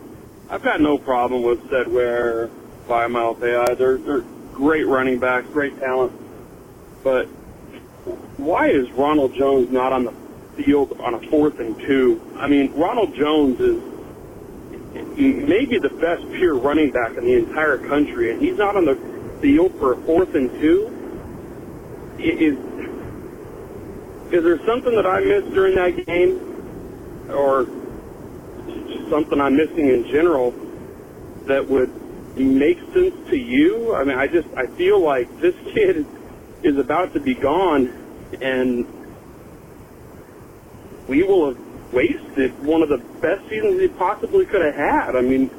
I've 0.49 0.63
got 0.63 0.81
no 0.81 0.97
problem 0.97 1.43
with 1.43 1.69
Ced 1.69 1.87
Ware 1.87 2.49
by 2.87 3.07
Malepeai. 3.07 3.77
They're, 3.77 3.99
they're 3.99 4.25
great 4.51 4.87
running 4.87 5.19
backs, 5.19 5.47
great 5.49 5.79
talent. 5.79 6.11
But 7.03 7.25
why 8.37 8.69
is 8.69 8.89
Ronald 8.93 9.35
Jones 9.35 9.71
not 9.71 9.93
on 9.93 10.05
the 10.05 10.13
field 10.55 10.99
on 10.99 11.13
a 11.13 11.19
fourth 11.29 11.59
and 11.59 11.79
two? 11.79 12.19
I 12.37 12.47
mean, 12.47 12.73
Ronald 12.73 13.13
Jones 13.13 13.59
is 13.59 13.79
maybe 14.93 15.79
the 15.79 15.89
best 15.89 16.23
pure 16.33 16.55
running 16.55 16.91
back 16.91 17.17
in 17.17 17.25
the 17.25 17.33
entire 17.33 17.77
country, 17.77 18.31
and 18.31 18.41
he's 18.41 18.57
not 18.57 18.75
on 18.75 18.85
the 18.85 18.95
field 19.41 19.73
for 19.79 19.93
a 19.93 19.97
fourth 20.03 20.35
and 20.35 20.49
two. 20.51 20.89
Is 22.19 22.57
is 24.31 24.43
there 24.43 24.65
something 24.65 24.95
that 24.95 25.05
I 25.05 25.19
missed 25.19 25.53
during 25.53 25.75
that 25.75 26.05
game, 26.05 27.29
or 27.29 27.65
something 29.09 29.39
I'm 29.39 29.55
missing 29.55 29.89
in 29.89 30.07
general 30.09 30.51
that 31.45 31.67
would 31.67 31.91
make 32.37 32.79
sense 32.93 33.15
to 33.29 33.37
you? 33.37 33.95
I 33.95 34.03
mean, 34.03 34.17
I 34.17 34.27
just 34.27 34.47
I 34.55 34.67
feel 34.67 34.99
like 34.99 35.39
this 35.39 35.55
kid 35.73 36.05
is 36.63 36.77
about 36.77 37.13
to 37.13 37.19
be 37.19 37.33
gone, 37.33 37.87
and 38.41 38.87
we 41.07 41.23
will 41.23 41.53
have 41.53 41.62
wasted 41.93 42.63
one 42.63 42.81
of 42.81 42.89
the 42.89 42.97
best 42.97 43.47
seasons 43.49 43.79
he 43.79 43.87
possibly 43.87 44.45
could 44.45 44.65
have 44.65 44.75
had. 44.75 45.15
I 45.15 45.21
mean, 45.21 45.49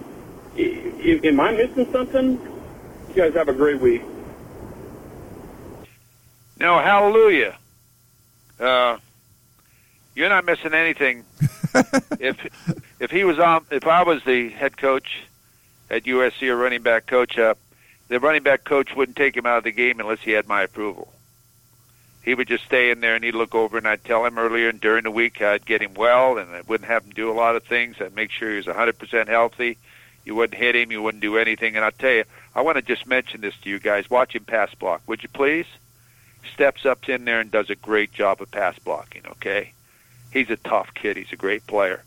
am 0.58 1.40
I 1.40 1.52
missing 1.52 1.90
something? 1.92 2.40
You 3.08 3.14
guys 3.14 3.34
have 3.34 3.48
a 3.48 3.54
great 3.54 3.80
week. 3.80 4.02
No, 6.58 6.78
hallelujah. 6.78 7.56
Uh, 8.58 8.98
you're 10.14 10.28
not 10.28 10.44
missing 10.44 10.74
anything. 10.74 11.24
if 12.20 12.36
if 13.00 13.10
he 13.10 13.24
was 13.24 13.38
on, 13.38 13.64
if 13.70 13.86
I 13.86 14.02
was 14.02 14.22
the 14.24 14.50
head 14.50 14.76
coach 14.76 15.22
at 15.90 16.04
USC 16.04 16.48
or 16.48 16.56
running 16.56 16.82
back 16.82 17.06
coach, 17.06 17.38
uh, 17.38 17.54
the 18.08 18.20
running 18.20 18.42
back 18.42 18.64
coach 18.64 18.94
wouldn't 18.94 19.16
take 19.16 19.36
him 19.36 19.46
out 19.46 19.58
of 19.58 19.64
the 19.64 19.72
game 19.72 20.00
unless 20.00 20.20
he 20.20 20.32
had 20.32 20.46
my 20.46 20.62
approval. 20.62 21.13
He 22.24 22.34
would 22.34 22.48
just 22.48 22.64
stay 22.64 22.90
in 22.90 23.00
there 23.00 23.14
and 23.14 23.22
he'd 23.22 23.34
look 23.34 23.54
over 23.54 23.76
and 23.76 23.86
I'd 23.86 24.02
tell 24.02 24.24
him 24.24 24.38
earlier 24.38 24.70
and 24.70 24.80
during 24.80 25.04
the 25.04 25.10
week 25.10 25.42
I'd 25.42 25.66
get 25.66 25.82
him 25.82 25.92
well 25.92 26.38
and 26.38 26.50
I 26.50 26.62
wouldn't 26.62 26.88
have 26.88 27.04
him 27.04 27.10
do 27.10 27.30
a 27.30 27.34
lot 27.34 27.54
of 27.54 27.64
things. 27.64 27.96
I'd 28.00 28.14
make 28.14 28.30
sure 28.30 28.50
he 28.50 28.56
was 28.56 28.64
100% 28.64 29.28
healthy. 29.28 29.76
You 30.24 30.34
wouldn't 30.34 30.58
hit 30.58 30.74
him. 30.74 30.90
You 30.90 31.02
wouldn't 31.02 31.22
do 31.22 31.36
anything. 31.36 31.76
And 31.76 31.84
I'll 31.84 31.92
tell 31.92 32.12
you, 32.12 32.24
I 32.54 32.62
want 32.62 32.76
to 32.76 32.82
just 32.82 33.06
mention 33.06 33.42
this 33.42 33.54
to 33.58 33.68
you 33.68 33.78
guys. 33.78 34.08
Watch 34.08 34.34
him 34.34 34.44
pass 34.44 34.74
block, 34.74 35.02
would 35.06 35.22
you 35.22 35.28
please? 35.28 35.66
Steps 36.54 36.86
up 36.86 37.06
in 37.10 37.26
there 37.26 37.40
and 37.40 37.50
does 37.50 37.68
a 37.68 37.74
great 37.74 38.12
job 38.12 38.40
of 38.40 38.50
pass 38.50 38.78
blocking, 38.78 39.22
okay? 39.32 39.72
He's 40.32 40.48
a 40.48 40.56
tough 40.56 40.94
kid. 40.94 41.18
He's 41.18 41.32
a 41.32 41.36
great 41.36 41.66
player. 41.66 42.04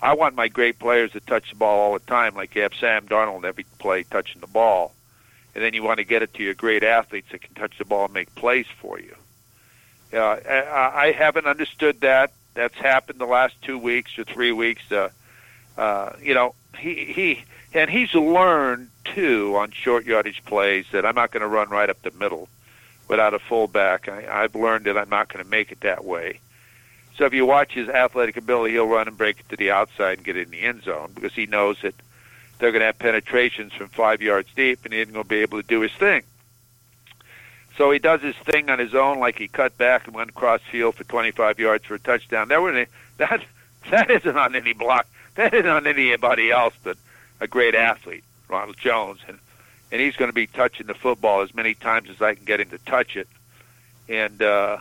I 0.00 0.14
want 0.14 0.34
my 0.34 0.48
great 0.48 0.78
players 0.78 1.12
to 1.12 1.20
touch 1.20 1.50
the 1.50 1.56
ball 1.56 1.78
all 1.80 1.92
the 1.92 2.06
time, 2.06 2.34
like 2.34 2.54
you 2.54 2.62
have 2.62 2.74
Sam 2.74 3.06
Darnold 3.06 3.44
every 3.44 3.66
play 3.78 4.04
touching 4.04 4.40
the 4.40 4.46
ball. 4.46 4.94
And 5.54 5.62
then 5.62 5.74
you 5.74 5.82
want 5.82 5.98
to 5.98 6.04
get 6.04 6.22
it 6.22 6.32
to 6.34 6.42
your 6.42 6.54
great 6.54 6.84
athletes 6.84 7.32
that 7.32 7.42
can 7.42 7.54
touch 7.54 7.76
the 7.76 7.84
ball 7.84 8.06
and 8.06 8.14
make 8.14 8.34
plays 8.34 8.66
for 8.80 8.98
you. 8.98 9.14
Uh, 10.12 10.38
I, 10.46 11.12
haven't 11.16 11.46
understood 11.46 12.00
that. 12.00 12.32
That's 12.54 12.74
happened 12.74 13.18
the 13.18 13.26
last 13.26 13.60
two 13.62 13.78
weeks 13.78 14.18
or 14.18 14.24
three 14.24 14.52
weeks. 14.52 14.90
Uh, 14.90 15.10
uh, 15.76 16.12
you 16.20 16.34
know, 16.34 16.54
he 16.78 17.04
he 17.04 17.44
and 17.74 17.90
he's 17.90 18.14
learned 18.14 18.88
too 19.04 19.54
on 19.56 19.70
short 19.70 20.06
yardage 20.06 20.42
plays 20.44 20.86
that 20.92 21.04
I'm 21.04 21.14
not 21.14 21.30
going 21.30 21.42
to 21.42 21.46
run 21.46 21.68
right 21.68 21.90
up 21.90 22.00
the 22.02 22.10
middle 22.12 22.48
without 23.06 23.34
a 23.34 23.38
fullback. 23.38 24.08
I, 24.08 24.44
I've 24.44 24.54
learned 24.54 24.86
that 24.86 24.96
I'm 24.96 25.10
not 25.10 25.32
going 25.32 25.44
to 25.44 25.50
make 25.50 25.72
it 25.72 25.80
that 25.80 26.04
way. 26.04 26.40
So 27.16 27.24
if 27.24 27.34
you 27.34 27.44
watch 27.44 27.72
his 27.72 27.88
athletic 27.88 28.36
ability, 28.36 28.74
he'll 28.74 28.86
run 28.86 29.08
and 29.08 29.18
break 29.18 29.40
it 29.40 29.48
to 29.48 29.56
the 29.56 29.72
outside 29.72 30.18
and 30.18 30.24
get 30.24 30.36
in 30.36 30.50
the 30.50 30.60
end 30.60 30.84
zone 30.84 31.10
because 31.14 31.34
he 31.34 31.46
knows 31.46 31.78
that 31.82 31.94
they're 32.58 32.70
going 32.70 32.80
to 32.80 32.86
have 32.86 32.98
penetrations 32.98 33.72
from 33.72 33.88
five 33.88 34.22
yards 34.22 34.48
deep, 34.54 34.84
and 34.84 34.94
he 34.94 35.00
isn't 35.00 35.12
going 35.12 35.24
to 35.24 35.28
be 35.28 35.40
able 35.40 35.60
to 35.60 35.66
do 35.66 35.80
his 35.80 35.92
thing. 35.92 36.22
So 37.78 37.92
he 37.92 38.00
does 38.00 38.20
his 38.20 38.34
thing 38.34 38.70
on 38.70 38.80
his 38.80 38.92
own, 38.92 39.20
like 39.20 39.38
he 39.38 39.46
cut 39.46 39.78
back 39.78 40.06
and 40.06 40.14
went 40.14 40.30
across 40.30 40.60
field 40.62 40.96
for 40.96 41.04
25 41.04 41.60
yards 41.60 41.86
for 41.86 41.94
a 41.94 41.98
touchdown. 42.00 42.48
That 42.48 42.60
was 42.60 42.86
that 43.18 43.44
that 43.90 44.10
isn't 44.10 44.36
on 44.36 44.56
any 44.56 44.72
block. 44.72 45.06
That 45.36 45.54
isn't 45.54 45.68
on 45.68 45.86
anybody 45.86 46.50
else 46.50 46.74
but 46.82 46.98
a 47.40 47.46
great 47.46 47.76
athlete, 47.76 48.24
Ronald 48.48 48.76
Jones, 48.76 49.20
and 49.28 49.38
and 49.92 50.00
he's 50.00 50.16
going 50.16 50.28
to 50.28 50.34
be 50.34 50.48
touching 50.48 50.88
the 50.88 50.94
football 50.94 51.40
as 51.40 51.54
many 51.54 51.74
times 51.74 52.10
as 52.10 52.20
I 52.20 52.34
can 52.34 52.44
get 52.44 52.60
him 52.60 52.68
to 52.70 52.78
touch 52.78 53.16
it. 53.16 53.28
And 54.08 54.42
uh, 54.42 54.78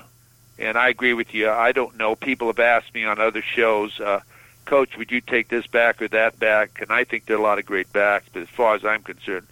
and 0.58 0.76
I 0.76 0.90
agree 0.90 1.14
with 1.14 1.36
you. 1.36 1.52
I 1.52 1.74
don't 1.74 1.98
know. 1.98 2.16
People 2.16 2.48
have 2.48 2.60
asked 2.60 2.96
me 2.96 3.06
on 3.06 3.22
other 3.22 3.44
shows, 3.44 4.00
uh, 4.00 4.22
Coach, 4.66 4.98
would 4.98 5.12
you 5.12 5.22
take 5.22 5.50
this 5.50 5.68
back 5.68 6.02
or 6.02 6.08
that 6.08 6.40
back? 6.40 6.82
And 6.82 6.92
I 6.92 7.04
think 7.04 7.26
there 7.26 7.38
are 7.38 7.40
a 7.40 7.44
lot 7.44 7.60
of 7.60 7.66
great 7.68 7.94
backs, 7.94 8.26
but 8.34 8.42
as 8.42 8.50
far 8.50 8.74
as 8.74 8.84
I'm 8.84 9.04
concerned, 9.04 9.46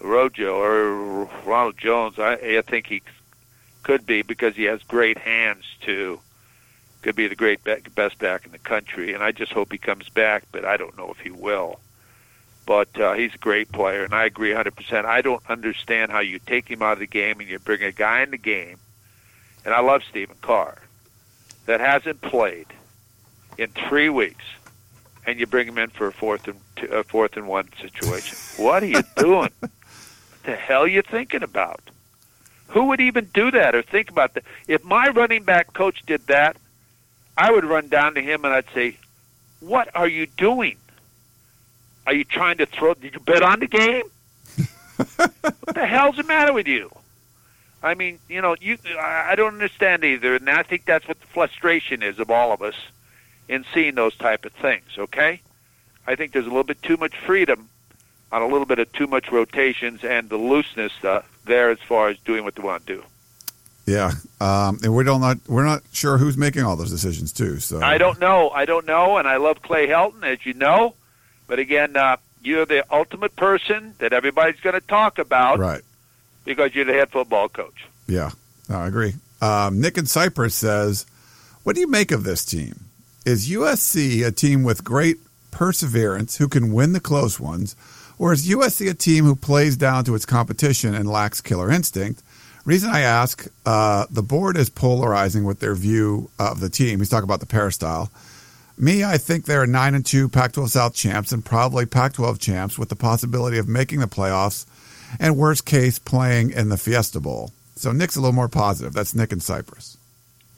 Rojo 0.00 0.56
or 0.56 1.24
Ronald 1.44 1.78
Jones, 1.78 2.18
I, 2.18 2.34
I 2.34 2.62
think 2.62 2.86
he 2.86 3.02
could 3.82 4.04
be 4.04 4.22
because 4.22 4.56
he 4.56 4.64
has 4.64 4.82
great 4.82 5.18
hands 5.18 5.64
too. 5.80 6.20
Could 7.02 7.16
be 7.16 7.28
the 7.28 7.36
great 7.36 7.62
back, 7.62 7.94
best 7.94 8.18
back 8.18 8.44
in 8.44 8.52
the 8.52 8.58
country, 8.58 9.14
and 9.14 9.22
I 9.22 9.32
just 9.32 9.52
hope 9.52 9.70
he 9.70 9.78
comes 9.78 10.08
back, 10.08 10.44
but 10.50 10.64
I 10.64 10.76
don't 10.76 10.96
know 10.96 11.10
if 11.10 11.18
he 11.18 11.30
will. 11.30 11.78
But 12.66 12.98
uh, 12.98 13.12
he's 13.12 13.34
a 13.34 13.38
great 13.38 13.70
player, 13.70 14.02
and 14.02 14.12
I 14.12 14.24
agree 14.24 14.50
100%. 14.50 15.04
I 15.04 15.22
don't 15.22 15.42
understand 15.48 16.10
how 16.10 16.18
you 16.18 16.40
take 16.40 16.68
him 16.68 16.82
out 16.82 16.94
of 16.94 16.98
the 16.98 17.06
game 17.06 17.38
and 17.38 17.48
you 17.48 17.60
bring 17.60 17.82
a 17.82 17.92
guy 17.92 18.22
in 18.22 18.32
the 18.32 18.38
game, 18.38 18.78
and 19.64 19.72
I 19.72 19.80
love 19.80 20.02
Stephen 20.10 20.36
Carr, 20.42 20.78
that 21.66 21.78
hasn't 21.78 22.20
played 22.22 22.66
in 23.56 23.70
three 23.88 24.08
weeks, 24.08 24.44
and 25.24 25.38
you 25.38 25.46
bring 25.46 25.68
him 25.68 25.78
in 25.78 25.90
for 25.90 26.08
a 26.08 26.12
fourth 26.12 26.48
and 26.48 26.58
two, 26.74 26.86
a 26.88 27.04
fourth 27.04 27.36
and 27.36 27.46
one 27.46 27.68
situation. 27.80 28.36
what 28.56 28.82
are 28.82 28.86
you 28.86 29.02
doing? 29.16 29.50
The 30.46 30.56
hell 30.56 30.86
you 30.86 31.02
thinking 31.02 31.42
about? 31.42 31.82
Who 32.68 32.84
would 32.84 33.00
even 33.00 33.26
do 33.34 33.50
that 33.50 33.74
or 33.74 33.82
think 33.82 34.10
about 34.10 34.34
that? 34.34 34.44
If 34.66 34.82
my 34.84 35.08
running 35.08 35.42
back 35.42 35.72
coach 35.72 36.02
did 36.06 36.26
that, 36.28 36.56
I 37.36 37.52
would 37.52 37.64
run 37.64 37.88
down 37.88 38.14
to 38.14 38.22
him 38.22 38.44
and 38.44 38.54
I'd 38.54 38.70
say, 38.72 38.96
"What 39.60 39.94
are 39.94 40.08
you 40.08 40.26
doing? 40.26 40.78
Are 42.06 42.14
you 42.14 42.24
trying 42.24 42.58
to 42.58 42.66
throw? 42.66 42.94
Did 42.94 43.14
you 43.14 43.20
bet 43.20 43.42
on 43.42 43.60
the 43.60 43.66
game? 43.66 44.04
what 45.16 45.74
the 45.74 45.86
hell's 45.86 46.16
the 46.16 46.22
matter 46.22 46.52
with 46.52 46.66
you?" 46.66 46.90
I 47.82 47.94
mean, 47.94 48.18
you 48.28 48.40
know, 48.40 48.56
you 48.60 48.78
I 48.98 49.34
don't 49.36 49.52
understand 49.52 50.02
either, 50.04 50.34
and 50.36 50.48
I 50.48 50.62
think 50.62 50.86
that's 50.86 51.06
what 51.06 51.20
the 51.20 51.26
frustration 51.26 52.02
is 52.02 52.18
of 52.18 52.30
all 52.30 52.52
of 52.52 52.62
us 52.62 52.74
in 53.48 53.64
seeing 53.74 53.94
those 53.94 54.16
type 54.16 54.44
of 54.44 54.52
things. 54.52 54.96
Okay, 54.96 55.40
I 56.06 56.14
think 56.16 56.32
there's 56.32 56.46
a 56.46 56.48
little 56.48 56.64
bit 56.64 56.82
too 56.82 56.96
much 56.96 57.14
freedom 57.16 57.68
on 58.32 58.42
a 58.42 58.46
little 58.46 58.66
bit 58.66 58.78
of 58.78 58.92
too 58.92 59.06
much 59.06 59.30
rotations 59.30 60.04
and 60.04 60.28
the 60.28 60.36
looseness 60.36 60.92
uh, 61.04 61.22
there 61.44 61.70
as 61.70 61.78
far 61.80 62.08
as 62.08 62.18
doing 62.20 62.44
what 62.44 62.54
they 62.54 62.62
want 62.62 62.86
to 62.86 62.96
do. 62.96 63.04
Yeah, 63.86 64.12
um, 64.40 64.80
and 64.82 64.94
we 64.96 65.04
don't 65.04 65.20
not 65.20 65.38
we're 65.46 65.64
not 65.64 65.82
sure 65.92 66.18
who's 66.18 66.36
making 66.36 66.64
all 66.64 66.74
those 66.74 66.90
decisions 66.90 67.32
too. 67.32 67.60
So 67.60 67.80
I 67.80 67.98
don't 67.98 68.20
know. 68.20 68.50
I 68.50 68.64
don't 68.64 68.84
know, 68.84 69.16
and 69.16 69.28
I 69.28 69.36
love 69.36 69.62
Clay 69.62 69.86
Helton, 69.86 70.24
as 70.24 70.44
you 70.44 70.54
know. 70.54 70.94
But 71.46 71.60
again, 71.60 71.96
uh, 71.96 72.16
you're 72.42 72.66
the 72.66 72.84
ultimate 72.92 73.36
person 73.36 73.94
that 73.98 74.12
everybody's 74.12 74.60
going 74.60 74.74
to 74.74 74.84
talk 74.84 75.20
about, 75.20 75.60
right? 75.60 75.82
Because 76.44 76.74
you're 76.74 76.84
the 76.84 76.94
head 76.94 77.10
football 77.10 77.48
coach. 77.48 77.86
Yeah, 78.08 78.32
no, 78.68 78.78
I 78.78 78.88
agree. 78.88 79.14
Um, 79.40 79.80
Nick 79.80 79.96
in 79.96 80.06
Cyprus 80.06 80.56
says, 80.56 81.06
"What 81.62 81.76
do 81.76 81.80
you 81.80 81.88
make 81.88 82.10
of 82.10 82.24
this 82.24 82.44
team? 82.44 82.86
Is 83.24 83.48
USC 83.48 84.26
a 84.26 84.32
team 84.32 84.64
with 84.64 84.82
great 84.82 85.18
perseverance 85.52 86.38
who 86.38 86.48
can 86.48 86.72
win 86.72 86.92
the 86.92 87.00
close 87.00 87.38
ones, 87.38 87.76
or 88.18 88.32
is 88.32 88.48
USC 88.48 88.90
a 88.90 88.94
team 88.94 89.24
who 89.24 89.36
plays 89.36 89.76
down 89.76 90.04
to 90.04 90.14
its 90.14 90.26
competition 90.26 90.94
and 90.94 91.08
lacks 91.08 91.40
killer 91.40 91.70
instinct?" 91.70 92.22
Reason 92.66 92.90
I 92.90 93.02
ask, 93.02 93.46
uh, 93.64 94.06
the 94.10 94.24
board 94.24 94.56
is 94.56 94.68
polarizing 94.68 95.44
with 95.44 95.60
their 95.60 95.76
view 95.76 96.30
of 96.36 96.58
the 96.58 96.68
team. 96.68 96.98
He's 96.98 97.08
talking 97.08 97.22
about 97.22 97.38
the 97.38 97.46
peristyle. 97.46 98.10
Me, 98.76 99.04
I 99.04 99.18
think 99.18 99.44
they're 99.44 99.66
nine 99.66 99.94
and 99.94 100.04
two 100.04 100.28
Pac-12 100.28 100.70
South 100.70 100.92
champs 100.92 101.30
and 101.30 101.44
probably 101.44 101.86
Pac-12 101.86 102.40
champs 102.40 102.76
with 102.76 102.88
the 102.88 102.96
possibility 102.96 103.56
of 103.56 103.68
making 103.68 104.00
the 104.00 104.08
playoffs, 104.08 104.66
and 105.20 105.36
worst 105.36 105.64
case 105.64 106.00
playing 106.00 106.50
in 106.50 106.68
the 106.68 106.76
Fiesta 106.76 107.20
Bowl. 107.20 107.52
So 107.76 107.92
Nick's 107.92 108.16
a 108.16 108.20
little 108.20 108.34
more 108.34 108.48
positive. 108.48 108.92
That's 108.92 109.14
Nick 109.14 109.32
in 109.32 109.38
Cyprus. 109.38 109.96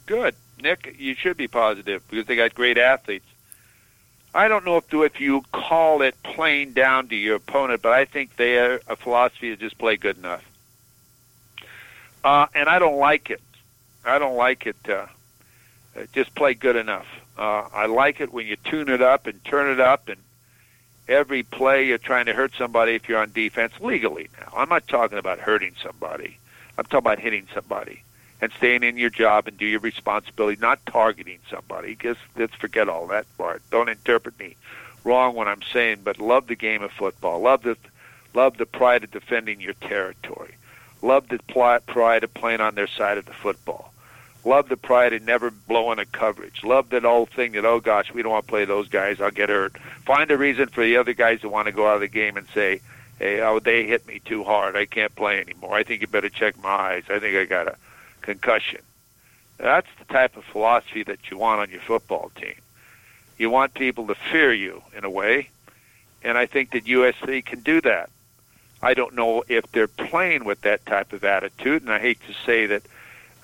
Good, 0.07 0.35
Nick. 0.62 0.97
You 0.99 1.14
should 1.14 1.37
be 1.37 1.47
positive 1.47 2.03
because 2.09 2.27
they 2.27 2.37
got 2.37 2.55
great 2.55 2.79
athletes. 2.79 3.28
I 4.35 4.49
don't 4.49 4.64
know 4.64 4.77
if 4.77 4.93
if 4.93 5.21
you 5.21 5.43
call 5.53 6.03
it 6.03 6.14
playing 6.23 6.73
down 6.73 7.09
to 7.09 7.17
your 7.17 7.37
opponent, 7.37 7.83
but 7.83 7.93
I 7.93 8.05
think 8.05 8.37
their 8.37 8.79
philosophy 8.99 9.51
is 9.51 9.59
just 9.59 9.79
play 9.79 9.97
good 9.97 10.19
enough 10.19 10.45
uh, 12.25 12.47
and 12.55 12.69
I 12.69 12.79
don't 12.79 12.99
like 12.99 13.31
it. 13.31 13.41
I 14.05 14.19
don't 14.19 14.37
like 14.37 14.67
it. 14.67 14.77
Uh, 14.88 15.07
just 16.12 16.35
play 16.35 16.55
good 16.55 16.77
enough. 16.77 17.07
Uh, 17.37 17.69
I 17.73 17.87
like 17.87 18.21
it 18.21 18.33
when 18.33 18.47
you 18.47 18.57
tune 18.57 18.88
it 18.88 19.01
up 19.01 19.27
and 19.27 19.43
turn 19.45 19.71
it 19.71 19.81
up, 19.81 20.09
and 20.09 20.21
every 21.09 21.43
play 21.43 21.87
you're 21.87 21.99
trying 21.99 22.27
to 22.27 22.35
hurt 22.35 22.53
somebody 22.57 22.95
if 22.95 23.09
you're 23.09 23.21
on 23.21 23.33
defense 23.33 23.73
legally. 23.81 24.29
Now, 24.38 24.53
I'm 24.57 24.69
not 24.69 24.88
talking 24.88 25.19
about 25.19 25.38
hurting 25.38 25.75
somebody. 25.83 26.38
I'm 26.77 26.85
talking 26.85 26.99
about 26.99 27.19
hitting 27.19 27.47
somebody 27.55 28.03
and 28.40 28.53
staying 28.53 28.83
in 28.83 28.96
your 28.96 29.11
job 29.11 29.48
and 29.48 29.57
do 29.57 29.66
your 29.66 29.81
responsibility, 29.81 30.61
not 30.61 30.85
targeting 30.87 31.40
somebody. 31.51 31.88
Because 31.88 32.16
let's 32.37 32.55
forget 32.55 32.88
all 32.88 33.07
that 33.09 33.27
part. 33.37 33.62
Don't 33.70 33.88
interpret 33.88 34.38
me 34.38 34.57
wrong 35.05 35.35
when 35.35 35.48
I'm 35.48 35.62
saying, 35.62 36.01
but 36.05 36.20
love 36.20 36.46
the 36.46 36.57
game 36.57 36.83
of 36.83 36.92
football. 36.92 37.40
Love 37.40 37.62
the 37.62 37.77
love 38.35 38.59
the 38.59 38.66
pride 38.66 39.05
of 39.05 39.11
defending 39.11 39.61
your 39.61 39.74
territory. 39.74 40.55
Love 41.03 41.29
the 41.29 41.38
pl- 41.48 41.81
pride 41.87 42.25
of 42.25 42.35
playing 42.35 42.60
on 42.60 42.75
their 42.75 42.87
side 42.87 43.19
of 43.19 43.27
the 43.27 43.33
football. 43.33 43.92
Love 44.44 44.69
the 44.69 44.77
pride 44.77 45.13
of 45.13 45.23
never 45.23 45.50
blowing 45.50 45.98
a 45.98 46.06
coverage. 46.06 46.63
Love 46.63 46.90
that 46.90 47.04
old 47.04 47.31
thing 47.31 47.52
that, 47.52 47.65
oh 47.65 47.81
gosh, 47.81 48.13
we 48.13 48.23
don't 48.23 48.33
want 48.33 48.46
to 48.46 48.50
play 48.50 48.65
those 48.65 48.88
guys. 48.88 49.21
I'll 49.21 49.31
get 49.31 49.48
hurt. 49.48 49.77
Find 50.04 50.31
a 50.31 50.38
reason 50.38 50.69
for 50.69 50.83
the 50.85 50.96
other 50.96 51.13
guys 51.13 51.42
that 51.42 51.48
want 51.48 51.67
to 51.67 51.73
go 51.73 51.87
out 51.88 51.96
of 51.96 52.00
the 52.00 52.08
game 52.08 52.37
and 52.37 52.46
say, 52.54 52.81
hey, 53.19 53.40
oh, 53.40 53.58
they 53.58 53.85
hit 53.85 54.06
me 54.06 54.21
too 54.25 54.44
hard. 54.44 54.77
I 54.77 54.87
can't 54.87 55.15
play 55.15 55.40
anymore. 55.40 55.75
I 55.75 55.83
think 55.83 56.00
you 56.00 56.06
better 56.06 56.29
check 56.29 56.60
my 56.63 56.69
eyes. 56.69 57.04
I 57.10 57.19
think 57.19 57.37
I 57.37 57.44
got 57.44 57.69
a 57.69 57.77
concussion. 58.29 58.83
That's 59.56 59.88
the 59.98 60.04
type 60.12 60.37
of 60.37 60.44
philosophy 60.44 61.02
that 61.04 61.31
you 61.31 61.38
want 61.38 61.60
on 61.60 61.70
your 61.70 61.81
football 61.81 62.31
team. 62.37 62.54
You 63.38 63.48
want 63.48 63.72
people 63.72 64.06
to 64.08 64.14
fear 64.14 64.52
you 64.52 64.83
in 64.94 65.04
a 65.04 65.10
way, 65.10 65.48
and 66.22 66.37
I 66.37 66.44
think 66.44 66.72
that 66.72 66.85
USC 66.85 67.44
can 67.44 67.60
do 67.60 67.81
that. 67.81 68.10
I 68.83 68.92
don't 68.92 69.14
know 69.14 69.44
if 69.48 69.70
they're 69.72 69.88
playing 69.88 70.44
with 70.44 70.60
that 70.60 70.85
type 70.85 71.12
of 71.14 71.24
attitude, 71.24 71.83
and 71.83 71.90
I 71.90 71.98
hate 71.98 72.18
to 72.26 72.35
say 72.44 72.66
that 72.66 72.83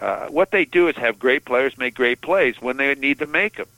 uh, 0.00 0.26
what 0.26 0.50
they 0.50 0.66
do 0.66 0.88
is 0.88 0.96
have 0.96 1.18
great 1.18 1.46
players 1.46 1.78
make 1.78 1.94
great 1.94 2.20
plays 2.20 2.60
when 2.60 2.76
they 2.76 2.94
need 2.94 3.20
to 3.20 3.26
make 3.26 3.56
them, 3.56 3.68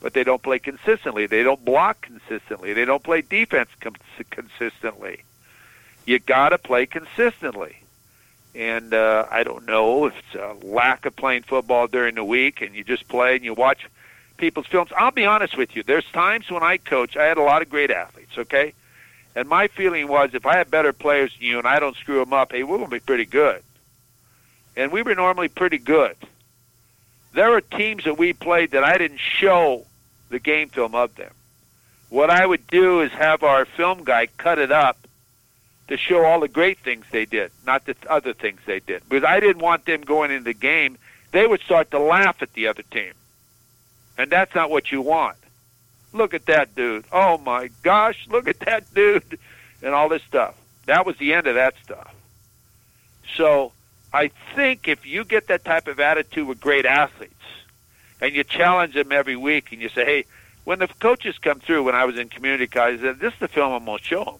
but 0.00 0.14
they 0.14 0.22
don't 0.22 0.42
play 0.42 0.60
consistently. 0.60 1.26
They 1.26 1.42
don't 1.42 1.64
block 1.64 2.00
consistently. 2.02 2.72
They 2.74 2.84
don't 2.84 3.02
play 3.02 3.22
defense 3.22 3.70
com- 3.80 3.96
consistently. 4.30 5.24
You 6.06 6.20
got 6.20 6.50
to 6.50 6.58
play 6.58 6.86
consistently, 6.86 7.77
and 8.58 8.92
uh, 8.92 9.24
I 9.30 9.44
don't 9.44 9.66
know 9.66 10.06
if 10.06 10.14
it's 10.18 10.34
a 10.34 10.66
lack 10.66 11.06
of 11.06 11.14
playing 11.14 11.44
football 11.44 11.86
during 11.86 12.16
the 12.16 12.24
week, 12.24 12.60
and 12.60 12.74
you 12.74 12.82
just 12.82 13.06
play 13.06 13.36
and 13.36 13.44
you 13.44 13.54
watch 13.54 13.86
people's 14.36 14.66
films. 14.66 14.90
I'll 14.96 15.12
be 15.12 15.24
honest 15.24 15.56
with 15.56 15.76
you. 15.76 15.84
There's 15.84 16.04
times 16.06 16.50
when 16.50 16.64
I 16.64 16.76
coach, 16.76 17.16
I 17.16 17.24
had 17.24 17.38
a 17.38 17.42
lot 17.42 17.62
of 17.62 17.70
great 17.70 17.92
athletes, 17.92 18.36
okay? 18.36 18.74
And 19.36 19.48
my 19.48 19.68
feeling 19.68 20.08
was 20.08 20.34
if 20.34 20.44
I 20.44 20.56
had 20.56 20.72
better 20.72 20.92
players 20.92 21.32
than 21.34 21.46
you 21.46 21.58
and 21.58 21.68
I 21.68 21.78
don't 21.78 21.96
screw 21.96 22.18
them 22.18 22.32
up, 22.32 22.50
hey, 22.50 22.64
we're 22.64 22.78
going 22.78 22.90
to 22.90 22.96
be 22.96 23.00
pretty 23.00 23.26
good. 23.26 23.62
And 24.76 24.90
we 24.90 25.02
were 25.02 25.14
normally 25.14 25.48
pretty 25.48 25.78
good. 25.78 26.16
There 27.34 27.50
were 27.50 27.60
teams 27.60 28.04
that 28.04 28.18
we 28.18 28.32
played 28.32 28.72
that 28.72 28.82
I 28.82 28.98
didn't 28.98 29.20
show 29.20 29.86
the 30.30 30.40
game 30.40 30.68
film 30.68 30.96
of 30.96 31.14
them. 31.14 31.32
What 32.08 32.30
I 32.30 32.44
would 32.44 32.66
do 32.66 33.02
is 33.02 33.12
have 33.12 33.44
our 33.44 33.64
film 33.66 34.02
guy 34.02 34.26
cut 34.26 34.58
it 34.58 34.72
up 34.72 34.98
to 35.88 35.96
show 35.96 36.24
all 36.24 36.40
the 36.40 36.48
great 36.48 36.78
things 36.78 37.06
they 37.10 37.24
did, 37.24 37.50
not 37.66 37.84
the 37.86 37.96
other 38.08 38.34
things 38.34 38.60
they 38.66 38.80
did. 38.80 39.02
Because 39.08 39.24
I 39.24 39.40
didn't 39.40 39.62
want 39.62 39.86
them 39.86 40.02
going 40.02 40.30
into 40.30 40.44
the 40.44 40.54
game. 40.54 40.98
They 41.32 41.46
would 41.46 41.60
start 41.60 41.90
to 41.90 41.98
laugh 41.98 42.42
at 42.42 42.52
the 42.52 42.68
other 42.68 42.82
team. 42.82 43.12
And 44.16 44.30
that's 44.30 44.54
not 44.54 44.70
what 44.70 44.92
you 44.92 45.00
want. 45.00 45.36
Look 46.12 46.34
at 46.34 46.46
that 46.46 46.74
dude. 46.74 47.04
Oh 47.12 47.38
my 47.38 47.70
gosh, 47.82 48.26
look 48.28 48.48
at 48.48 48.60
that 48.60 48.92
dude. 48.94 49.38
And 49.82 49.94
all 49.94 50.08
this 50.08 50.22
stuff. 50.22 50.54
That 50.86 51.06
was 51.06 51.16
the 51.18 51.34
end 51.34 51.46
of 51.46 51.54
that 51.54 51.74
stuff. 51.82 52.14
So 53.36 53.72
I 54.12 54.28
think 54.54 54.88
if 54.88 55.06
you 55.06 55.24
get 55.24 55.48
that 55.48 55.64
type 55.64 55.86
of 55.86 56.00
attitude 56.00 56.48
with 56.48 56.60
great 56.60 56.86
athletes 56.86 57.34
and 58.20 58.34
you 58.34 58.42
challenge 58.42 58.94
them 58.94 59.12
every 59.12 59.36
week 59.36 59.70
and 59.72 59.80
you 59.80 59.88
say, 59.90 60.04
hey, 60.04 60.24
when 60.64 60.78
the 60.80 60.88
coaches 60.88 61.38
come 61.38 61.60
through, 61.60 61.84
when 61.84 61.94
I 61.94 62.04
was 62.04 62.18
in 62.18 62.28
community 62.28 62.66
college, 62.66 63.00
I 63.00 63.02
said, 63.02 63.20
this 63.20 63.32
is 63.34 63.38
the 63.38 63.48
film 63.48 63.72
I'm 63.72 63.84
going 63.84 63.98
to 63.98 64.04
show 64.04 64.24
them. 64.24 64.38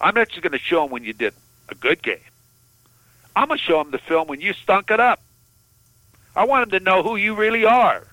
I'm 0.00 0.14
not 0.14 0.28
just 0.28 0.42
going 0.42 0.52
to 0.52 0.58
show 0.58 0.82
them 0.82 0.90
when 0.90 1.04
you 1.04 1.12
did 1.12 1.34
a 1.68 1.74
good 1.74 2.02
game. 2.02 2.18
I'm 3.34 3.48
going 3.48 3.58
to 3.58 3.64
show 3.64 3.82
them 3.82 3.90
the 3.90 3.98
film 3.98 4.28
when 4.28 4.40
you 4.40 4.52
stunk 4.52 4.90
it 4.90 5.00
up. 5.00 5.20
I 6.34 6.44
want 6.44 6.70
them 6.70 6.78
to 6.78 6.84
know 6.84 7.02
who 7.02 7.16
you 7.16 7.34
really 7.34 7.64
are. 7.64 8.06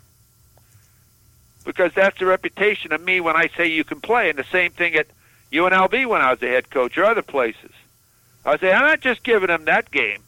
Because 1.66 1.94
that's 1.94 2.20
the 2.20 2.26
reputation 2.26 2.92
of 2.92 3.02
me 3.02 3.22
when 3.22 3.36
I 3.36 3.50
say 3.56 3.68
you 3.68 3.84
can 3.84 4.02
play. 4.02 4.30
And 4.30 4.38
the 4.38 4.44
same 4.46 4.72
thing 4.72 4.96
at 4.96 5.08
UNLV 5.52 6.08
when 6.08 6.22
I 6.22 6.32
was 6.32 6.42
a 6.42 6.48
head 6.48 6.70
coach 6.70 6.98
or 6.98 7.06
other 7.06 7.22
places. 7.22 7.72
I 8.46 8.58
say, 8.58 8.74
I'm 8.74 8.82
not 8.82 9.00
just 9.00 9.24
giving 9.24 9.48
them 9.48 9.66
that 9.66 9.92
game. 9.92 10.22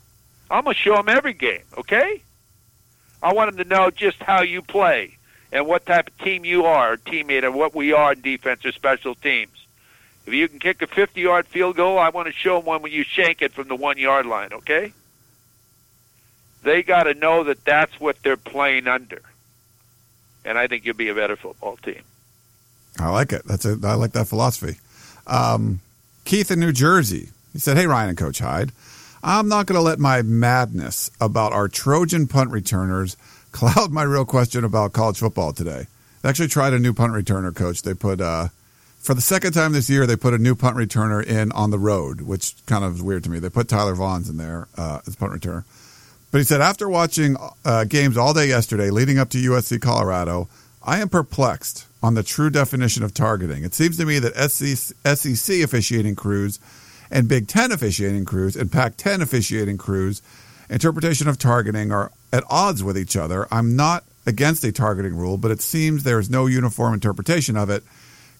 I'm 0.49 0.63
going 0.63 0.75
to 0.75 0.81
show 0.81 0.95
them 0.95 1.09
every 1.09 1.33
game, 1.33 1.63
okay? 1.77 2.21
I 3.21 3.33
want 3.33 3.55
them 3.55 3.63
to 3.63 3.69
know 3.69 3.89
just 3.89 4.21
how 4.21 4.41
you 4.43 4.61
play 4.61 5.17
and 5.51 5.65
what 5.65 5.85
type 5.85 6.07
of 6.07 6.17
team 6.19 6.45
you 6.45 6.65
are, 6.65 6.97
teammate, 6.97 7.43
and 7.43 7.55
what 7.55 7.73
we 7.73 7.91
are 7.93 8.13
in 8.13 8.21
defense 8.21 8.63
or 8.65 8.71
special 8.71 9.15
teams. 9.15 9.54
If 10.25 10.33
you 10.33 10.47
can 10.47 10.59
kick 10.59 10.81
a 10.81 10.87
50 10.87 11.21
yard 11.21 11.45
field 11.47 11.75
goal, 11.75 11.99
I 11.99 12.09
want 12.09 12.27
to 12.27 12.33
show 12.33 12.57
them 12.57 12.65
one 12.65 12.81
when 12.81 12.91
you 12.91 13.03
shank 13.03 13.41
it 13.41 13.53
from 13.53 13.67
the 13.67 13.75
one 13.75 13.97
yard 13.97 14.25
line, 14.25 14.53
okay? 14.53 14.93
They 16.63 16.81
got 16.81 17.03
to 17.03 17.13
know 17.13 17.43
that 17.43 17.63
that's 17.63 17.99
what 17.99 18.17
they're 18.23 18.37
playing 18.37 18.87
under. 18.87 19.21
And 20.43 20.57
I 20.57 20.67
think 20.67 20.85
you'll 20.85 20.95
be 20.95 21.09
a 21.09 21.15
better 21.15 21.35
football 21.35 21.77
team. 21.77 22.01
I 22.99 23.09
like 23.09 23.33
it. 23.33 23.43
That's 23.45 23.65
a, 23.65 23.77
I 23.83 23.93
like 23.93 24.13
that 24.13 24.27
philosophy. 24.27 24.79
Um, 25.27 25.81
Keith 26.23 26.49
in 26.49 26.59
New 26.59 26.71
Jersey. 26.71 27.29
He 27.53 27.59
said, 27.59 27.77
Hey, 27.77 27.87
Ryan 27.87 28.09
and 28.09 28.17
Coach 28.17 28.39
Hyde, 28.39 28.71
I'm 29.23 29.47
not 29.47 29.65
going 29.65 29.77
to 29.77 29.81
let 29.81 29.99
my 29.99 30.21
madness 30.21 31.09
about 31.21 31.53
our 31.53 31.67
Trojan 31.67 32.27
punt 32.27 32.51
returners 32.51 33.15
cloud 33.51 33.91
my 33.91 34.03
real 34.03 34.25
question 34.25 34.63
about 34.63 34.93
college 34.93 35.19
football 35.19 35.53
today. 35.53 35.87
They 36.21 36.29
actually 36.29 36.47
tried 36.47 36.73
a 36.73 36.79
new 36.79 36.93
punt 36.93 37.13
returner, 37.13 37.55
Coach. 37.55 37.83
They 37.83 37.93
put, 37.93 38.19
uh, 38.19 38.47
for 39.05 39.13
the 39.13 39.21
second 39.21 39.53
time 39.53 39.71
this 39.71 39.87
year, 39.87 40.07
they 40.07 40.15
put 40.15 40.33
a 40.33 40.39
new 40.39 40.55
punt 40.55 40.75
returner 40.75 41.23
in 41.23 41.51
on 41.51 41.69
the 41.69 41.77
road, 41.77 42.21
which 42.21 42.55
kind 42.65 42.83
of 42.83 42.95
is 42.95 43.03
weird 43.03 43.23
to 43.25 43.29
me. 43.29 43.37
They 43.37 43.51
put 43.51 43.69
Tyler 43.69 43.93
Vaughns 43.93 44.31
in 44.31 44.37
there 44.37 44.67
uh, 44.75 45.01
as 45.05 45.15
punt 45.15 45.31
returner. 45.31 45.63
But 46.31 46.39
he 46.39 46.43
said, 46.43 46.59
after 46.59 46.89
watching 46.89 47.37
uh, 47.63 47.83
games 47.83 48.17
all 48.17 48.33
day 48.33 48.47
yesterday 48.47 48.89
leading 48.89 49.19
up 49.19 49.29
to 49.29 49.37
USC 49.37 49.79
Colorado, 49.79 50.49
I 50.81 50.99
am 51.01 51.09
perplexed 51.09 51.85
on 52.01 52.15
the 52.15 52.23
true 52.23 52.49
definition 52.49 53.03
of 53.03 53.13
targeting. 53.13 53.63
It 53.63 53.75
seems 53.75 53.95
to 53.97 54.05
me 54.05 54.17
that 54.19 54.49
SEC 54.49 55.63
officiating 55.63 56.15
crews 56.15 56.59
and 57.11 57.29
Big 57.29 57.47
Ten 57.47 57.71
officiating 57.71 58.25
crews 58.25 58.55
and 58.55 58.71
Pac 58.71 58.97
10 58.97 59.21
officiating 59.21 59.77
crews' 59.77 60.23
interpretation 60.67 61.27
of 61.27 61.37
targeting 61.37 61.91
are 61.91 62.11
at 62.33 62.43
odds 62.49 62.83
with 62.83 62.97
each 62.97 63.15
other. 63.15 63.47
I'm 63.51 63.75
not 63.75 64.03
against 64.25 64.63
a 64.63 64.71
targeting 64.71 65.15
rule, 65.15 65.37
but 65.37 65.51
it 65.51 65.61
seems 65.61 66.03
there 66.03 66.19
is 66.19 66.29
no 66.29 66.47
uniform 66.47 66.95
interpretation 66.95 67.55
of 67.55 67.69
it. 67.69 67.83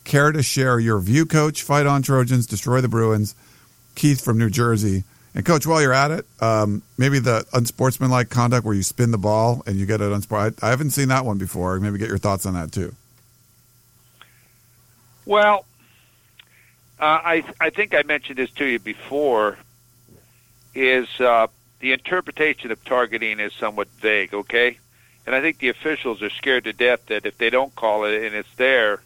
Care 0.05 0.31
to 0.31 0.43
share 0.43 0.79
your 0.79 0.99
view, 0.99 1.25
Coach? 1.25 1.63
Fight 1.63 1.87
on 1.87 2.03
Trojans, 2.03 2.45
destroy 2.45 2.79
the 2.79 2.87
Bruins. 2.87 3.35
Keith 3.95 4.23
from 4.23 4.37
New 4.37 4.49
Jersey. 4.49 5.03
And 5.33 5.45
Coach, 5.45 5.65
while 5.65 5.81
you're 5.81 5.93
at 5.93 6.11
it, 6.11 6.25
um, 6.39 6.83
maybe 6.97 7.19
the 7.19 7.45
unsportsmanlike 7.53 8.29
conduct 8.29 8.65
where 8.65 8.75
you 8.75 8.83
spin 8.83 9.11
the 9.11 9.17
ball 9.17 9.63
and 9.65 9.77
you 9.77 9.85
get 9.85 9.99
it 10.01 10.11
unsport. 10.11 10.63
I, 10.63 10.69
haven't 10.69 10.91
seen 10.91 11.09
that 11.09 11.25
one 11.25 11.37
before. 11.37 11.77
Maybe 11.79 11.97
get 11.97 12.07
your 12.07 12.17
thoughts 12.17 12.45
on 12.45 12.53
that 12.53 12.71
too. 12.71 12.93
Well, 15.25 15.65
uh, 16.99 17.03
I 17.03 17.43
I 17.59 17.71
think 17.71 17.95
I 17.95 18.03
mentioned 18.03 18.37
this 18.37 18.51
to 18.51 18.65
you 18.65 18.79
before. 18.79 19.57
Is 20.73 21.07
uh, 21.19 21.47
the 21.79 21.93
interpretation 21.93 22.71
of 22.71 22.83
targeting 22.85 23.39
is 23.39 23.53
somewhat 23.53 23.87
vague, 23.99 24.33
okay? 24.33 24.77
And 25.25 25.33
I 25.33 25.41
think 25.41 25.57
the 25.57 25.69
officials 25.69 26.21
are 26.21 26.29
scared 26.29 26.65
to 26.65 26.73
death 26.73 27.07
that 27.07 27.25
if 27.25 27.37
they 27.37 27.49
don't 27.49 27.73
call 27.75 28.05
it 28.05 28.21
and 28.23 28.35
it's 28.35 28.53
there, 28.55 29.01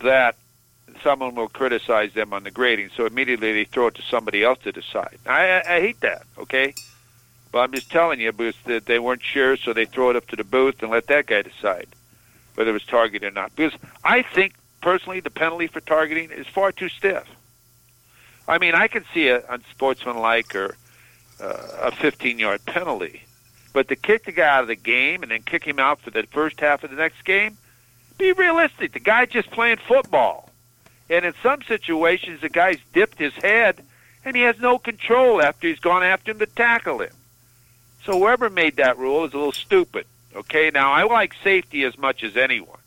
that 0.00 0.36
someone 1.02 1.34
will 1.34 1.48
criticize 1.48 2.12
them 2.12 2.32
on 2.32 2.44
the 2.44 2.50
grading. 2.50 2.90
So 2.96 3.06
immediately 3.06 3.52
they 3.52 3.64
throw 3.64 3.88
it 3.88 3.94
to 3.96 4.02
somebody 4.02 4.42
else 4.42 4.58
to 4.64 4.72
decide. 4.72 5.18
I, 5.26 5.50
I, 5.50 5.76
I 5.76 5.80
hate 5.80 6.00
that. 6.00 6.22
Okay, 6.38 6.74
but 7.52 7.60
I'm 7.60 7.72
just 7.72 7.90
telling 7.90 8.20
you, 8.20 8.32
because 8.32 8.56
that 8.66 8.86
they 8.86 8.98
weren't 8.98 9.22
sure, 9.22 9.56
so 9.56 9.72
they 9.72 9.86
throw 9.86 10.10
it 10.10 10.16
up 10.16 10.26
to 10.28 10.36
the 10.36 10.44
booth 10.44 10.82
and 10.82 10.90
let 10.90 11.06
that 11.06 11.26
guy 11.26 11.42
decide 11.42 11.88
whether 12.54 12.70
it 12.70 12.74
was 12.74 12.84
targeted 12.84 13.28
or 13.28 13.30
not. 13.30 13.54
Because 13.54 13.78
I 14.02 14.22
think 14.22 14.54
personally, 14.80 15.20
the 15.20 15.30
penalty 15.30 15.68
for 15.68 15.80
targeting 15.80 16.30
is 16.30 16.46
far 16.46 16.72
too 16.72 16.88
stiff. 16.88 17.24
I 18.48 18.58
mean, 18.58 18.74
I 18.74 18.88
can 18.88 19.04
see 19.14 19.28
a 19.28 19.44
unsportsmanlike 19.48 20.54
or 20.56 20.76
uh, 21.40 21.68
a 21.82 21.90
15-yard 21.92 22.64
penalty, 22.64 23.22
but 23.72 23.88
to 23.88 23.96
kick 23.96 24.24
the 24.24 24.32
guy 24.32 24.48
out 24.48 24.62
of 24.62 24.68
the 24.68 24.74
game 24.74 25.22
and 25.22 25.30
then 25.30 25.42
kick 25.42 25.64
him 25.64 25.78
out 25.78 26.00
for 26.00 26.10
the 26.10 26.24
first 26.24 26.58
half 26.58 26.82
of 26.82 26.90
the 26.90 26.96
next 26.96 27.24
game 27.24 27.56
be 28.18 28.32
realistic. 28.32 28.92
The 28.92 29.00
guy's 29.00 29.30
just 29.30 29.50
playing 29.50 29.78
football. 29.78 30.50
And 31.08 31.24
in 31.24 31.32
some 31.42 31.62
situations, 31.62 32.42
the 32.42 32.48
guy's 32.48 32.78
dipped 32.92 33.18
his 33.18 33.32
head 33.34 33.82
and 34.24 34.36
he 34.36 34.42
has 34.42 34.58
no 34.60 34.78
control 34.78 35.40
after 35.40 35.68
he's 35.68 35.78
gone 35.78 36.02
after 36.02 36.32
him 36.32 36.38
to 36.40 36.46
tackle 36.46 37.00
him. 37.00 37.12
So 38.04 38.18
whoever 38.18 38.50
made 38.50 38.76
that 38.76 38.98
rule 38.98 39.24
is 39.24 39.32
a 39.32 39.38
little 39.38 39.52
stupid. 39.52 40.06
Okay, 40.34 40.70
now 40.72 40.92
I 40.92 41.04
like 41.04 41.32
safety 41.42 41.84
as 41.84 41.96
much 41.96 42.22
as 42.22 42.36
anyone. 42.36 42.78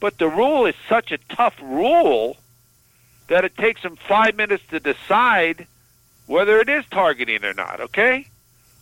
But 0.00 0.18
the 0.18 0.28
rule 0.28 0.64
is 0.66 0.74
such 0.88 1.12
a 1.12 1.18
tough 1.28 1.54
rule 1.60 2.38
that 3.28 3.44
it 3.44 3.56
takes 3.56 3.82
them 3.82 3.96
five 3.96 4.34
minutes 4.34 4.64
to 4.70 4.80
decide 4.80 5.66
whether 6.26 6.58
it 6.58 6.68
is 6.68 6.84
targeting 6.90 7.44
or 7.44 7.52
not, 7.52 7.80
okay? 7.80 8.26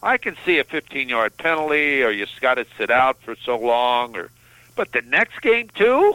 I 0.02 0.16
can 0.16 0.36
see 0.44 0.58
a 0.58 0.64
15 0.64 1.08
yard 1.08 1.36
penalty 1.36 2.02
or 2.02 2.10
you 2.10 2.26
got 2.40 2.54
to 2.54 2.66
sit 2.76 2.90
out 2.90 3.20
for 3.22 3.34
so 3.36 3.58
long 3.58 4.16
or 4.16 4.30
but 4.78 4.92
the 4.92 5.02
next 5.02 5.40
game 5.40 5.68
too? 5.74 6.14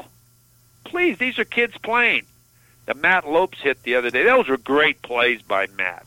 Please, 0.86 1.18
these 1.18 1.38
are 1.38 1.44
kids 1.44 1.78
playing. 1.84 2.26
The 2.86 2.94
Matt 2.94 3.30
Lopes 3.30 3.60
hit 3.60 3.84
the 3.84 3.96
other 3.96 4.10
day. 4.10 4.24
Those 4.24 4.48
were 4.48 4.56
great 4.58 5.02
plays 5.02 5.42
by 5.42 5.68
Matt. 5.78 6.06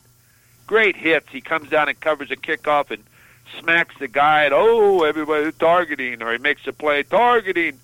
Great 0.66 0.96
hits. 0.96 1.28
He 1.30 1.42
comes 1.42 1.68
down 1.68 1.90
and 1.90 2.00
covers 2.00 2.30
a 2.30 2.36
kickoff 2.36 2.90
and 2.90 3.04
smacks 3.60 3.94
the 3.98 4.08
guy 4.08 4.44
and 4.44 4.54
oh 4.54 5.04
everybody's 5.04 5.54
targeting 5.54 6.22
or 6.22 6.32
he 6.32 6.38
makes 6.38 6.66
a 6.66 6.72
play 6.72 7.02
targeting. 7.02 7.78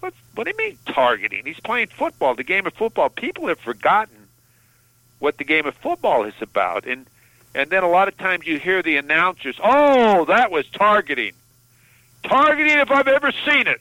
What 0.00 0.12
what 0.34 0.44
do 0.44 0.50
you 0.50 0.56
mean 0.56 0.76
targeting? 0.86 1.46
He's 1.46 1.60
playing 1.60 1.86
football, 1.86 2.34
the 2.34 2.42
game 2.42 2.66
of 2.66 2.74
football. 2.74 3.08
People 3.08 3.46
have 3.46 3.60
forgotten 3.60 4.26
what 5.20 5.38
the 5.38 5.44
game 5.44 5.66
of 5.66 5.76
football 5.76 6.24
is 6.24 6.34
about. 6.40 6.84
And 6.84 7.06
and 7.54 7.70
then 7.70 7.84
a 7.84 7.88
lot 7.88 8.08
of 8.08 8.18
times 8.18 8.44
you 8.44 8.58
hear 8.58 8.82
the 8.82 8.96
announcers, 8.96 9.56
"Oh, 9.62 10.24
that 10.24 10.50
was 10.50 10.68
targeting." 10.68 11.34
Targeting 12.24 12.78
if 12.78 12.90
I've 12.90 13.06
ever 13.06 13.30
seen 13.46 13.68
it 13.68 13.80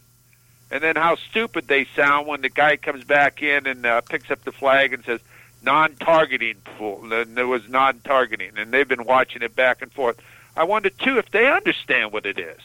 and 0.72 0.84
then 0.84 0.96
how 0.96 1.16
stupid 1.16 1.68
they 1.68 1.86
sound 1.96 2.28
when 2.28 2.42
the 2.42 2.50
guy 2.50 2.78
comes 2.78 3.04
back 3.04 3.42
in 3.42 3.68
and 3.68 3.86
uh, 3.86 4.02
picks 4.02 4.32
up 4.32 4.44
the 4.44 4.52
flag 4.52 4.94
and 4.94 5.04
says 5.06 5.22
non-targeting. 5.64 6.56
Fool. 6.78 7.08
There 7.26 7.48
was 7.48 7.68
non-targeting, 7.70 8.58
and 8.58 8.72
they've 8.72 8.88
been 8.88 9.06
watching 9.06 9.42
it 9.42 9.56
back 9.56 9.82
and 9.82 9.92
forth. 9.92 10.20
I 10.56 10.64
wonder 10.64 10.90
too 10.90 11.18
if 11.18 11.32
they 11.32 11.48
understand 11.52 12.12
what 12.12 12.26
it 12.26 12.40
is, 12.40 12.62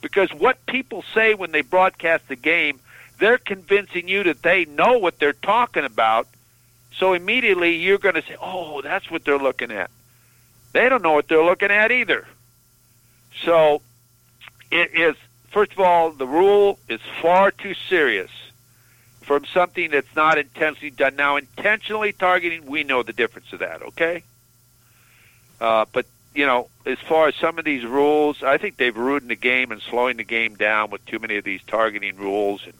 because 0.00 0.32
what 0.32 0.64
people 0.66 1.04
say 1.14 1.34
when 1.34 1.52
they 1.52 1.62
broadcast 1.62 2.28
the 2.28 2.36
game, 2.36 2.80
they're 3.18 3.38
convincing 3.38 4.08
you 4.08 4.22
that 4.24 4.42
they 4.42 4.64
know 4.64 4.98
what 4.98 5.18
they're 5.18 5.32
talking 5.32 5.84
about. 5.84 6.26
So 6.96 7.12
immediately 7.12 7.76
you're 7.76 7.98
going 7.98 8.14
to 8.14 8.22
say, 8.22 8.36
"Oh, 8.40 8.80
that's 8.80 9.10
what 9.10 9.24
they're 9.24 9.38
looking 9.38 9.70
at." 9.70 9.90
They 10.72 10.88
don't 10.88 11.02
know 11.02 11.12
what 11.12 11.28
they're 11.28 11.44
looking 11.44 11.70
at 11.70 11.90
either. 11.90 12.26
So 13.44 13.82
it 14.70 14.94
is 14.94 15.16
first 15.50 15.72
of 15.72 15.80
all, 15.80 16.10
the 16.10 16.26
rule 16.26 16.78
is 16.88 17.00
far 17.20 17.50
too 17.50 17.74
serious 17.88 18.30
from 19.22 19.44
something 19.44 19.90
that's 19.90 20.14
not 20.16 20.38
intentionally 20.38 20.90
done. 20.90 21.16
Now, 21.16 21.36
intentionally 21.36 22.12
targeting, 22.12 22.66
we 22.66 22.84
know 22.84 23.02
the 23.02 23.12
difference 23.12 23.52
of 23.52 23.58
that, 23.58 23.82
okay? 23.82 24.22
Uh, 25.60 25.84
but 25.92 26.06
you 26.34 26.46
know, 26.46 26.68
as 26.86 26.98
far 27.00 27.28
as 27.28 27.34
some 27.34 27.58
of 27.58 27.64
these 27.64 27.84
rules, 27.84 28.42
I 28.42 28.58
think 28.58 28.76
they've 28.76 28.96
ruined 28.96 29.28
the 29.28 29.34
game 29.34 29.72
and 29.72 29.82
slowing 29.82 30.18
the 30.18 30.24
game 30.24 30.54
down 30.54 30.90
with 30.90 31.04
too 31.04 31.18
many 31.18 31.36
of 31.36 31.44
these 31.44 31.60
targeting 31.66 32.16
rules 32.16 32.64
and 32.64 32.74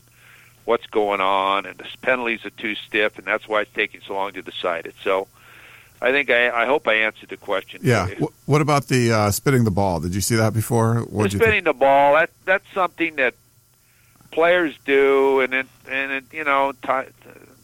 what's 0.65 0.87
going 0.87 1.21
on, 1.21 1.67
and 1.67 1.77
the 1.79 1.87
penalties 2.03 2.45
are 2.45 2.51
too 2.51 2.75
stiff, 2.75 3.19
and 3.19 3.27
that's 3.27 3.49
why 3.49 3.63
it's 3.63 3.73
taking 3.73 4.01
so 4.07 4.15
long 4.15 4.33
to 4.35 4.43
decide 4.43 4.87
it. 4.87 4.95
So, 5.03 5.27
I 6.01 6.13
think 6.13 6.31
I, 6.31 6.51
I 6.51 6.67
hope 6.67 6.87
I 6.87 6.95
answered 6.95 7.29
the 7.29 7.37
question. 7.37 7.81
Yeah. 7.83 8.09
What 8.47 8.61
about 8.61 8.87
the 8.87 9.13
uh, 9.13 9.31
spitting 9.31 9.65
the 9.65 9.71
ball? 9.71 10.01
Did 10.01 10.15
you 10.15 10.21
see 10.21 10.37
that 10.37 10.53
before? 10.55 11.05
The 11.11 11.31
spitting 11.31 11.65
the 11.65 11.73
ball 11.73 12.15
that 12.15 12.31
that's 12.45 12.67
something 12.73 13.17
that 13.17 13.35
players 14.31 14.77
do, 14.85 15.41
and 15.41 15.53
it, 15.55 15.67
and 15.91 16.13
it, 16.13 16.25
you 16.33 16.45
know, 16.45 16.73
t- 16.73 17.11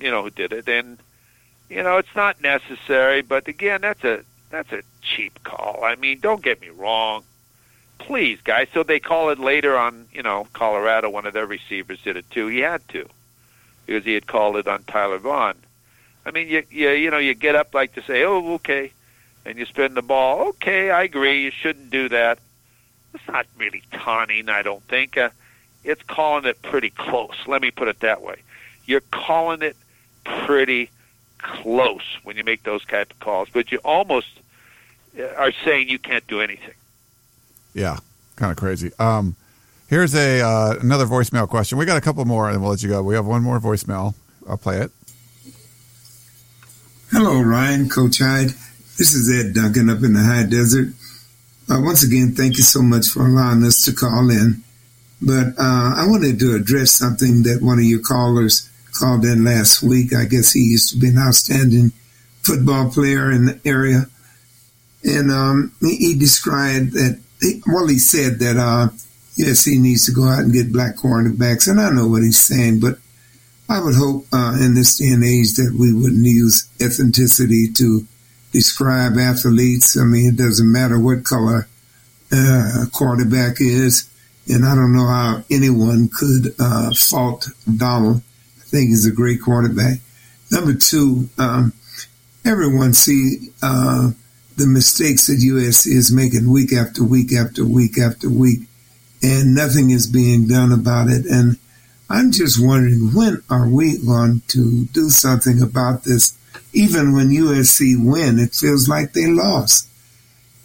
you 0.00 0.10
know 0.10 0.22
who 0.22 0.30
did 0.30 0.52
it, 0.52 0.68
and 0.68 0.98
you 1.68 1.82
know 1.82 1.98
it's 1.98 2.14
not 2.16 2.42
necessary. 2.42 3.22
But 3.22 3.46
again, 3.46 3.82
that's 3.82 4.02
a 4.02 4.24
that's 4.50 4.72
a 4.72 4.82
cheap 5.00 5.42
call. 5.44 5.84
I 5.84 5.94
mean, 5.94 6.18
don't 6.20 6.42
get 6.42 6.60
me 6.60 6.70
wrong. 6.70 7.22
Please, 7.98 8.40
guys. 8.42 8.66
So 8.74 8.82
they 8.82 8.98
call 8.98 9.30
it 9.30 9.38
later 9.38 9.76
on. 9.76 10.06
You 10.12 10.22
know, 10.22 10.48
Colorado. 10.52 11.08
One 11.08 11.26
of 11.26 11.34
their 11.34 11.46
receivers 11.46 12.02
did 12.02 12.16
it 12.16 12.28
too. 12.30 12.48
He 12.48 12.58
had 12.58 12.86
to 12.88 13.08
because 13.86 14.04
he 14.04 14.14
had 14.14 14.26
called 14.26 14.56
it 14.56 14.66
on 14.66 14.82
Tyler 14.84 15.18
Vaughn. 15.18 15.54
I 16.26 16.30
mean, 16.30 16.48
you 16.48 16.62
you 16.70 16.90
you 16.90 17.10
know 17.10 17.18
you 17.18 17.34
get 17.34 17.54
up 17.54 17.74
like 17.74 17.94
to 17.94 18.02
say, 18.02 18.24
oh 18.24 18.54
okay, 18.54 18.92
and 19.44 19.58
you 19.58 19.66
spin 19.66 19.94
the 19.94 20.02
ball. 20.02 20.48
Okay, 20.48 20.90
I 20.90 21.02
agree. 21.02 21.44
You 21.44 21.50
shouldn't 21.50 21.90
do 21.90 22.08
that. 22.08 22.38
It's 23.12 23.28
not 23.28 23.46
really 23.58 23.82
taunting. 23.92 24.48
I 24.48 24.62
don't 24.62 24.82
think. 24.84 25.16
Uh, 25.16 25.30
it's 25.84 26.02
calling 26.02 26.46
it 26.46 26.60
pretty 26.62 26.90
close. 26.90 27.36
Let 27.46 27.60
me 27.62 27.70
put 27.70 27.88
it 27.88 28.00
that 28.00 28.22
way. 28.22 28.36
You're 28.86 29.02
calling 29.12 29.62
it 29.62 29.76
pretty 30.24 30.90
close 31.38 32.02
when 32.22 32.36
you 32.36 32.44
make 32.44 32.62
those 32.62 32.84
type 32.86 33.12
of 33.12 33.20
calls, 33.20 33.48
but 33.52 33.70
you 33.70 33.78
almost 33.84 34.28
uh, 35.18 35.24
are 35.36 35.52
saying 35.64 35.90
you 35.90 35.98
can't 35.98 36.26
do 36.26 36.40
anything. 36.40 36.74
Yeah, 37.74 37.98
kind 38.36 38.50
of 38.50 38.56
crazy. 38.56 38.92
Um, 38.98 39.36
here's 39.88 40.14
a 40.14 40.40
uh, 40.40 40.76
another 40.80 41.06
voicemail 41.06 41.48
question. 41.48 41.76
We 41.76 41.84
got 41.84 41.98
a 41.98 42.00
couple 42.00 42.24
more, 42.24 42.48
and 42.48 42.62
we'll 42.62 42.70
let 42.70 42.82
you 42.82 42.88
go. 42.88 43.02
We 43.02 43.14
have 43.14 43.26
one 43.26 43.42
more 43.42 43.60
voicemail. 43.60 44.14
I'll 44.48 44.56
play 44.56 44.78
it. 44.78 44.90
Hello, 47.10 47.40
Ryan, 47.40 47.88
Coach 47.88 48.18
Hyde. 48.18 48.50
This 48.98 49.14
is 49.14 49.30
Ed 49.30 49.54
Duncan 49.54 49.90
up 49.90 50.02
in 50.02 50.14
the 50.14 50.22
high 50.22 50.44
desert. 50.44 50.88
Uh, 51.70 51.80
once 51.80 52.02
again, 52.02 52.34
thank 52.34 52.56
you 52.56 52.62
so 52.62 52.82
much 52.82 53.08
for 53.08 53.26
allowing 53.26 53.62
us 53.62 53.84
to 53.84 53.92
call 53.92 54.30
in. 54.30 54.64
But 55.20 55.48
uh, 55.58 55.94
I 55.96 56.06
wanted 56.08 56.38
to 56.40 56.54
address 56.54 56.92
something 56.92 57.42
that 57.44 57.62
one 57.62 57.78
of 57.78 57.84
your 57.84 58.00
callers 58.00 58.68
called 58.92 59.24
in 59.24 59.44
last 59.44 59.82
week. 59.82 60.14
I 60.14 60.24
guess 60.24 60.52
he 60.52 60.60
used 60.60 60.92
to 60.92 60.98
be 60.98 61.08
an 61.08 61.18
outstanding 61.18 61.92
football 62.42 62.90
player 62.90 63.30
in 63.30 63.44
the 63.44 63.60
area. 63.64 64.06
And 65.04 65.30
um, 65.30 65.72
he 65.80 66.14
described 66.18 66.92
that, 66.92 67.20
well, 67.66 67.86
he 67.86 67.98
said 67.98 68.38
that, 68.40 68.56
uh, 68.56 68.88
yes, 69.36 69.64
he 69.64 69.78
needs 69.78 70.06
to 70.06 70.12
go 70.12 70.24
out 70.24 70.40
and 70.40 70.52
get 70.52 70.72
black 70.72 70.96
cornerbacks. 70.96 71.68
And 71.68 71.80
I 71.80 71.90
know 71.90 72.08
what 72.08 72.22
he's 72.22 72.40
saying, 72.40 72.80
but 72.80 72.98
I 73.68 73.80
would 73.80 73.94
hope 73.94 74.26
uh, 74.32 74.56
in 74.60 74.74
this 74.74 74.98
day 74.98 75.08
and 75.08 75.24
age 75.24 75.54
that 75.54 75.74
we 75.78 75.92
wouldn't 75.92 76.24
use 76.24 76.68
ethnicity 76.78 77.74
to 77.76 78.06
describe 78.52 79.16
athletes. 79.18 79.96
I 79.98 80.04
mean, 80.04 80.34
it 80.34 80.36
doesn't 80.36 80.70
matter 80.70 80.98
what 80.98 81.24
color 81.24 81.66
uh, 82.32 82.82
a 82.82 82.86
quarterback 82.92 83.60
is. 83.60 84.08
And 84.48 84.64
I 84.64 84.74
don't 84.74 84.94
know 84.94 85.06
how 85.06 85.44
anyone 85.50 86.08
could 86.08 86.54
uh, 86.58 86.92
fault 86.94 87.48
Darnold. 87.68 88.22
I 88.58 88.64
think 88.64 88.88
he's 88.88 89.06
a 89.06 89.12
great 89.12 89.40
quarterback. 89.40 89.98
Number 90.50 90.74
two, 90.74 91.30
um, 91.38 91.72
everyone 92.44 92.92
see 92.92 93.48
uh, 93.62 94.10
the 94.56 94.66
mistakes 94.66 95.26
that 95.26 95.38
USC 95.38 95.86
is 95.86 96.12
making 96.12 96.50
week 96.50 96.72
after 96.72 97.02
week 97.02 97.32
after 97.32 97.64
week 97.64 97.98
after 97.98 98.28
week, 98.28 98.60
and 99.22 99.54
nothing 99.54 99.90
is 99.90 100.06
being 100.06 100.46
done 100.46 100.70
about 100.70 101.08
it. 101.08 101.24
And 101.24 101.58
I'm 102.14 102.30
just 102.30 102.64
wondering 102.64 103.12
when 103.12 103.42
are 103.50 103.68
we 103.68 103.98
going 103.98 104.42
to 104.48 104.84
do 104.86 105.10
something 105.10 105.60
about 105.60 106.04
this? 106.04 106.38
Even 106.72 107.12
when 107.12 107.30
USC 107.30 107.96
win, 107.98 108.38
it 108.38 108.54
feels 108.54 108.88
like 108.88 109.12
they 109.12 109.26
lost. 109.26 109.88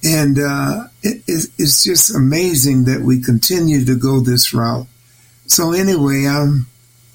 And 0.03 0.37
uh, 0.39 0.89
it, 1.01 1.23
it's 1.27 1.83
just 1.83 2.15
amazing 2.15 2.85
that 2.85 3.01
we 3.01 3.19
continue 3.19 3.83
to 3.83 3.95
go 3.95 4.19
this 4.19 4.53
route. 4.53 4.85
So 5.47 5.73
anyway, 5.73 6.27
I'm 6.27 6.67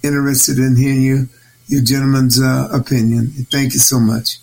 interested 0.03 0.59
in 0.59 0.75
hearing 0.75 1.03
you, 1.03 1.29
you 1.69 1.81
gentlemen's 1.81 2.43
uh, 2.43 2.69
opinion. 2.73 3.29
Thank 3.53 3.73
you 3.73 3.79
so 3.79 4.01
much. 4.01 4.39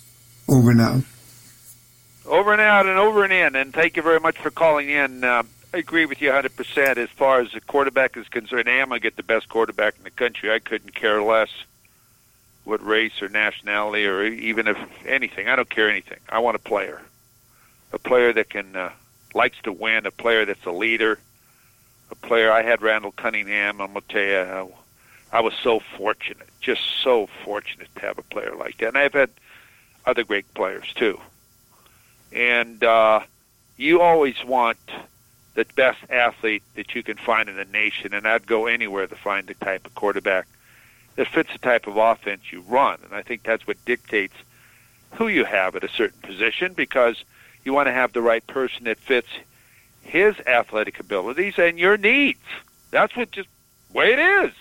Over 0.48 0.70
and 0.70 0.80
out. 0.80 1.02
Over 2.24 2.52
and 2.52 2.62
out 2.62 2.86
and 2.86 2.98
over 2.98 3.24
and 3.24 3.32
in. 3.32 3.56
And 3.56 3.74
thank 3.74 3.96
you 3.96 4.02
very 4.02 4.20
much 4.20 4.38
for 4.38 4.50
calling 4.50 4.88
in. 4.88 5.22
Uh, 5.22 5.42
I 5.74 5.78
agree 5.78 6.04
with 6.04 6.20
you 6.20 6.30
100% 6.30 6.98
as 6.98 7.08
far 7.08 7.40
as 7.40 7.52
the 7.52 7.60
quarterback 7.62 8.16
is 8.18 8.28
concerned. 8.28 8.68
I 8.68 8.72
am 8.72 8.90
to 8.90 9.00
get 9.00 9.16
the 9.16 9.22
best 9.22 9.48
quarterback 9.48 9.96
in 9.96 10.04
the 10.04 10.10
country. 10.10 10.52
I 10.52 10.58
couldn't 10.58 10.94
care 10.94 11.22
less 11.22 11.48
what 12.64 12.84
race 12.84 13.22
or 13.22 13.28
nationality 13.28 14.06
or 14.06 14.22
even 14.22 14.68
if 14.68 14.76
anything. 15.06 15.48
I 15.48 15.56
don't 15.56 15.70
care 15.70 15.88
anything. 15.88 16.18
I 16.28 16.40
want 16.40 16.56
a 16.56 16.60
player. 16.60 17.00
A 17.92 17.98
player 17.98 18.34
that 18.34 18.50
can 18.50 18.76
uh, 18.76 18.92
likes 19.34 19.56
to 19.62 19.72
win, 19.72 20.04
a 20.04 20.10
player 20.10 20.44
that's 20.44 20.64
a 20.66 20.70
leader, 20.70 21.18
a 22.10 22.14
player. 22.16 22.52
I 22.52 22.62
had 22.62 22.82
Randall 22.82 23.12
Cunningham. 23.12 23.80
I'm 23.80 23.94
to 23.94 24.02
tell 24.02 24.22
you, 24.68 24.72
I 25.32 25.40
was 25.40 25.54
so 25.62 25.80
fortunate, 25.96 26.48
just 26.60 26.82
so 27.02 27.28
fortunate 27.44 27.88
to 27.94 28.00
have 28.02 28.18
a 28.18 28.22
player 28.22 28.54
like 28.54 28.76
that. 28.78 28.88
And 28.88 28.98
I've 28.98 29.14
had 29.14 29.30
other 30.04 30.22
great 30.22 30.52
players 30.52 30.92
too. 30.94 31.18
And 32.30 32.84
uh, 32.84 33.20
you 33.78 34.02
always 34.02 34.44
want 34.44 34.78
the 35.54 35.66
best 35.76 35.98
athlete 36.08 36.62
that 36.74 36.94
you 36.94 37.02
can 37.02 37.16
find 37.16 37.48
in 37.48 37.56
the 37.56 37.64
nation, 37.66 38.14
and 38.14 38.26
I'd 38.26 38.46
go 38.46 38.66
anywhere 38.66 39.06
to 39.06 39.16
find 39.16 39.46
the 39.46 39.54
type 39.54 39.86
of 39.86 39.94
quarterback 39.94 40.46
that 41.16 41.28
fits 41.28 41.52
the 41.52 41.58
type 41.58 41.86
of 41.86 41.96
offense 41.96 42.50
you 42.50 42.62
run. 42.62 42.98
And 43.04 43.14
I 43.14 43.22
think 43.22 43.42
that's 43.42 43.66
what 43.66 43.82
dictates 43.84 44.34
who 45.12 45.28
you 45.28 45.44
have 45.44 45.76
at 45.76 45.84
a 45.84 45.88
certain 45.88 46.20
position 46.22 46.72
because 46.72 47.22
you 47.64 47.72
want 47.72 47.86
to 47.88 47.92
have 47.92 48.12
the 48.12 48.22
right 48.22 48.46
person 48.46 48.84
that 48.84 48.98
fits 48.98 49.28
his 50.02 50.34
athletic 50.46 50.98
abilities 50.98 51.58
and 51.58 51.78
your 51.78 51.96
needs. 51.96 52.40
That's 52.90 53.14
what 53.14 53.30
just 53.30 53.48
way 53.92 54.12
it 54.12 54.18
is. 54.18 54.52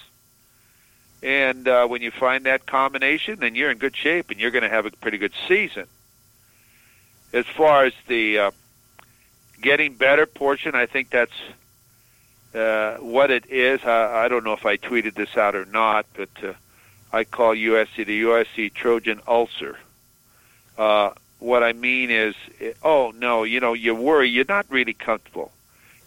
And 1.24 1.68
uh, 1.68 1.88
when 1.88 2.02
you 2.02 2.12
find 2.12 2.46
that 2.46 2.66
combination, 2.66 3.40
then 3.40 3.56
you're 3.56 3.72
in 3.72 3.78
good 3.78 3.96
shape 3.96 4.30
and 4.30 4.40
you're 4.40 4.52
going 4.52 4.64
to 4.64 4.70
have 4.70 4.86
a 4.86 4.92
pretty 4.92 5.18
good 5.18 5.34
season. 5.48 5.86
As 7.34 7.46
far 7.46 7.86
as 7.86 7.94
the 8.08 8.40
uh, 8.40 8.52
getting 9.62 9.94
better 9.94 10.26
portion, 10.26 10.76
I 10.76 10.86
think 10.86 11.10
that's 11.10 11.32
uh, 12.54 12.96
what 12.98 13.32
it 13.32 13.50
is. 13.50 13.84
I, 13.84 14.26
I 14.26 14.28
don't 14.28 14.44
know 14.44 14.54
if 14.54 14.66
I 14.66 14.78
tweeted 14.78 15.16
this 15.16 15.38
out 15.38 15.56
or 15.56 15.66
not, 15.66 16.06
but 16.14 16.30
uh, 16.44 16.54
I 17.14 17.24
call 17.24 17.56
USC 17.56 18.06
the 18.06 18.24
USC 18.24 18.74
Trojan 18.74 19.22
ulcer. 19.28 19.78
Uh, 20.78 21.12
what 21.40 21.64
I 21.64 21.74
mean 21.74 22.12
is, 22.12 22.36
oh 22.84 23.14
no, 23.16 23.44
you 23.44 23.60
know, 23.60 23.74
you 23.74 23.96
worry, 23.96 24.30
you're 24.30 24.46
not 24.48 24.66
really 24.70 24.94
comfortable. 24.94 25.52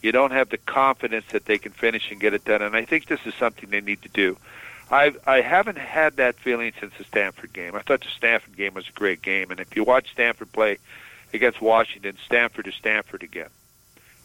You 0.02 0.12
don't 0.12 0.32
have 0.32 0.50
the 0.50 0.58
confidence 0.58 1.24
that 1.32 1.46
they 1.46 1.58
can 1.58 1.72
finish 1.72 2.10
and 2.10 2.20
get 2.20 2.34
it 2.34 2.44
done, 2.44 2.62
and 2.62 2.76
I 2.76 2.84
think 2.84 3.06
this 3.06 3.20
is 3.24 3.34
something 3.34 3.70
they 3.70 3.80
need 3.80 4.02
to 4.02 4.08
do. 4.08 4.36
I 4.90 5.14
I 5.26 5.40
haven't 5.40 5.78
had 5.78 6.16
that 6.16 6.36
feeling 6.36 6.72
since 6.78 6.92
the 6.98 7.04
Stanford 7.04 7.52
game. 7.52 7.74
I 7.74 7.80
thought 7.80 8.02
the 8.02 8.10
Stanford 8.16 8.56
game 8.56 8.74
was 8.74 8.88
a 8.88 8.92
great 8.92 9.22
game, 9.22 9.50
and 9.50 9.60
if 9.60 9.74
you 9.74 9.82
watch 9.82 10.12
Stanford 10.12 10.52
play, 10.52 10.78
against 11.34 11.60
Washington, 11.60 12.16
Stanford 12.24 12.66
is 12.66 12.74
Stanford 12.74 13.22
again. 13.22 13.50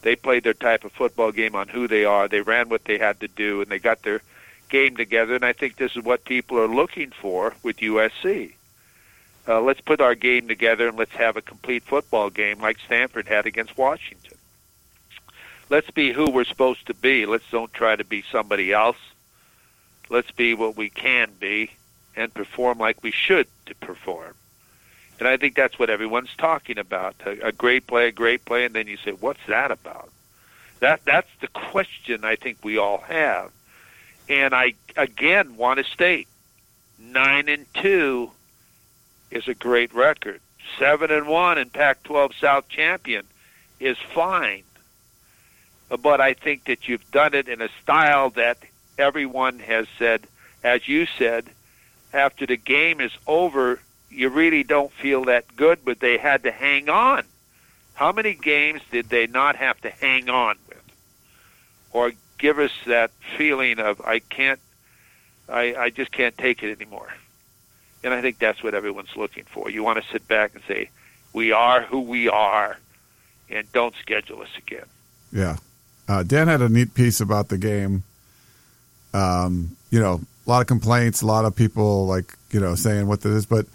They 0.01 0.15
played 0.15 0.43
their 0.43 0.53
type 0.53 0.85
of 0.85 0.93
football 0.93 1.31
game 1.31 1.55
on 1.55 1.67
who 1.67 1.87
they 1.87 2.05
are. 2.05 2.27
They 2.27 2.41
ran 2.41 2.69
what 2.69 2.85
they 2.85 2.97
had 2.97 3.19
to 3.19 3.27
do, 3.27 3.61
and 3.61 3.69
they 3.69 3.79
got 3.79 4.01
their 4.03 4.21
game 4.69 4.95
together. 4.95 5.35
And 5.35 5.43
I 5.43 5.53
think 5.53 5.75
this 5.75 5.95
is 5.95 6.03
what 6.03 6.23
people 6.23 6.57
are 6.59 6.67
looking 6.67 7.11
for 7.11 7.53
with 7.63 7.77
USC. 7.77 8.53
Uh, 9.47 9.59
let's 9.61 9.81
put 9.81 9.99
our 9.99 10.15
game 10.15 10.47
together 10.47 10.87
and 10.87 10.97
let's 10.97 11.15
have 11.15 11.35
a 11.35 11.41
complete 11.41 11.83
football 11.83 12.29
game 12.29 12.59
like 12.59 12.77
Stanford 12.85 13.27
had 13.27 13.47
against 13.47 13.77
Washington. 13.77 14.37
Let's 15.69 15.89
be 15.89 16.11
who 16.11 16.29
we're 16.29 16.43
supposed 16.45 16.87
to 16.87 16.93
be. 16.93 17.25
Let's 17.25 17.49
don't 17.49 17.73
try 17.73 17.95
to 17.95 18.03
be 18.03 18.23
somebody 18.31 18.71
else. 18.71 18.97
Let's 20.09 20.31
be 20.31 20.53
what 20.53 20.77
we 20.77 20.89
can 20.89 21.31
be 21.39 21.71
and 22.15 22.33
perform 22.33 22.77
like 22.79 23.01
we 23.01 23.11
should 23.11 23.47
to 23.67 23.75
perform. 23.75 24.35
And 25.19 25.27
I 25.27 25.37
think 25.37 25.55
that's 25.55 25.77
what 25.77 25.89
everyone's 25.89 26.33
talking 26.37 26.77
about. 26.77 27.15
A, 27.25 27.47
a 27.47 27.51
great 27.51 27.85
play, 27.85 28.07
a 28.07 28.11
great 28.11 28.45
play, 28.45 28.65
and 28.65 28.73
then 28.73 28.87
you 28.87 28.97
say, 28.97 29.11
what's 29.11 29.45
that 29.47 29.69
about? 29.69 30.09
That 30.79 31.01
that's 31.05 31.29
the 31.41 31.47
question 31.47 32.23
I 32.23 32.37
think 32.37 32.57
we 32.63 32.77
all 32.77 32.99
have. 32.99 33.51
And 34.29 34.53
I 34.53 34.73
again 34.95 35.57
want 35.57 35.79
to 35.79 35.83
state 35.83 36.27
nine 36.97 37.49
and 37.49 37.65
two 37.73 38.31
is 39.29 39.47
a 39.47 39.53
great 39.53 39.93
record. 39.93 40.39
Seven 40.77 41.11
and 41.11 41.27
one 41.27 41.57
and 41.57 41.71
Pac-12 41.71 42.33
South 42.39 42.69
champion 42.69 43.25
is 43.79 43.97
fine. 44.13 44.63
But 46.01 46.21
I 46.21 46.33
think 46.33 46.65
that 46.65 46.87
you've 46.87 47.09
done 47.11 47.33
it 47.33 47.47
in 47.47 47.61
a 47.61 47.69
style 47.81 48.29
that 48.31 48.59
everyone 48.97 49.59
has 49.59 49.87
said, 49.97 50.27
as 50.63 50.87
you 50.87 51.07
said, 51.17 51.45
after 52.13 52.45
the 52.45 52.57
game 52.57 53.01
is 53.01 53.11
over, 53.25 53.79
you 54.09 54.29
really 54.29 54.63
don't 54.63 54.91
feel 54.91 55.25
that 55.25 55.55
good, 55.55 55.79
but 55.85 55.99
they 55.99 56.17
had 56.17 56.43
to 56.43 56.51
hang 56.51 56.89
on. 56.89 57.23
How 57.93 58.11
many 58.11 58.33
games 58.33 58.81
did 58.91 59.09
they 59.09 59.27
not 59.27 59.55
have 59.57 59.79
to 59.81 59.89
hang 59.89 60.29
on 60.29 60.55
with, 60.67 60.81
or 61.91 62.13
give 62.37 62.59
us 62.59 62.71
that 62.87 63.11
feeling 63.37 63.79
of 63.79 64.01
I 64.01 64.19
can't, 64.19 64.59
I, 65.47 65.75
I 65.75 65.89
just 65.89 66.11
can't 66.11 66.37
take 66.37 66.63
it 66.63 66.71
anymore? 66.71 67.13
And 68.03 68.13
I 68.13 68.21
think 68.21 68.39
that's 68.39 68.63
what 68.63 68.73
everyone's 68.73 69.15
looking 69.17 69.43
for. 69.43 69.69
You 69.69 69.83
want 69.83 70.01
to 70.01 70.11
sit 70.11 70.27
back 70.27 70.55
and 70.55 70.63
say, 70.65 70.89
we 71.33 71.51
are 71.51 71.81
who 71.81 71.99
we 72.01 72.29
are, 72.29 72.77
and 73.49 73.69
don't 73.73 73.93
schedule 74.01 74.41
us 74.41 74.49
again. 74.57 74.85
Yeah. 75.33 75.57
Uh, 76.07 76.23
Dan 76.23 76.47
had 76.47 76.61
a 76.61 76.69
neat 76.69 76.93
piece 76.93 77.19
about 77.19 77.49
the 77.49 77.57
game. 77.57 78.03
Um, 79.13 79.75
you 79.91 79.99
know, 79.99 80.21
a 80.47 80.49
lot 80.49 80.61
of 80.61 80.67
complaints, 80.67 81.21
a 81.21 81.25
lot 81.25 81.45
of 81.45 81.55
people 81.55 82.07
like, 82.07 82.33
you 82.51 82.59
know, 82.59 82.75
saying 82.75 83.07
what 83.07 83.21
this 83.21 83.33
is, 83.33 83.45
but 83.45 83.65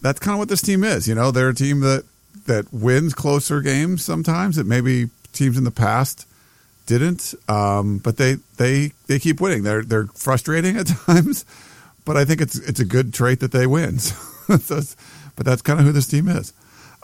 that's 0.00 0.20
kind 0.20 0.34
of 0.34 0.38
what 0.38 0.48
this 0.48 0.62
team 0.62 0.84
is. 0.84 1.08
You 1.08 1.14
know, 1.14 1.30
they're 1.30 1.50
a 1.50 1.54
team 1.54 1.80
that, 1.80 2.04
that 2.46 2.72
wins 2.72 3.14
closer 3.14 3.60
games 3.60 4.04
sometimes 4.04 4.56
that 4.56 4.66
maybe 4.66 5.10
teams 5.32 5.56
in 5.56 5.64
the 5.64 5.70
past 5.70 6.26
didn't. 6.86 7.34
Um, 7.48 7.98
but 7.98 8.16
they, 8.16 8.36
they, 8.56 8.92
they 9.06 9.18
keep 9.18 9.40
winning. 9.40 9.62
They're, 9.62 9.82
they're 9.82 10.06
frustrating 10.06 10.76
at 10.76 10.86
times, 11.06 11.44
but 12.04 12.16
I 12.16 12.24
think 12.24 12.40
it's, 12.40 12.58
it's 12.58 12.80
a 12.80 12.84
good 12.84 13.14
trait 13.14 13.40
that 13.40 13.52
they 13.52 13.66
win. 13.66 13.98
so, 14.58 14.80
but 15.36 15.46
that's 15.46 15.62
kind 15.62 15.78
of 15.78 15.86
who 15.86 15.92
this 15.92 16.08
team 16.08 16.28
is. 16.28 16.52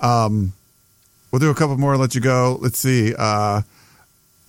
Um, 0.01 0.53
we'll 1.31 1.41
do 1.41 1.51
a 1.51 1.55
couple 1.55 1.77
more 1.79 1.93
and 1.93 2.01
let 2.01 2.15
you 2.15 2.21
go. 2.21 2.59
Let's 2.61 2.79
see. 2.79 3.15
Uh, 3.17 3.63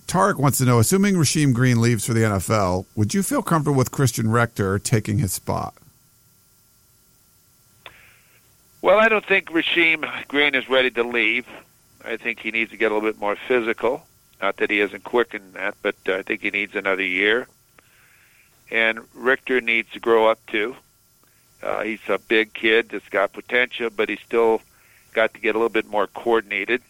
Tarek 0.06 0.36
wants 0.36 0.58
to 0.58 0.64
know, 0.64 0.78
assuming 0.78 1.16
Rasheem 1.16 1.52
Green 1.52 1.80
leaves 1.82 2.06
for 2.06 2.14
the 2.14 2.22
NFL, 2.22 2.86
would 2.96 3.12
you 3.12 3.22
feel 3.22 3.42
comfortable 3.42 3.76
with 3.76 3.90
Christian 3.90 4.30
Rector 4.30 4.78
taking 4.78 5.18
his 5.18 5.32
spot? 5.32 5.74
Well, 8.80 8.98
I 8.98 9.08
don't 9.08 9.24
think 9.24 9.50
Rasheem 9.50 10.06
Green 10.28 10.54
is 10.54 10.68
ready 10.68 10.90
to 10.92 11.02
leave. 11.02 11.46
I 12.04 12.16
think 12.16 12.38
he 12.38 12.52
needs 12.52 12.70
to 12.70 12.76
get 12.76 12.92
a 12.92 12.94
little 12.94 13.08
bit 13.08 13.18
more 13.18 13.34
physical. 13.34 14.06
Not 14.40 14.58
that 14.58 14.70
he 14.70 14.78
isn't 14.80 15.02
quick 15.02 15.34
in 15.34 15.52
that, 15.54 15.74
but 15.82 15.96
I 16.06 16.22
think 16.22 16.42
he 16.42 16.50
needs 16.50 16.76
another 16.76 17.02
year. 17.02 17.48
And 18.70 19.00
Rector 19.14 19.60
needs 19.60 19.90
to 19.92 20.00
grow 20.00 20.28
up 20.28 20.38
too. 20.46 20.76
Uh, 21.60 21.82
he's 21.82 21.98
a 22.08 22.20
big 22.20 22.54
kid 22.54 22.90
that's 22.90 23.08
got 23.08 23.32
potential, 23.32 23.90
but 23.90 24.08
he's 24.08 24.20
still 24.20 24.62
got 25.12 25.34
to 25.34 25.40
get 25.40 25.56
a 25.56 25.58
little 25.58 25.68
bit 25.70 25.88
more 25.88 26.06
coordinated. 26.06 26.80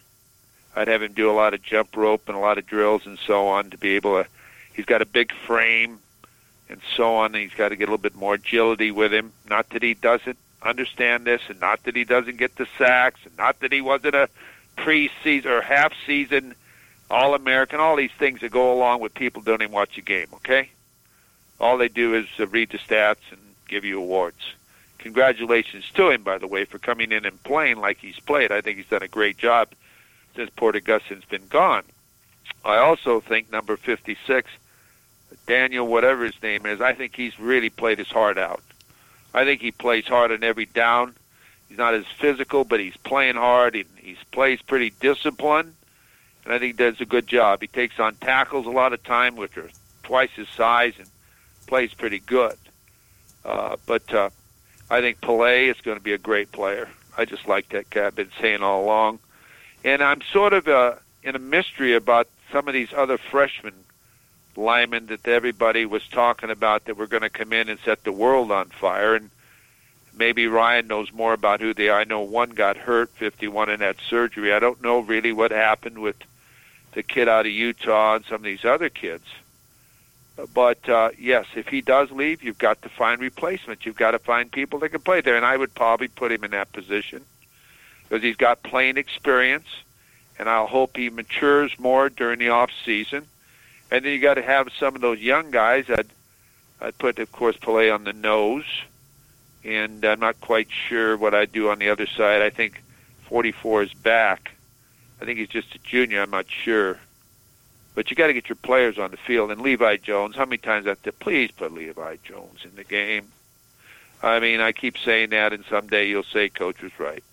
I'd 0.75 0.89
have 0.89 1.01
him 1.01 1.13
do 1.13 1.31
a 1.31 1.33
lot 1.33 1.55
of 1.55 1.63
jump 1.63 1.97
rope 1.97 2.27
and 2.27 2.37
a 2.37 2.39
lot 2.39 2.59
of 2.59 2.67
drills 2.67 3.07
and 3.07 3.17
so 3.17 3.47
on 3.47 3.71
to 3.71 3.77
be 3.79 3.95
able 3.95 4.23
to. 4.23 4.29
He's 4.73 4.85
got 4.85 5.01
a 5.01 5.07
big 5.07 5.33
frame 5.33 5.97
and 6.69 6.79
so 6.95 7.15
on. 7.15 7.33
And 7.33 7.43
he's 7.43 7.57
got 7.57 7.69
to 7.69 7.75
get 7.75 7.85
a 7.85 7.91
little 7.91 7.97
bit 7.97 8.15
more 8.15 8.35
agility 8.35 8.91
with 8.91 9.11
him. 9.11 9.33
Not 9.49 9.69
that 9.71 9.81
he 9.81 9.95
doesn't 9.95 10.37
understand 10.61 11.25
this, 11.25 11.41
and 11.49 11.59
not 11.59 11.83
that 11.83 11.95
he 11.95 12.03
doesn't 12.03 12.37
get 12.37 12.55
the 12.55 12.67
sacks, 12.77 13.19
and 13.25 13.37
not 13.37 13.59
that 13.59 13.71
he 13.71 13.81
wasn't 13.81 14.15
a 14.15 14.29
preseason 14.77 15.45
or 15.45 15.61
half 15.61 15.93
season 16.05 16.55
All 17.09 17.33
American. 17.33 17.79
All 17.79 17.95
these 17.95 18.11
things 18.17 18.41
that 18.41 18.51
go 18.51 18.73
along 18.73 19.01
with 19.01 19.13
people 19.13 19.41
don't 19.41 19.61
even 19.61 19.73
watch 19.73 19.97
a 19.97 20.01
game. 20.01 20.27
Okay, 20.35 20.69
all 21.59 21.77
they 21.77 21.89
do 21.89 22.13
is 22.13 22.27
uh, 22.39 22.47
read 22.47 22.69
the 22.69 22.77
stats 22.77 23.31
and 23.31 23.39
give 23.67 23.85
you 23.85 23.99
awards. 23.99 24.53
Congratulations 24.99 25.89
to 25.95 26.09
him, 26.09 26.23
by 26.23 26.37
the 26.37 26.47
way, 26.47 26.65
for 26.65 26.77
coming 26.77 27.11
in 27.11 27.25
and 27.25 27.41
playing 27.43 27.77
like 27.77 27.97
he's 27.99 28.19
played. 28.19 28.51
I 28.51 28.61
think 28.61 28.77
he's 28.77 28.87
done 28.87 29.03
a 29.03 29.07
great 29.07 29.37
job 29.37 29.69
since 30.35 30.49
Porter 30.49 30.81
Gustin's 30.81 31.25
been 31.25 31.47
gone. 31.47 31.83
I 32.65 32.77
also 32.77 33.21
think 33.21 33.51
number 33.51 33.77
56, 33.77 34.49
Daniel, 35.47 35.87
whatever 35.87 36.25
his 36.25 36.41
name 36.43 36.65
is, 36.65 36.81
I 36.81 36.93
think 36.93 37.15
he's 37.15 37.39
really 37.39 37.69
played 37.69 37.97
his 37.97 38.09
heart 38.09 38.37
out. 38.37 38.61
I 39.33 39.45
think 39.45 39.61
he 39.61 39.71
plays 39.71 40.07
hard 40.07 40.31
on 40.31 40.43
every 40.43 40.65
down. 40.65 41.15
He's 41.67 41.77
not 41.77 41.93
as 41.93 42.05
physical, 42.19 42.63
but 42.63 42.79
he's 42.79 42.97
playing 42.97 43.35
hard. 43.35 43.75
He, 43.75 43.85
he 43.97 44.17
plays 44.31 44.61
pretty 44.61 44.91
disciplined, 44.99 45.75
and 46.43 46.53
I 46.53 46.59
think 46.59 46.77
does 46.77 46.99
a 46.99 47.05
good 47.05 47.27
job. 47.27 47.61
He 47.61 47.67
takes 47.67 47.99
on 47.99 48.15
tackles 48.15 48.65
a 48.65 48.71
lot 48.71 48.93
of 48.93 49.03
time, 49.03 49.35
which 49.35 49.55
are 49.57 49.69
twice 50.03 50.31
his 50.35 50.49
size, 50.49 50.93
and 50.97 51.07
plays 51.67 51.93
pretty 51.93 52.19
good. 52.19 52.57
Uh, 53.45 53.75
but 53.85 54.11
uh, 54.13 54.29
I 54.89 55.01
think 55.01 55.21
Pili 55.21 55.69
is 55.69 55.79
going 55.81 55.97
to 55.97 56.03
be 56.03 56.13
a 56.13 56.17
great 56.17 56.51
player. 56.51 56.89
I 57.15 57.25
just 57.25 57.47
like 57.47 57.69
that 57.69 57.89
guy. 57.89 58.07
I've 58.07 58.15
been 58.15 58.31
saying 58.41 58.63
all 58.63 58.83
along, 58.83 59.19
and 59.83 60.01
I'm 60.01 60.21
sort 60.33 60.53
of 60.53 60.67
uh, 60.67 60.95
in 61.23 61.35
a 61.35 61.39
mystery 61.39 61.93
about 61.93 62.27
some 62.51 62.67
of 62.67 62.73
these 62.73 62.91
other 62.95 63.17
freshmen 63.17 63.73
linemen 64.59 65.07
that 65.07 65.27
everybody 65.27 65.85
was 65.85 66.07
talking 66.07 66.49
about 66.49 66.85
that 66.85 66.97
were 66.97 67.07
going 67.07 67.23
to 67.23 67.29
come 67.29 67.53
in 67.53 67.69
and 67.69 67.79
set 67.85 68.03
the 68.03 68.11
world 68.11 68.51
on 68.51 68.67
fire. 68.69 69.15
And 69.15 69.29
maybe 70.15 70.47
Ryan 70.47 70.87
knows 70.87 71.11
more 71.11 71.33
about 71.33 71.61
who 71.61 71.73
they 71.73 71.89
are. 71.89 71.99
I 71.99 72.03
know 72.03 72.21
one 72.21 72.51
got 72.51 72.77
hurt, 72.77 73.09
51, 73.11 73.69
in 73.69 73.79
that 73.79 73.97
surgery. 74.09 74.53
I 74.53 74.59
don't 74.59 74.83
know 74.83 74.99
really 74.99 75.31
what 75.31 75.51
happened 75.51 75.99
with 75.99 76.17
the 76.93 77.03
kid 77.03 77.27
out 77.27 77.45
of 77.45 77.51
Utah 77.51 78.15
and 78.15 78.25
some 78.25 78.35
of 78.35 78.43
these 78.43 78.65
other 78.65 78.89
kids. 78.89 79.25
But 80.53 80.87
uh, 80.87 81.11
yes, 81.17 81.45
if 81.55 81.67
he 81.67 81.81
does 81.81 82.11
leave, 82.11 82.43
you've 82.43 82.57
got 82.57 82.81
to 82.83 82.89
find 82.89 83.19
replacements. 83.19 83.85
You've 83.85 83.97
got 83.97 84.11
to 84.11 84.19
find 84.19 84.51
people 84.51 84.79
that 84.79 84.89
can 84.89 85.01
play 85.01 85.21
there, 85.21 85.35
and 85.35 85.45
I 85.45 85.57
would 85.57 85.73
probably 85.73 86.07
put 86.07 86.31
him 86.31 86.43
in 86.43 86.51
that 86.51 86.71
position 86.71 87.23
because 88.03 88.23
he's 88.23 88.37
got 88.37 88.63
playing 88.63 88.97
experience, 88.97 89.67
and 90.37 90.49
I'll 90.49 90.67
hope 90.67 90.95
he 90.95 91.09
matures 91.09 91.77
more 91.77 92.09
during 92.09 92.39
the 92.39 92.49
off 92.49 92.71
season. 92.85 93.27
And 93.91 94.05
then 94.05 94.13
you 94.13 94.19
got 94.19 94.35
to 94.35 94.41
have 94.41 94.69
some 94.79 94.95
of 94.95 95.01
those 95.01 95.19
young 95.19 95.51
guys. 95.51 95.85
I'd 95.89 96.09
I'd 96.81 96.97
put, 96.97 97.19
of 97.19 97.31
course, 97.31 97.57
Pili 97.57 97.93
on 97.93 98.05
the 98.05 98.13
nose, 98.13 98.65
and 99.65 100.03
I'm 100.05 100.19
not 100.19 100.39
quite 100.39 100.69
sure 100.71 101.17
what 101.17 101.33
I'd 101.33 101.51
do 101.51 101.69
on 101.69 101.79
the 101.79 101.89
other 101.89 102.07
side. 102.07 102.41
I 102.41 102.49
think 102.49 102.81
44 103.23 103.83
is 103.83 103.93
back. 103.93 104.51
I 105.21 105.25
think 105.25 105.39
he's 105.39 105.49
just 105.49 105.75
a 105.75 105.79
junior. 105.79 106.21
I'm 106.21 106.29
not 106.29 106.49
sure. 106.49 106.97
But 107.95 108.09
you 108.09 108.15
got 108.15 108.27
to 108.27 108.33
get 108.33 108.47
your 108.47 108.55
players 108.55 108.97
on 108.97 109.11
the 109.11 109.17
field. 109.17 109.51
And 109.51 109.59
Levi 109.59 109.97
Jones, 109.97 110.37
how 110.37 110.45
many 110.45 110.57
times 110.57 110.85
I 110.85 110.89
have 110.89 111.01
to 111.03 111.11
please 111.11 111.51
put 111.51 111.73
Levi 111.73 112.17
Jones 112.23 112.59
in 112.63 112.75
the 112.75 112.85
game? 112.85 113.27
I 114.23 114.39
mean, 114.39 114.61
I 114.61 114.71
keep 114.71 114.97
saying 114.97 115.31
that, 115.31 115.51
and 115.51 115.65
someday 115.69 116.07
you'll 116.07 116.23
say 116.23 116.47
coach 116.47 116.81
was 116.81 116.97
right. 116.97 117.23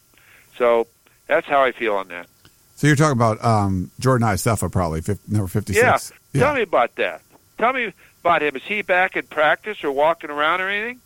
So 0.56 0.88
that's 1.28 1.46
how 1.46 1.62
I 1.62 1.70
feel 1.70 1.94
on 1.94 2.08
that. 2.08 2.26
So 2.76 2.86
you're 2.86 2.96
talking 2.96 3.12
about 3.16 3.42
um, 3.44 3.90
Jordan 3.98 4.26
Iosefa, 4.28 4.70
probably 4.70 5.00
50, 5.00 5.32
number 5.32 5.48
56. 5.48 5.82
Yeah. 5.82 5.98
yeah. 6.32 6.46
Tell 6.46 6.54
me 6.54 6.62
about 6.62 6.94
that. 6.96 7.22
Tell 7.58 7.72
me 7.72 7.92
about 8.20 8.42
him. 8.42 8.54
Is 8.56 8.62
he 8.64 8.82
back 8.82 9.16
in 9.16 9.24
practice 9.26 9.82
or 9.82 9.90
walking 9.92 10.30
around 10.30 10.60
or 10.60 10.68
anything? 10.68 11.00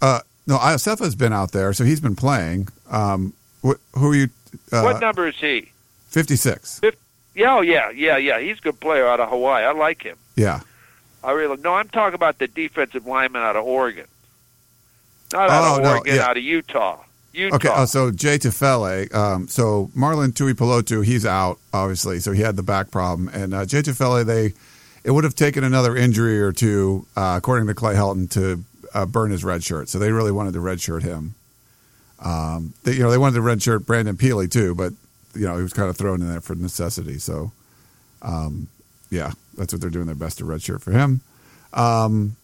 Uh, 0.00 0.20
no, 0.46 0.56
Iosefa's 0.56 1.14
been 1.16 1.32
out 1.32 1.50
there, 1.52 1.72
so 1.72 1.84
he's 1.84 2.00
been 2.00 2.14
playing. 2.16 2.68
Um, 2.90 3.32
wh- 3.64 3.74
who 3.94 4.12
are 4.12 4.14
you? 4.14 4.28
Uh, 4.72 4.82
what 4.82 5.00
number 5.00 5.26
is 5.26 5.36
he? 5.36 5.70
56. 6.10 6.78
50, 6.80 6.98
yeah, 7.34 7.56
oh, 7.56 7.60
yeah, 7.60 7.90
yeah, 7.90 8.16
yeah. 8.16 8.38
He's 8.40 8.58
a 8.58 8.60
good 8.60 8.80
player 8.80 9.06
out 9.06 9.20
of 9.20 9.28
Hawaii. 9.28 9.64
I 9.64 9.72
like 9.72 10.02
him. 10.02 10.16
Yeah. 10.36 10.60
I 11.22 11.32
really 11.32 11.56
no. 11.60 11.74
I'm 11.74 11.88
talking 11.88 12.14
about 12.14 12.38
the 12.38 12.46
defensive 12.48 13.06
lineman 13.06 13.42
out 13.42 13.54
of 13.56 13.64
Oregon, 13.64 14.06
not 15.32 15.50
out 15.50 15.64
Oh, 15.72 15.76
of 15.76 15.82
no, 15.82 15.90
Oregon, 15.96 16.14
yeah. 16.16 16.22
out 16.22 16.36
of 16.36 16.42
Utah. 16.42 16.98
Utah. 17.32 17.56
Okay, 17.56 17.68
uh, 17.68 17.86
so 17.86 18.10
Jay 18.10 18.38
Tufele, 18.38 19.12
um, 19.14 19.46
so 19.46 19.90
Marlon 19.96 20.32
Tuipulotu, 20.32 21.04
he's 21.04 21.24
out 21.24 21.58
obviously, 21.72 22.18
so 22.18 22.32
he 22.32 22.42
had 22.42 22.56
the 22.56 22.62
back 22.62 22.90
problem, 22.90 23.28
and 23.28 23.54
uh, 23.54 23.64
Jay 23.64 23.82
Tufele, 23.82 24.24
they 24.24 24.52
it 25.04 25.12
would 25.12 25.24
have 25.24 25.34
taken 25.34 25.64
another 25.64 25.96
injury 25.96 26.40
or 26.40 26.52
two, 26.52 27.06
uh, 27.16 27.34
according 27.38 27.66
to 27.68 27.74
Clay 27.74 27.94
Helton, 27.94 28.28
to 28.32 28.64
uh, 28.92 29.06
burn 29.06 29.30
his 29.30 29.44
red 29.44 29.64
shirt. 29.64 29.88
So 29.88 29.98
they 29.98 30.12
really 30.12 30.32
wanted 30.32 30.52
to 30.54 30.60
red 30.60 30.80
shirt 30.80 31.02
him. 31.02 31.34
Um, 32.18 32.74
they, 32.84 32.92
you 32.92 33.02
know, 33.02 33.10
they 33.10 33.16
wanted 33.16 33.36
to 33.36 33.42
red 33.42 33.62
shirt 33.62 33.86
Brandon 33.86 34.16
Pili 34.16 34.50
too, 34.50 34.74
but 34.74 34.92
you 35.34 35.46
know 35.46 35.56
he 35.56 35.62
was 35.62 35.72
kind 35.72 35.88
of 35.88 35.96
thrown 35.96 36.20
in 36.20 36.28
there 36.28 36.40
for 36.40 36.54
necessity. 36.54 37.18
So, 37.18 37.52
um, 38.22 38.68
yeah, 39.10 39.32
that's 39.56 39.72
what 39.72 39.80
they're 39.80 39.90
doing 39.90 40.06
their 40.06 40.14
best 40.14 40.38
to 40.38 40.44
red 40.44 40.62
shirt 40.62 40.82
for 40.82 40.90
him. 40.90 41.20
Um, 41.72 42.36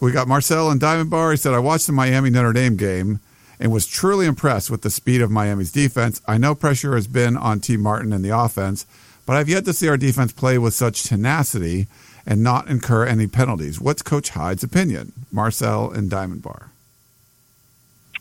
we 0.00 0.12
got 0.12 0.28
Marcel 0.28 0.70
and 0.70 0.80
Diamond 0.80 1.10
Bar. 1.10 1.32
He 1.32 1.36
said, 1.36 1.52
I 1.52 1.58
watched 1.58 1.86
the 1.86 1.92
Miami 1.92 2.30
Notre 2.30 2.52
Dame 2.52 2.76
game 2.76 3.20
and 3.60 3.70
was 3.70 3.86
truly 3.86 4.26
impressed 4.26 4.70
with 4.70 4.80
the 4.80 4.90
speed 4.90 5.20
of 5.20 5.30
Miami's 5.30 5.70
defense. 5.70 6.22
I 6.26 6.38
know 6.38 6.54
pressure 6.54 6.94
has 6.94 7.06
been 7.06 7.36
on 7.36 7.60
Tee 7.60 7.76
Martin 7.76 8.12
and 8.12 8.24
the 8.24 8.36
offense, 8.36 8.86
but 9.26 9.36
I've 9.36 9.50
yet 9.50 9.66
to 9.66 9.74
see 9.74 9.86
our 9.86 9.98
defense 9.98 10.32
play 10.32 10.56
with 10.56 10.72
such 10.72 11.04
tenacity 11.04 11.86
and 12.26 12.42
not 12.42 12.68
incur 12.68 13.04
any 13.04 13.26
penalties. 13.26 13.78
What's 13.78 14.02
Coach 14.02 14.30
Hyde's 14.30 14.64
opinion? 14.64 15.12
Marcel 15.30 15.90
and 15.90 16.08
Diamond 16.08 16.42
Bar. 16.42 16.70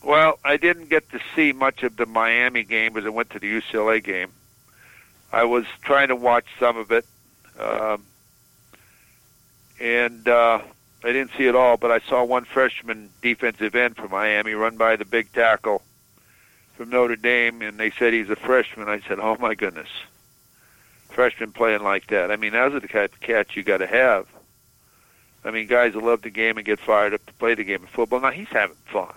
Well, 0.03 0.39
I 0.43 0.57
didn't 0.57 0.89
get 0.89 1.09
to 1.11 1.19
see 1.35 1.53
much 1.53 1.83
of 1.83 1.95
the 1.95 2.05
Miami 2.05 2.63
game 2.63 2.97
as 2.97 3.05
I 3.05 3.09
went 3.09 3.29
to 3.31 3.39
the 3.39 3.47
UCLA 3.47 4.03
game. 4.03 4.31
I 5.31 5.43
was 5.45 5.65
trying 5.81 6.09
to 6.09 6.15
watch 6.15 6.45
some 6.59 6.77
of 6.77 6.91
it, 6.91 7.05
um, 7.59 8.03
and 9.79 10.27
uh, 10.27 10.61
I 11.03 11.13
didn't 11.13 11.31
see 11.37 11.45
it 11.45 11.55
all. 11.55 11.77
But 11.77 11.91
I 11.91 11.99
saw 11.99 12.23
one 12.23 12.45
freshman 12.45 13.09
defensive 13.21 13.75
end 13.75 13.95
for 13.95 14.07
Miami 14.07 14.53
run 14.53 14.77
by 14.77 14.95
the 14.95 15.05
big 15.05 15.31
tackle 15.33 15.81
from 16.75 16.89
Notre 16.89 17.15
Dame, 17.15 17.61
and 17.61 17.77
they 17.77 17.91
said 17.91 18.13
he's 18.13 18.29
a 18.29 18.35
freshman. 18.35 18.89
I 18.89 18.99
said, 19.01 19.19
"Oh 19.19 19.37
my 19.39 19.55
goodness, 19.55 19.89
freshman 21.09 21.51
playing 21.51 21.83
like 21.83 22.07
that! 22.07 22.31
I 22.31 22.35
mean, 22.35 22.55
are 22.55 22.69
the 22.69 22.87
kind 22.87 23.05
of 23.05 23.19
catch 23.19 23.55
you 23.55 23.63
got 23.63 23.77
to 23.77 23.87
have." 23.87 24.27
I 25.45 25.51
mean, 25.51 25.67
guys 25.67 25.93
that 25.93 26.03
love 26.03 26.21
the 26.21 26.29
game 26.29 26.57
and 26.57 26.65
get 26.65 26.79
fired 26.79 27.13
up 27.13 27.25
to 27.25 27.33
play 27.33 27.55
the 27.55 27.63
game 27.63 27.83
of 27.83 27.89
football. 27.89 28.19
Now 28.19 28.31
he's 28.31 28.49
having 28.49 28.75
fun 28.85 29.13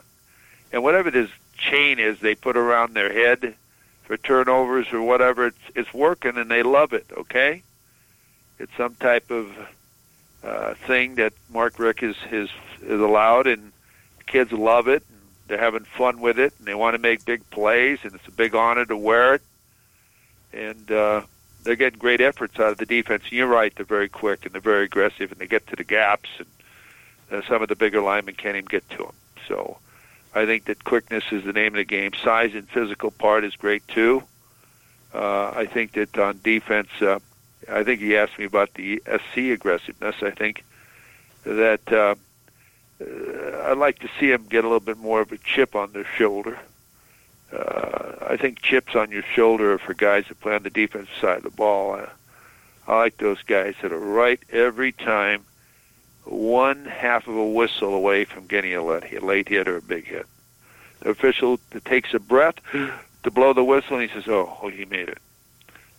and 0.73 0.83
whatever 0.83 1.11
this 1.11 1.31
chain 1.57 1.99
is 1.99 2.19
they 2.19 2.35
put 2.35 2.57
around 2.57 2.95
their 2.95 3.13
head 3.13 3.55
for 4.05 4.17
turnovers 4.17 4.93
or 4.93 5.03
whatever. 5.03 5.47
It's 5.47 5.59
it's 5.77 5.95
working 5.95 6.37
and 6.37 6.51
they 6.51 6.63
love 6.63 6.93
it. 6.93 7.07
Okay, 7.17 7.63
it's 8.59 8.75
some 8.77 8.95
type 8.95 9.31
of 9.31 9.55
uh, 10.43 10.75
thing 10.75 11.17
that 11.17 11.33
Mark 11.53 11.79
Richt 11.79 12.03
is 12.03 12.17
is 12.31 12.51
is 12.83 13.01
allowed, 13.01 13.47
and 13.47 13.73
kids 14.27 14.53
love 14.53 14.89
it. 14.89 15.03
And 15.09 15.21
they're 15.47 15.59
having 15.59 15.85
fun 15.85 16.21
with 16.21 16.39
it, 16.39 16.55
and 16.59 16.67
they 16.67 16.75
want 16.75 16.95
to 16.95 16.99
make 16.99 17.25
big 17.25 17.49
plays, 17.51 18.01
and 18.03 18.15
it's 18.15 18.27
a 18.29 18.33
big 18.33 18.55
honor 18.55 18.85
to 18.87 18.97
wear 18.97 19.35
it. 19.35 19.43
And 20.53 20.91
uh, 20.91 21.23
they're 21.63 21.77
getting 21.77 21.99
great 21.99 22.21
efforts 22.21 22.59
out 22.59 22.73
of 22.73 22.79
the 22.79 22.87
defense. 22.87 23.23
And 23.25 23.33
you're 23.33 23.47
right; 23.47 23.75
they're 23.75 23.87
very 23.87 24.09
quick 24.09 24.45
and 24.45 24.53
they're 24.53 24.61
very 24.61 24.85
aggressive, 24.85 25.33
and 25.33 25.41
they 25.41 25.47
get 25.47 25.67
to 25.69 25.77
the 25.77 25.85
gaps, 25.85 26.31
and 26.39 26.49
uh, 27.31 27.47
some 27.49 27.63
of 27.63 27.69
the 27.69 27.77
bigger 27.77 28.01
linemen 28.01 28.35
can't 28.35 28.57
even 28.57 28.67
get 28.67 28.89
to 28.91 28.99
them. 28.99 29.15
So. 29.49 29.79
I 30.35 30.47
think 30.47 30.65
that 30.65 30.83
quickness 30.83 31.25
is 31.31 31.45
the 31.45 31.53
name 31.53 31.75
of 31.75 31.75
the 31.75 31.85
game. 31.85 32.13
Size 32.15 32.55
and 32.55 32.67
physical 32.67 33.11
part 33.11 33.45
is 33.45 33.55
great 33.55 33.87
too. 33.87 34.23
Uh, 35.13 35.51
I 35.55 35.67
think 35.67 35.93
that 35.93 36.17
on 36.17 36.41
defense, 36.43 36.89
uh, 37.03 37.19
I 37.71 37.85
think 37.85 38.01
he 38.01 38.17
asked 38.17 38.39
me 38.39 38.45
about 38.45 38.75
the 38.75 39.03
SC 39.07 39.39
aggressiveness. 39.39 40.17
I 40.23 40.31
think 40.31 40.65
that 41.45 41.93
uh, 41.93 42.15
uh, 43.01 43.71
I'd 43.71 43.79
like 43.79 43.99
to 44.01 44.11
see 44.19 44.31
him 44.31 44.47
get 44.49 44.65
a 44.65 44.69
little 44.69 44.81
bit 44.81 44.99
more 44.99 45.21
of 45.21 45.33
a 45.33 45.39
chip 45.39 45.75
on 45.75 45.93
their 45.93 46.05
shoulder. 46.05 46.59
Uh, 47.53 48.13
I 48.27 48.37
think 48.37 48.63
chips 48.63 48.95
on 48.95 49.11
your 49.11 49.23
shoulder 49.23 49.75
are 49.75 49.79
for 49.79 49.95
guys 49.95 50.25
that 50.29 50.41
play 50.41 50.55
on 50.55 50.63
the 50.63 50.71
defensive 50.71 51.15
side 51.21 51.39
of 51.39 51.43
the 51.43 51.51
ball. 51.51 51.95
Uh, 51.95 52.07
I 52.89 52.97
like 52.97 53.19
those 53.19 53.43
guys 53.43 53.75
that 53.83 53.93
are 53.93 53.99
right 53.99 54.41
every 54.51 54.93
time 54.93 55.45
one 56.25 56.85
half 56.85 57.27
of 57.27 57.37
a 57.37 57.47
whistle 57.47 57.95
away 57.95 58.25
from 58.25 58.47
getting 58.47 58.75
a 58.75 58.83
late 58.83 59.05
hit, 59.05 59.23
late 59.23 59.49
hit 59.49 59.69
or 59.69 59.77
a 59.77 59.83
big 59.83 60.07
hit. 60.07 60.27
The 61.01 61.11
official 61.11 61.59
takes 61.85 62.15
a 62.15 62.21
breath 62.21 62.57
to 62.73 63.31
blow 63.31 63.53
the 63.53 63.65
whistle, 63.65 63.99
and 63.99 64.09
he 64.09 64.15
says, 64.15 64.29
"Oh, 64.29 64.57
oh, 64.63 64.69
he 64.69 64.85
made 64.85 65.09
it." 65.09 65.19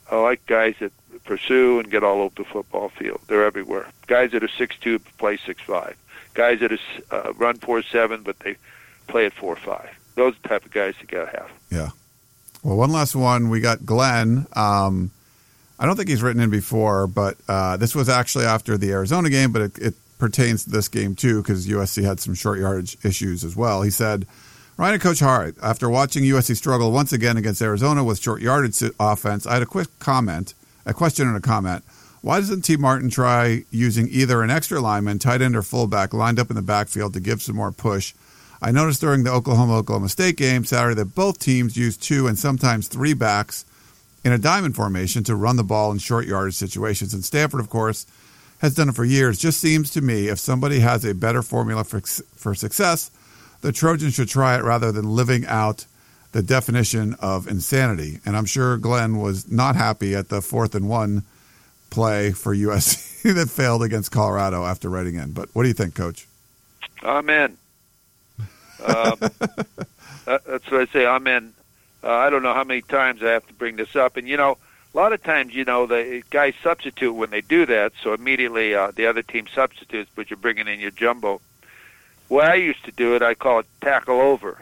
I 0.09 0.17
like 0.17 0.45
guys 0.45 0.75
that 0.79 0.91
pursue 1.19 1.79
and 1.79 1.89
get 1.89 2.03
all 2.03 2.21
over 2.21 2.35
the 2.35 2.43
football 2.43 2.89
field. 2.89 3.21
They're 3.27 3.45
everywhere. 3.45 3.89
Guys 4.07 4.31
that 4.31 4.43
are 4.43 4.49
six 4.49 4.75
two 4.79 4.99
play 5.17 5.37
six 5.37 5.61
five. 5.61 5.95
Guys 6.33 6.59
that 6.59 6.71
are 6.71 6.79
uh, 7.11 7.33
run 7.33 7.57
four 7.57 7.81
seven, 7.83 8.23
but 8.23 8.39
they 8.39 8.55
play 9.07 9.25
at 9.25 9.33
four 9.33 9.55
five. 9.55 9.89
Those 10.15 10.35
type 10.43 10.65
of 10.65 10.71
guys 10.71 10.95
you 11.01 11.07
got 11.07 11.31
to 11.31 11.37
have. 11.37 11.51
Yeah. 11.69 11.89
Well, 12.63 12.77
one 12.77 12.91
last 12.91 13.15
one. 13.15 13.49
We 13.49 13.59
got 13.59 13.85
Glenn. 13.85 14.47
Um, 14.53 15.11
I 15.79 15.85
don't 15.85 15.95
think 15.95 16.07
he's 16.07 16.23
written 16.23 16.41
in 16.41 16.49
before, 16.49 17.07
but 17.07 17.37
uh, 17.47 17.77
this 17.77 17.95
was 17.95 18.07
actually 18.09 18.45
after 18.45 18.77
the 18.77 18.91
Arizona 18.91 19.29
game, 19.29 19.51
but 19.51 19.63
it, 19.63 19.79
it 19.79 19.93
pertains 20.19 20.63
to 20.63 20.69
this 20.69 20.87
game 20.87 21.15
too 21.15 21.41
because 21.41 21.67
USC 21.67 22.03
had 22.03 22.19
some 22.19 22.33
short 22.33 22.59
yardage 22.59 22.97
issues 23.03 23.43
as 23.43 23.55
well. 23.55 23.81
He 23.81 23.89
said, 23.89 24.25
Ryan 24.77 24.93
and 24.93 25.03
Coach 25.03 25.19
Hart, 25.19 25.55
after 25.61 25.89
watching 25.89 26.23
USC 26.23 26.55
struggle 26.55 26.91
once 26.91 27.13
again 27.13 27.37
against 27.37 27.61
Arizona 27.61 28.03
with 28.03 28.19
short 28.19 28.41
yardage 28.41 28.81
offense, 28.99 29.45
I 29.45 29.53
had 29.53 29.61
a 29.61 29.67
quick 29.67 29.87
comment, 29.99 30.53
a 30.85 30.93
question 30.93 31.27
and 31.27 31.37
a 31.37 31.41
comment. 31.41 31.83
Why 32.21 32.39
doesn't 32.39 32.61
Tee 32.61 32.77
Martin 32.77 33.09
try 33.09 33.65
using 33.69 34.07
either 34.09 34.41
an 34.41 34.49
extra 34.49 34.79
lineman, 34.79 35.19
tight 35.19 35.41
end, 35.41 35.55
or 35.55 35.61
fullback 35.61 36.13
lined 36.13 36.39
up 36.39 36.49
in 36.49 36.55
the 36.55 36.61
backfield 36.61 37.13
to 37.13 37.19
give 37.19 37.41
some 37.41 37.57
more 37.57 37.71
push? 37.71 38.13
I 38.61 38.71
noticed 38.71 39.01
during 39.01 39.23
the 39.23 39.31
Oklahoma 39.31 39.75
Oklahoma 39.75 40.07
State 40.07 40.37
game 40.37 40.63
Saturday 40.63 40.95
that 40.95 41.15
both 41.15 41.37
teams 41.37 41.75
used 41.75 42.01
two 42.01 42.27
and 42.27 42.39
sometimes 42.39 42.87
three 42.87 43.13
backs 43.13 43.65
in 44.23 44.31
a 44.31 44.37
diamond 44.37 44.75
formation 44.75 45.23
to 45.25 45.35
run 45.35 45.57
the 45.57 45.65
ball 45.65 45.91
in 45.91 45.97
short 45.97 46.25
yardage 46.25 46.55
situations. 46.55 47.13
And 47.13 47.25
Stanford, 47.25 47.59
of 47.59 47.69
course, 47.69 48.05
has 48.59 48.73
done 48.73 48.87
it 48.87 48.95
for 48.95 49.03
years. 49.03 49.37
Just 49.37 49.59
seems 49.59 49.91
to 49.91 50.01
me 50.01 50.29
if 50.29 50.39
somebody 50.39 50.79
has 50.79 51.03
a 51.03 51.13
better 51.13 51.41
formula 51.41 51.83
for, 51.83 51.99
for 51.99 52.55
success, 52.55 53.11
the 53.59 53.73
Trojans 53.73 54.13
should 54.13 54.29
try 54.29 54.55
it 54.55 54.63
rather 54.63 54.93
than 54.93 55.13
living 55.13 55.45
out 55.45 55.85
the 56.33 56.43
definition 56.43 57.15
of 57.19 57.47
insanity. 57.47 58.19
And 58.25 58.35
I'm 58.35 58.45
sure 58.45 58.77
Glenn 58.77 59.19
was 59.19 59.49
not 59.49 59.75
happy 59.75 60.15
at 60.15 60.29
the 60.29 60.41
fourth 60.41 60.75
and 60.75 60.89
one 60.89 61.23
play 61.89 62.31
for 62.31 62.55
USC 62.55 63.33
that 63.35 63.49
failed 63.49 63.83
against 63.83 64.11
Colorado 64.11 64.65
after 64.65 64.89
writing 64.89 65.15
in. 65.15 65.31
But 65.31 65.49
what 65.53 65.63
do 65.63 65.69
you 65.69 65.73
think, 65.73 65.95
Coach? 65.95 66.27
Amen. 67.03 67.57
Um, 68.83 69.15
that's 70.25 70.71
what 70.71 70.81
I 70.81 70.85
say. 70.91 71.05
Amen. 71.05 71.53
Uh, 72.03 72.11
I 72.11 72.29
don't 72.29 72.43
know 72.43 72.53
how 72.53 72.65
many 72.65 72.81
times 72.81 73.23
I 73.23 73.29
have 73.29 73.47
to 73.47 73.53
bring 73.53 73.77
this 73.77 73.95
up, 73.95 74.17
and 74.17 74.27
you 74.27 74.35
know 74.35 74.57
a 74.93 74.97
lot 74.97 75.13
of 75.13 75.23
times, 75.23 75.55
you 75.55 75.65
know, 75.65 75.87
the 75.87 76.21
guys 76.29 76.53
substitute 76.61 77.13
when 77.13 77.31
they 77.31 77.41
do 77.41 77.65
that, 77.65 77.93
so 78.01 78.13
immediately 78.13 78.75
uh, 78.75 78.91
the 78.91 79.07
other 79.07 79.23
team 79.23 79.47
substitutes, 79.53 80.11
but 80.15 80.29
you're 80.29 80.37
bringing 80.37 80.67
in 80.67 80.79
your 80.79 80.91
jumbo. 80.91 81.41
Way 82.29 82.45
I 82.45 82.55
used 82.55 82.85
to 82.85 82.91
do 82.91 83.15
it, 83.15 83.21
I 83.21 83.33
call 83.33 83.59
it 83.59 83.65
tackle 83.81 84.19
over. 84.19 84.59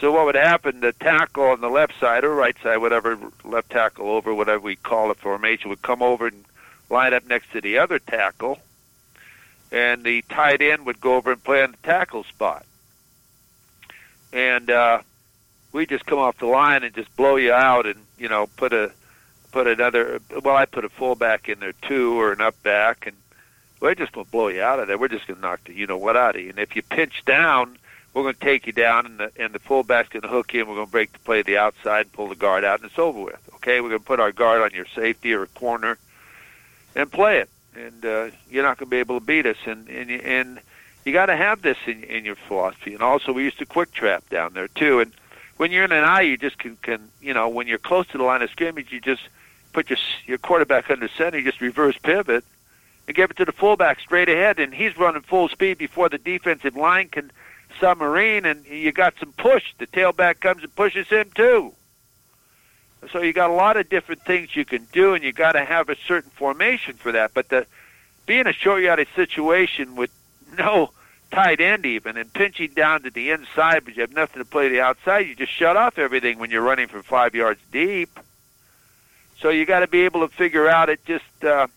So 0.00 0.12
what 0.12 0.26
would 0.26 0.36
happen, 0.36 0.80
the 0.80 0.92
tackle 0.92 1.44
on 1.44 1.60
the 1.60 1.68
left 1.68 1.98
side 1.98 2.22
or 2.22 2.34
right 2.34 2.56
side, 2.62 2.78
whatever, 2.78 3.18
left 3.44 3.70
tackle 3.70 4.10
over, 4.10 4.32
whatever 4.32 4.60
we 4.60 4.76
call 4.76 5.10
it, 5.10 5.18
formation, 5.18 5.70
would 5.70 5.82
come 5.82 6.02
over 6.02 6.28
and 6.28 6.44
line 6.88 7.14
up 7.14 7.26
next 7.26 7.50
to 7.52 7.60
the 7.60 7.78
other 7.78 7.98
tackle, 7.98 8.58
and 9.72 10.04
the 10.04 10.22
tight 10.28 10.62
end 10.62 10.86
would 10.86 11.00
go 11.00 11.16
over 11.16 11.32
and 11.32 11.42
play 11.42 11.62
on 11.62 11.72
the 11.72 11.76
tackle 11.78 12.22
spot. 12.24 12.64
And 14.32 14.70
uh, 14.70 15.00
we 15.72 15.86
just 15.86 16.06
come 16.06 16.18
off 16.18 16.38
the 16.38 16.46
line 16.46 16.84
and 16.84 16.94
just 16.94 17.14
blow 17.16 17.36
you 17.36 17.52
out 17.52 17.86
and, 17.86 18.00
you 18.18 18.28
know, 18.28 18.46
put 18.56 18.72
a 18.72 18.92
put 19.50 19.66
another. 19.66 20.20
Well, 20.42 20.56
I 20.56 20.66
put 20.66 20.84
a 20.84 20.88
fullback 20.88 21.48
in 21.48 21.58
there 21.60 21.72
too, 21.72 22.18
or 22.20 22.32
an 22.32 22.40
up 22.40 22.62
back, 22.62 23.06
and 23.06 23.16
we're 23.80 23.94
just 23.94 24.12
to 24.12 24.24
blow 24.24 24.48
you 24.48 24.62
out 24.62 24.78
of 24.78 24.86
there. 24.86 24.98
We're 24.98 25.08
just 25.08 25.26
to 25.26 25.34
knock 25.34 25.64
the 25.64 25.74
you 25.74 25.86
know 25.86 25.98
what 25.98 26.16
out 26.16 26.36
of 26.36 26.42
you. 26.42 26.50
And 26.50 26.58
if 26.58 26.76
you 26.76 26.82
pinch 26.82 27.24
down, 27.24 27.78
we're 28.18 28.24
going 28.24 28.34
to 28.34 28.40
take 28.40 28.66
you 28.66 28.72
down, 28.72 29.06
and 29.06 29.18
the 29.18 29.30
and 29.38 29.52
the 29.52 29.60
fullback's 29.60 30.08
going 30.08 30.22
to 30.22 30.28
hook 30.28 30.52
you, 30.52 30.60
and 30.60 30.68
we're 30.68 30.74
going 30.74 30.88
to 30.88 30.92
break 30.92 31.12
the 31.12 31.20
play 31.20 31.38
to 31.38 31.44
the 31.44 31.56
outside, 31.56 32.06
and 32.06 32.12
pull 32.12 32.26
the 32.26 32.34
guard 32.34 32.64
out, 32.64 32.80
and 32.80 32.90
it's 32.90 32.98
over 32.98 33.20
with. 33.20 33.48
Okay, 33.54 33.80
we're 33.80 33.90
going 33.90 34.00
to 34.00 34.06
put 34.06 34.18
our 34.18 34.32
guard 34.32 34.60
on 34.60 34.72
your 34.72 34.86
safety 34.86 35.32
or 35.32 35.44
a 35.44 35.46
corner, 35.46 35.98
and 36.96 37.10
play 37.12 37.38
it. 37.38 37.48
And 37.76 38.04
uh, 38.04 38.30
you're 38.50 38.64
not 38.64 38.76
going 38.76 38.88
to 38.88 38.90
be 38.90 38.96
able 38.96 39.20
to 39.20 39.24
beat 39.24 39.46
us. 39.46 39.56
And 39.66 39.88
and 39.88 40.10
and 40.10 40.60
you 41.04 41.12
got 41.12 41.26
to 41.26 41.36
have 41.36 41.62
this 41.62 41.78
in 41.86 42.02
in 42.02 42.24
your 42.24 42.34
philosophy. 42.34 42.92
And 42.92 43.02
also, 43.02 43.32
we 43.32 43.44
used 43.44 43.58
to 43.58 43.66
quick 43.66 43.92
trap 43.92 44.28
down 44.30 44.52
there 44.52 44.66
too. 44.66 44.98
And 44.98 45.12
when 45.56 45.70
you're 45.70 45.84
in 45.84 45.92
an 45.92 46.02
eye, 46.02 46.22
you 46.22 46.36
just 46.36 46.58
can 46.58 46.76
can 46.82 47.08
you 47.22 47.34
know 47.34 47.48
when 47.48 47.68
you're 47.68 47.78
close 47.78 48.08
to 48.08 48.18
the 48.18 48.24
line 48.24 48.42
of 48.42 48.50
scrimmage, 48.50 48.90
you 48.90 49.00
just 49.00 49.22
put 49.72 49.90
your 49.90 49.98
your 50.26 50.38
quarterback 50.38 50.90
under 50.90 51.06
center, 51.06 51.38
you 51.38 51.44
just 51.44 51.60
reverse 51.60 51.96
pivot 51.98 52.44
and 53.06 53.16
give 53.16 53.30
it 53.30 53.36
to 53.36 53.44
the 53.44 53.52
fullback 53.52 54.00
straight 54.00 54.28
ahead, 54.28 54.58
and 54.58 54.74
he's 54.74 54.98
running 54.98 55.22
full 55.22 55.48
speed 55.48 55.78
before 55.78 56.08
the 56.08 56.18
defensive 56.18 56.76
line 56.76 57.08
can 57.08 57.30
submarine, 57.80 58.44
and 58.46 58.64
you 58.66 58.92
got 58.92 59.14
some 59.18 59.32
push. 59.32 59.74
The 59.78 59.86
tailback 59.86 60.40
comes 60.40 60.62
and 60.62 60.74
pushes 60.74 61.08
him 61.08 61.30
too. 61.34 61.72
So 63.12 63.22
you 63.22 63.32
got 63.32 63.50
a 63.50 63.54
lot 63.54 63.76
of 63.76 63.88
different 63.88 64.22
things 64.22 64.56
you 64.56 64.64
can 64.64 64.86
do, 64.92 65.14
and 65.14 65.22
you 65.22 65.32
got 65.32 65.52
to 65.52 65.64
have 65.64 65.88
a 65.88 65.96
certain 66.06 66.30
formation 66.30 66.94
for 66.94 67.12
that. 67.12 67.32
But 67.32 67.48
the 67.48 67.66
being 68.26 68.46
a 68.46 68.52
short 68.52 68.82
yardage 68.82 69.08
situation 69.14 69.96
with 69.96 70.10
no 70.56 70.90
tight 71.30 71.60
end 71.60 71.86
even 71.86 72.16
and 72.16 72.32
pinching 72.32 72.72
down 72.72 73.02
to 73.02 73.10
the 73.10 73.30
inside, 73.30 73.84
but 73.84 73.96
you 73.96 74.02
have 74.02 74.12
nothing 74.12 74.42
to 74.42 74.48
play 74.48 74.68
the 74.68 74.80
outside, 74.80 75.20
you 75.26 75.34
just 75.34 75.52
shut 75.52 75.76
off 75.76 75.98
everything 75.98 76.38
when 76.38 76.50
you're 76.50 76.62
running 76.62 76.88
from 76.88 77.02
five 77.02 77.34
yards 77.34 77.60
deep. 77.70 78.18
So 79.40 79.50
you 79.50 79.66
got 79.66 79.80
to 79.80 79.86
be 79.86 80.02
able 80.02 80.26
to 80.26 80.34
figure 80.34 80.68
out 80.68 80.88
it 80.88 81.04
just 81.04 81.44
uh, 81.44 81.68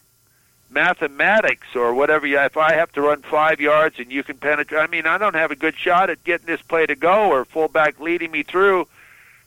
mathematics 0.71 1.67
or 1.75 1.93
whatever. 1.93 2.25
If 2.25 2.57
I 2.57 2.73
have 2.73 2.91
to 2.93 3.01
run 3.01 3.21
five 3.21 3.59
yards 3.59 3.99
and 3.99 4.11
you 4.11 4.23
can 4.23 4.37
penetrate, 4.37 4.81
I 4.81 4.87
mean, 4.87 5.05
I 5.05 5.17
don't 5.17 5.35
have 5.35 5.51
a 5.51 5.55
good 5.55 5.77
shot 5.77 6.09
at 6.09 6.23
getting 6.23 6.47
this 6.47 6.61
play 6.61 6.85
to 6.85 6.95
go 6.95 7.29
or 7.29 7.45
fullback 7.45 7.99
leading 7.99 8.31
me 8.31 8.43
through 8.43 8.87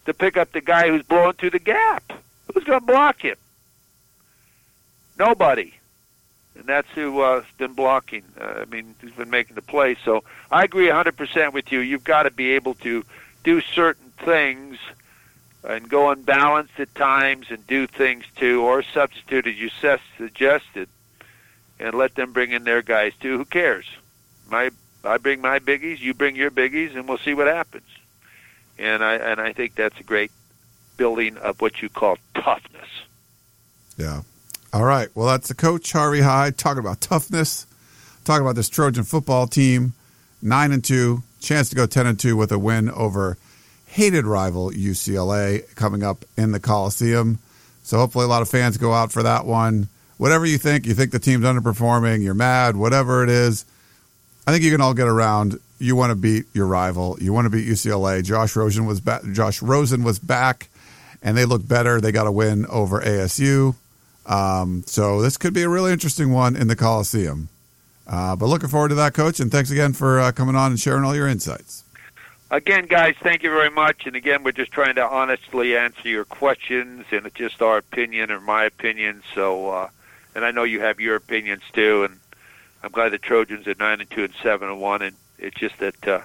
to 0.06 0.14
pick 0.14 0.36
up 0.36 0.52
the 0.52 0.60
guy 0.60 0.88
who's 0.88 1.02
blowing 1.02 1.34
through 1.34 1.50
the 1.50 1.58
gap. 1.58 2.12
Who's 2.52 2.64
going 2.64 2.80
to 2.80 2.86
block 2.86 3.22
him? 3.22 3.36
Nobody. 5.18 5.74
And 6.56 6.66
that's 6.66 6.90
who 6.90 7.20
uh, 7.20 7.40
has 7.40 7.50
been 7.58 7.72
blocking. 7.72 8.22
Uh, 8.40 8.62
I 8.62 8.64
mean, 8.66 8.94
who's 9.00 9.12
been 9.12 9.30
making 9.30 9.54
the 9.56 9.62
play. 9.62 9.96
So 10.04 10.22
I 10.50 10.64
agree 10.64 10.86
100% 10.86 11.52
with 11.52 11.72
you. 11.72 11.80
You've 11.80 12.04
got 12.04 12.24
to 12.24 12.30
be 12.30 12.52
able 12.52 12.74
to 12.74 13.04
do 13.42 13.60
certain 13.60 14.12
things– 14.18 14.78
and 15.64 15.88
go 15.88 16.10
unbalanced 16.10 16.78
at 16.78 16.94
times 16.94 17.46
and 17.50 17.66
do 17.66 17.86
things 17.86 18.24
too, 18.36 18.62
or 18.62 18.82
substitute 18.82 19.46
as 19.46 19.56
you 19.56 19.70
suggested, 20.18 20.88
and 21.84 21.94
let 21.94 22.14
them 22.14 22.32
bring 22.32 22.50
in 22.50 22.64
their 22.64 22.80
guys 22.80 23.12
too. 23.20 23.36
Who 23.36 23.44
cares? 23.44 23.86
My 24.50 24.70
I 25.04 25.18
bring 25.18 25.42
my 25.42 25.58
biggies, 25.58 26.00
you 26.00 26.14
bring 26.14 26.34
your 26.34 26.50
biggies, 26.50 26.96
and 26.96 27.06
we'll 27.06 27.18
see 27.18 27.34
what 27.34 27.46
happens. 27.46 27.86
And 28.78 29.04
I 29.04 29.16
and 29.16 29.40
I 29.40 29.52
think 29.52 29.74
that's 29.74 29.98
a 30.00 30.02
great 30.02 30.32
building 30.96 31.36
of 31.36 31.60
what 31.60 31.82
you 31.82 31.88
call 31.88 32.16
toughness. 32.34 32.88
Yeah. 33.98 34.22
All 34.72 34.84
right. 34.84 35.08
Well, 35.14 35.26
that's 35.26 35.48
the 35.48 35.54
coach 35.54 35.92
Harvey 35.92 36.22
Hyde 36.22 36.56
talking 36.56 36.80
about 36.80 37.00
toughness, 37.00 37.66
talking 38.24 38.42
about 38.42 38.56
this 38.56 38.68
Trojan 38.68 39.04
football 39.04 39.46
team, 39.46 39.92
nine 40.40 40.72
and 40.72 40.82
two, 40.82 41.22
chance 41.40 41.68
to 41.68 41.76
go 41.76 41.86
ten 41.86 42.06
and 42.06 42.18
two 42.18 42.36
with 42.36 42.50
a 42.50 42.58
win 42.58 42.90
over 42.90 43.36
hated 43.86 44.24
rival 44.24 44.70
UCLA 44.70 45.72
coming 45.76 46.02
up 46.02 46.24
in 46.36 46.52
the 46.52 46.60
Coliseum. 46.60 47.38
So 47.82 47.98
hopefully 47.98 48.24
a 48.24 48.28
lot 48.28 48.42
of 48.42 48.48
fans 48.48 48.78
go 48.78 48.92
out 48.92 49.12
for 49.12 49.22
that 49.22 49.44
one. 49.44 49.88
Whatever 50.16 50.46
you 50.46 50.58
think, 50.58 50.86
you 50.86 50.94
think 50.94 51.10
the 51.10 51.18
team's 51.18 51.44
underperforming, 51.44 52.22
you're 52.22 52.34
mad, 52.34 52.76
whatever 52.76 53.24
it 53.24 53.30
is, 53.30 53.64
I 54.46 54.52
think 54.52 54.62
you 54.62 54.70
can 54.70 54.80
all 54.80 54.94
get 54.94 55.08
around. 55.08 55.58
You 55.78 55.96
want 55.96 56.10
to 56.10 56.14
beat 56.14 56.46
your 56.52 56.66
rival. 56.66 57.18
You 57.20 57.32
want 57.32 57.46
to 57.46 57.50
beat 57.50 57.66
UCLA. 57.66 58.22
Josh 58.22 58.54
Rosen 58.54 58.86
was 58.86 59.00
back. 59.00 59.22
Josh 59.32 59.60
Rosen 59.60 60.04
was 60.04 60.18
back 60.18 60.68
and 61.22 61.36
they 61.36 61.46
look 61.46 61.66
better. 61.66 62.00
They 62.00 62.12
got 62.12 62.26
a 62.26 62.32
win 62.32 62.66
over 62.66 63.00
ASU. 63.00 63.74
Um, 64.26 64.84
so 64.86 65.20
this 65.20 65.36
could 65.36 65.54
be 65.54 65.62
a 65.62 65.68
really 65.68 65.92
interesting 65.92 66.30
one 66.30 66.54
in 66.54 66.68
the 66.68 66.76
Coliseum. 66.76 67.48
Uh, 68.06 68.36
but 68.36 68.46
looking 68.46 68.68
forward 68.68 68.90
to 68.90 68.94
that, 68.96 69.14
Coach, 69.14 69.40
and 69.40 69.50
thanks 69.50 69.70
again 69.70 69.94
for 69.94 70.20
uh, 70.20 70.32
coming 70.32 70.54
on 70.54 70.72
and 70.72 70.80
sharing 70.80 71.04
all 71.04 71.16
your 71.16 71.26
insights. 71.26 71.84
Again, 72.50 72.86
guys, 72.86 73.16
thank 73.22 73.42
you 73.42 73.50
very 73.50 73.70
much. 73.70 74.06
And 74.06 74.14
again, 74.14 74.44
we're 74.44 74.52
just 74.52 74.70
trying 74.70 74.94
to 74.96 75.04
honestly 75.04 75.76
answer 75.76 76.08
your 76.08 76.26
questions, 76.26 77.06
and 77.10 77.26
it's 77.26 77.34
just 77.34 77.62
our 77.62 77.78
opinion 77.78 78.30
or 78.30 78.40
my 78.40 78.64
opinion. 78.64 79.22
So, 79.34 79.70
uh, 79.70 79.88
and 80.34 80.44
I 80.44 80.50
know 80.50 80.64
you 80.64 80.80
have 80.80 81.00
your 81.00 81.16
opinions 81.16 81.62
too. 81.72 82.04
And 82.04 82.20
I'm 82.82 82.90
glad 82.90 83.10
the 83.10 83.18
Trojans 83.18 83.66
are 83.66 83.74
nine 83.78 84.00
and 84.00 84.10
two 84.10 84.24
and 84.24 84.34
seven 84.42 84.68
and 84.68 84.80
one, 84.80 85.02
and 85.02 85.16
it's 85.38 85.58
just 85.58 85.78
that 85.78 86.08
uh, 86.08 86.20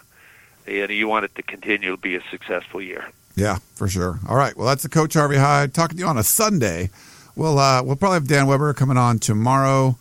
you, 0.68 0.88
know, 0.88 0.94
you 0.94 1.08
want 1.08 1.26
it 1.26 1.36
to 1.36 1.42
continue 1.42 1.92
to 1.92 1.98
be 1.98 2.16
a 2.16 2.22
successful 2.30 2.82
year. 2.82 3.10
Yeah, 3.36 3.60
for 3.76 3.88
sure. 3.88 4.20
All 4.28 4.36
right. 4.36 4.56
Well, 4.58 4.68
that's 4.68 4.84
the 4.84 4.90
coach 4.90 5.14
Harvey 5.14 5.38
Hyde 5.38 5.74
talking 5.74 5.98
to 5.98 6.04
you 6.04 6.10
on 6.10 6.18
a 6.18 6.24
Sunday. 6.24 6.90
We'll 7.36 7.58
uh, 7.58 7.84
we'll 7.84 7.96
probably 7.96 8.16
have 8.16 8.28
Dan 8.28 8.48
Weber 8.48 8.74
coming 8.74 8.98
on 8.98 9.20
tomorrow, 9.20 9.98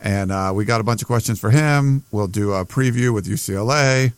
and 0.00 0.32
uh, 0.32 0.52
we 0.54 0.64
got 0.64 0.80
a 0.80 0.84
bunch 0.84 1.02
of 1.02 1.06
questions 1.06 1.38
for 1.38 1.50
him. 1.50 2.02
We'll 2.10 2.26
do 2.26 2.52
a 2.52 2.64
preview 2.64 3.14
with 3.14 3.26
UCLA. 3.26 4.12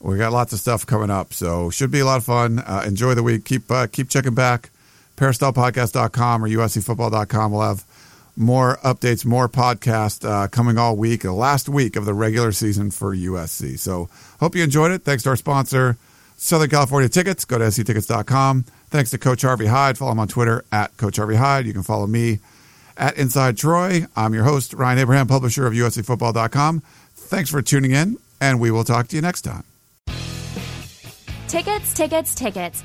We 0.00 0.16
got 0.16 0.32
lots 0.32 0.52
of 0.52 0.58
stuff 0.58 0.86
coming 0.86 1.10
up, 1.10 1.32
so 1.32 1.70
should 1.70 1.90
be 1.90 2.00
a 2.00 2.06
lot 2.06 2.16
of 2.16 2.24
fun. 2.24 2.58
Uh, 2.60 2.82
enjoy 2.86 3.14
the 3.14 3.22
week. 3.22 3.44
Keep 3.44 3.70
uh, 3.70 3.86
keep 3.86 4.08
checking 4.08 4.34
back. 4.34 4.70
Peristylepodcast.com 5.16 6.44
or 6.44 6.48
USCFootball.com. 6.48 7.52
We'll 7.52 7.60
have 7.60 7.84
more 8.36 8.78
updates, 8.84 9.24
more 9.24 9.48
podcasts 9.48 10.28
uh, 10.28 10.48
coming 10.48 10.78
all 10.78 10.96
week, 10.96 11.22
the 11.22 11.32
last 11.32 11.68
week 11.68 11.96
of 11.96 12.04
the 12.04 12.14
regular 12.14 12.52
season 12.52 12.90
for 12.90 13.14
USC. 13.14 13.78
So 13.78 14.08
hope 14.38 14.54
you 14.54 14.62
enjoyed 14.62 14.92
it. 14.92 15.02
Thanks 15.02 15.22
to 15.24 15.30
our 15.30 15.36
sponsor, 15.36 15.96
Southern 16.36 16.70
California 16.70 17.08
Tickets. 17.08 17.44
Go 17.44 17.58
to 17.58 17.70
sctickets.com. 17.70 18.64
Thanks 18.90 19.10
to 19.10 19.18
Coach 19.18 19.42
Harvey 19.42 19.66
Hyde. 19.66 19.98
Follow 19.98 20.12
him 20.12 20.20
on 20.20 20.28
Twitter 20.28 20.64
at 20.72 20.96
Coach 20.96 21.16
Harvey 21.16 21.36
Hyde. 21.36 21.66
You 21.66 21.72
can 21.72 21.82
follow 21.82 22.06
me 22.06 22.40
at 22.96 23.16
Inside 23.16 23.56
Troy. 23.56 24.06
I'm 24.16 24.34
your 24.34 24.44
host, 24.44 24.74
Ryan 24.74 24.98
Abraham, 24.98 25.26
publisher 25.26 25.66
of 25.66 25.72
USCFootball.com. 25.72 26.82
Thanks 27.14 27.50
for 27.50 27.62
tuning 27.62 27.92
in, 27.92 28.16
and 28.40 28.60
we 28.60 28.70
will 28.70 28.84
talk 28.84 29.08
to 29.08 29.16
you 29.16 29.22
next 29.22 29.42
time. 29.42 29.64
Tickets, 31.46 31.94
tickets, 31.94 32.34
tickets. 32.34 32.84